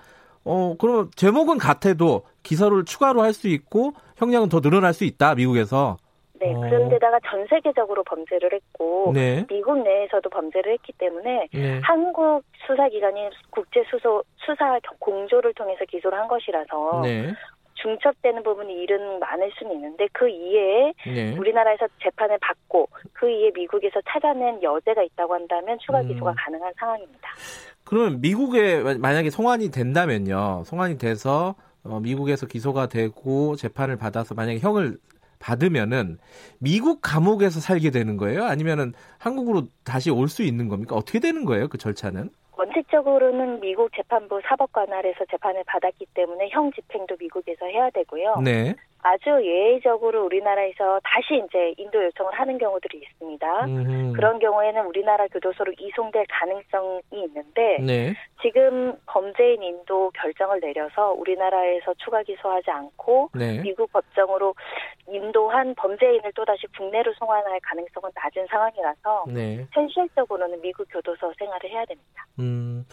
어, 0.44 0.76
그러면 0.78 1.10
제목은 1.16 1.58
같아도 1.58 2.22
기사를 2.44 2.84
추가로 2.84 3.22
할 3.22 3.32
수 3.32 3.48
있고 3.48 3.94
형량은 4.18 4.48
더 4.48 4.60
늘어날 4.60 4.94
수 4.94 5.02
있다, 5.02 5.34
미국에서. 5.34 5.96
네, 6.40 6.54
어. 6.54 6.60
그런데다가 6.60 7.18
전 7.28 7.46
세계적으로 7.48 8.04
범죄를 8.04 8.52
했고 8.52 9.12
네. 9.14 9.44
미국 9.48 9.78
내에서도 9.82 10.28
범죄를 10.30 10.72
했기 10.72 10.92
때문에 10.92 11.48
네. 11.52 11.80
한국 11.82 12.42
수사기관이 12.66 13.30
국제 13.50 13.84
수소 13.90 14.22
수사 14.36 14.78
공조를 14.98 15.54
통해서 15.54 15.84
기소를 15.84 16.18
한 16.18 16.28
것이라서 16.28 17.02
네. 17.02 17.32
중첩되는 17.74 18.42
부분이 18.42 18.72
일은 18.82 19.20
많을 19.20 19.50
수는 19.56 19.72
있는데 19.76 20.08
그 20.12 20.28
이외에 20.28 20.92
네. 21.06 21.36
우리나라에서 21.36 21.86
재판을 22.02 22.36
받고 22.40 22.88
그 23.12 23.30
이에 23.30 23.50
미국에서 23.54 24.00
찾아낸 24.08 24.60
여죄가 24.62 25.02
있다고 25.02 25.34
한다면 25.34 25.78
추가 25.80 26.02
기소가 26.02 26.32
음. 26.32 26.34
가능한 26.36 26.72
상황입니다. 26.76 27.28
그러면 27.84 28.20
미국에 28.20 28.82
만약에 28.98 29.30
송환이 29.30 29.70
된다면요. 29.70 30.64
송환이 30.64 30.98
돼서 30.98 31.54
어, 31.84 32.00
미국에서 32.00 32.46
기소가 32.46 32.88
되고 32.88 33.56
재판을 33.56 33.96
받아서 33.96 34.34
만약에 34.34 34.58
형을 34.58 34.98
받으면은 35.38 36.18
미국 36.58 37.00
감옥에서 37.02 37.60
살게 37.60 37.90
되는 37.90 38.16
거예요? 38.16 38.44
아니면은 38.44 38.92
한국으로 39.18 39.64
다시 39.84 40.10
올 40.10 40.28
수 40.28 40.42
있는 40.42 40.68
겁니까? 40.68 40.94
어떻게 40.96 41.20
되는 41.20 41.44
거예요? 41.44 41.68
그 41.68 41.78
절차는? 41.78 42.30
원칙적으로는 42.56 43.60
미국 43.60 43.90
재판부 43.96 44.40
사법관할에서 44.44 45.24
재판을 45.30 45.62
받았기 45.66 46.06
때문에 46.14 46.48
형 46.50 46.70
집행도 46.72 47.16
미국에서 47.18 47.66
해야 47.66 47.88
되고요. 47.90 48.40
네. 48.44 48.74
아주 49.02 49.30
예외적으로 49.30 50.24
우리나라에서 50.24 51.00
다시 51.04 51.42
이제 51.46 51.72
인도 51.76 52.02
요청을 52.02 52.32
하는 52.34 52.58
경우들이 52.58 52.98
있습니다. 52.98 53.66
음. 53.66 54.12
그런 54.12 54.38
경우에는 54.38 54.86
우리나라 54.86 55.26
교도소로 55.28 55.72
이송될 55.78 56.26
가능성이 56.28 57.00
있는데 57.12 57.78
네. 57.80 58.14
지금 58.42 58.94
범죄인 59.06 59.62
인도 59.62 60.10
결정을 60.10 60.60
내려서 60.60 61.12
우리나라에서 61.12 61.94
추가 61.98 62.22
기소하지 62.22 62.70
않고 62.70 63.30
네. 63.34 63.60
미국 63.60 63.92
법정으로 63.92 64.54
인도한 65.08 65.74
범죄인을 65.76 66.32
또다시 66.34 66.66
국내로 66.76 67.12
송환할 67.14 67.60
가능성은 67.62 68.10
낮은 68.14 68.46
상황이라서 68.50 69.24
네. 69.28 69.66
현실적으로는 69.72 70.60
미국 70.60 70.86
교도소 70.90 71.32
생활을 71.38 71.70
해야 71.70 71.84
됩니다. 71.84 72.26
음, 72.40 72.84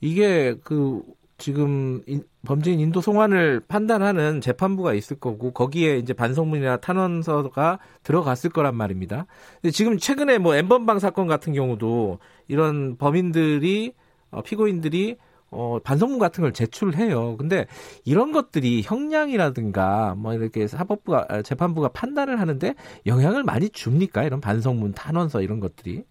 이게 0.00 0.54
그 0.64 1.02
지금 1.36 2.02
범죄인 2.46 2.78
인도 2.80 3.00
송환을 3.00 3.60
판단하는 3.66 4.40
재판부가 4.40 4.94
있을 4.94 5.18
거고 5.18 5.52
거기에 5.52 5.98
이제 5.98 6.12
반성문이나 6.12 6.76
탄원서가 6.78 7.80
들어갔을 8.02 8.50
거란 8.50 8.76
말입니다. 8.76 9.26
근데 9.60 9.70
지금 9.70 9.98
최근에 9.98 10.38
뭐 10.38 10.54
엠번방 10.54 10.98
사건 10.98 11.26
같은 11.26 11.52
경우도 11.52 12.18
이런 12.48 12.96
범인들이 12.96 13.94
어, 14.30 14.42
피고인들이 14.42 15.16
어, 15.50 15.78
반성문 15.82 16.18
같은 16.18 16.42
걸 16.42 16.52
제출해요. 16.52 17.36
근데 17.36 17.66
이런 18.04 18.32
것들이 18.32 18.82
형량이라든가 18.82 20.16
뭐 20.16 20.34
이렇게 20.34 20.66
사법부가 20.66 21.26
아, 21.28 21.42
재판부가 21.42 21.88
판단을 21.88 22.40
하는데 22.40 22.74
영향을 23.06 23.44
많이 23.44 23.70
줍니까? 23.70 24.24
이런 24.24 24.40
반성문, 24.40 24.94
탄원서 24.94 25.42
이런 25.42 25.60
것들이? 25.60 26.04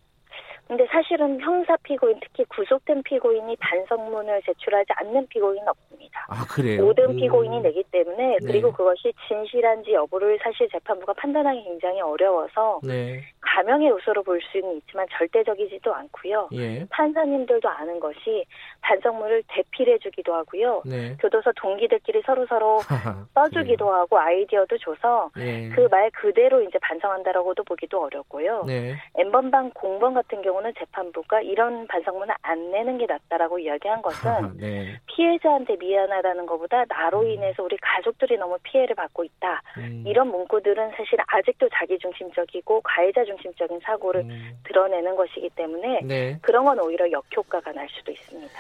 근데 0.67 0.85
사실은 0.87 1.39
형사 1.41 1.75
피고인 1.83 2.19
특히 2.21 2.45
구속된 2.45 3.03
피고인이 3.03 3.55
반성문을 3.57 4.41
제출하지 4.45 4.87
않는 4.95 5.27
피고인은 5.27 5.67
없습니다. 5.67 6.25
아 6.29 6.45
그래요? 6.49 6.83
모든 6.83 7.11
음. 7.11 7.15
피고인이 7.17 7.61
내기 7.61 7.83
때문에 7.91 8.37
그리고 8.45 8.69
네. 8.69 8.73
그것이 8.73 9.13
진실한지 9.27 9.93
여부를 9.93 10.39
사실 10.41 10.69
재판부가 10.69 11.13
판단하기 11.13 11.63
굉장히 11.63 12.01
어려워서 12.01 12.79
네. 12.83 13.21
가명의 13.41 13.89
요소로 13.89 14.23
볼 14.23 14.41
수는 14.51 14.77
있지만 14.77 15.05
절대적이지도 15.11 15.93
않고요. 15.93 16.49
예. 16.53 16.85
판사님들도 16.89 17.67
아는 17.69 17.99
것이 17.99 18.45
반성문을 18.81 19.43
대필해주기도 19.49 20.33
하고요. 20.33 20.81
네. 20.85 21.15
교도소 21.19 21.51
동기들끼리 21.57 22.21
서로 22.25 22.45
서로 22.47 22.79
써주기도 23.35 23.85
그래요. 23.85 23.99
하고 23.99 24.17
아이디어도 24.17 24.77
줘서 24.79 25.29
네. 25.35 25.69
그말 25.69 26.09
그대로 26.11 26.61
이제 26.61 26.79
반성한다라고도 26.79 27.63
보기도 27.63 28.03
어렵고요. 28.03 28.63
네. 28.65 28.95
엠번방 29.17 29.71
공범 29.75 30.13
같은 30.13 30.41
경우 30.41 30.52
는 30.61 30.73
재판부가 30.77 31.41
이런 31.41 31.87
반성문을 31.87 32.33
안 32.41 32.71
내는 32.71 32.97
게 32.97 33.05
낫다라고 33.05 33.59
이야기한 33.59 34.01
것은 34.01 34.57
네. 34.57 34.99
피해자한테 35.07 35.75
미안하다는 35.77 36.45
것보다 36.45 36.85
나로 36.87 37.21
음. 37.21 37.29
인해서 37.31 37.63
우리 37.63 37.77
가족들이 37.77 38.37
너무 38.37 38.57
피해를 38.63 38.95
받고 38.95 39.23
있다. 39.23 39.61
음. 39.77 40.03
이런 40.05 40.27
문구들은 40.29 40.91
사실 40.91 41.17
아직도 41.27 41.69
자기중심적이고 41.73 42.81
가해자 42.81 43.23
중심적인 43.25 43.79
사고를 43.83 44.21
음. 44.21 44.51
드러내는 44.65 45.15
것이기 45.15 45.49
때문에 45.55 46.01
네. 46.03 46.39
그런 46.41 46.65
건 46.65 46.79
오히려 46.79 47.11
역효과가 47.11 47.71
날 47.71 47.87
수도 47.89 48.11
있습니다. 48.11 48.53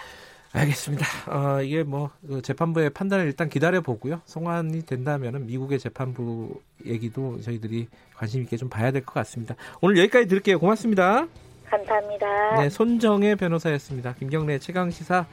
알겠습니다. 0.55 1.05
어, 1.31 1.61
이게 1.63 1.81
뭐그 1.83 2.41
재판부의 2.43 2.91
판단을 2.91 3.25
일단 3.25 3.49
기다려 3.49 3.81
보고요. 3.81 4.21
송환이 4.25 4.85
된다면은 4.85 5.47
미국의 5.47 5.79
재판부 5.79 6.61
얘기도 6.85 7.41
저희들이 7.41 7.87
관심 8.15 8.43
있게 8.43 8.57
좀 8.57 8.69
봐야 8.69 8.91
될 8.91 9.03
것 9.03 9.13
같습니다. 9.15 9.55
오늘 9.81 9.97
여기까지 9.97 10.27
드릴게요. 10.27 10.59
고맙습니다. 10.59 11.27
감사합니다. 11.73 12.61
네, 12.61 12.69
손정혜 12.69 13.35
변호사였습니다. 13.35 14.13
김경래 14.19 14.59
최강 14.59 14.91
시사 14.91 15.25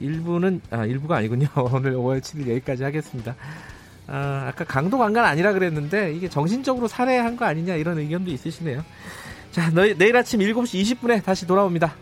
1부는 0.00 0.60
아 0.70 0.78
1부가 0.78 1.12
아니군요. 1.12 1.46
오늘 1.72 1.92
5월 1.94 2.20
7일 2.20 2.50
여기까지 2.50 2.82
하겠습니다. 2.82 3.36
아, 4.06 4.46
아까 4.48 4.64
강도 4.64 4.98
강간 4.98 5.24
아니라 5.24 5.52
그랬는데 5.52 6.12
이게 6.12 6.28
정신적으로 6.28 6.88
살해한 6.88 7.36
거 7.36 7.44
아니냐 7.44 7.76
이런 7.76 7.98
의견도 7.98 8.30
있으시네요. 8.30 8.84
자, 9.52 9.70
너, 9.70 9.82
내일 9.82 10.16
아침 10.16 10.40
7시 10.40 10.98
20분에 10.98 11.22
다시 11.22 11.46
돌아옵니다. 11.46 11.94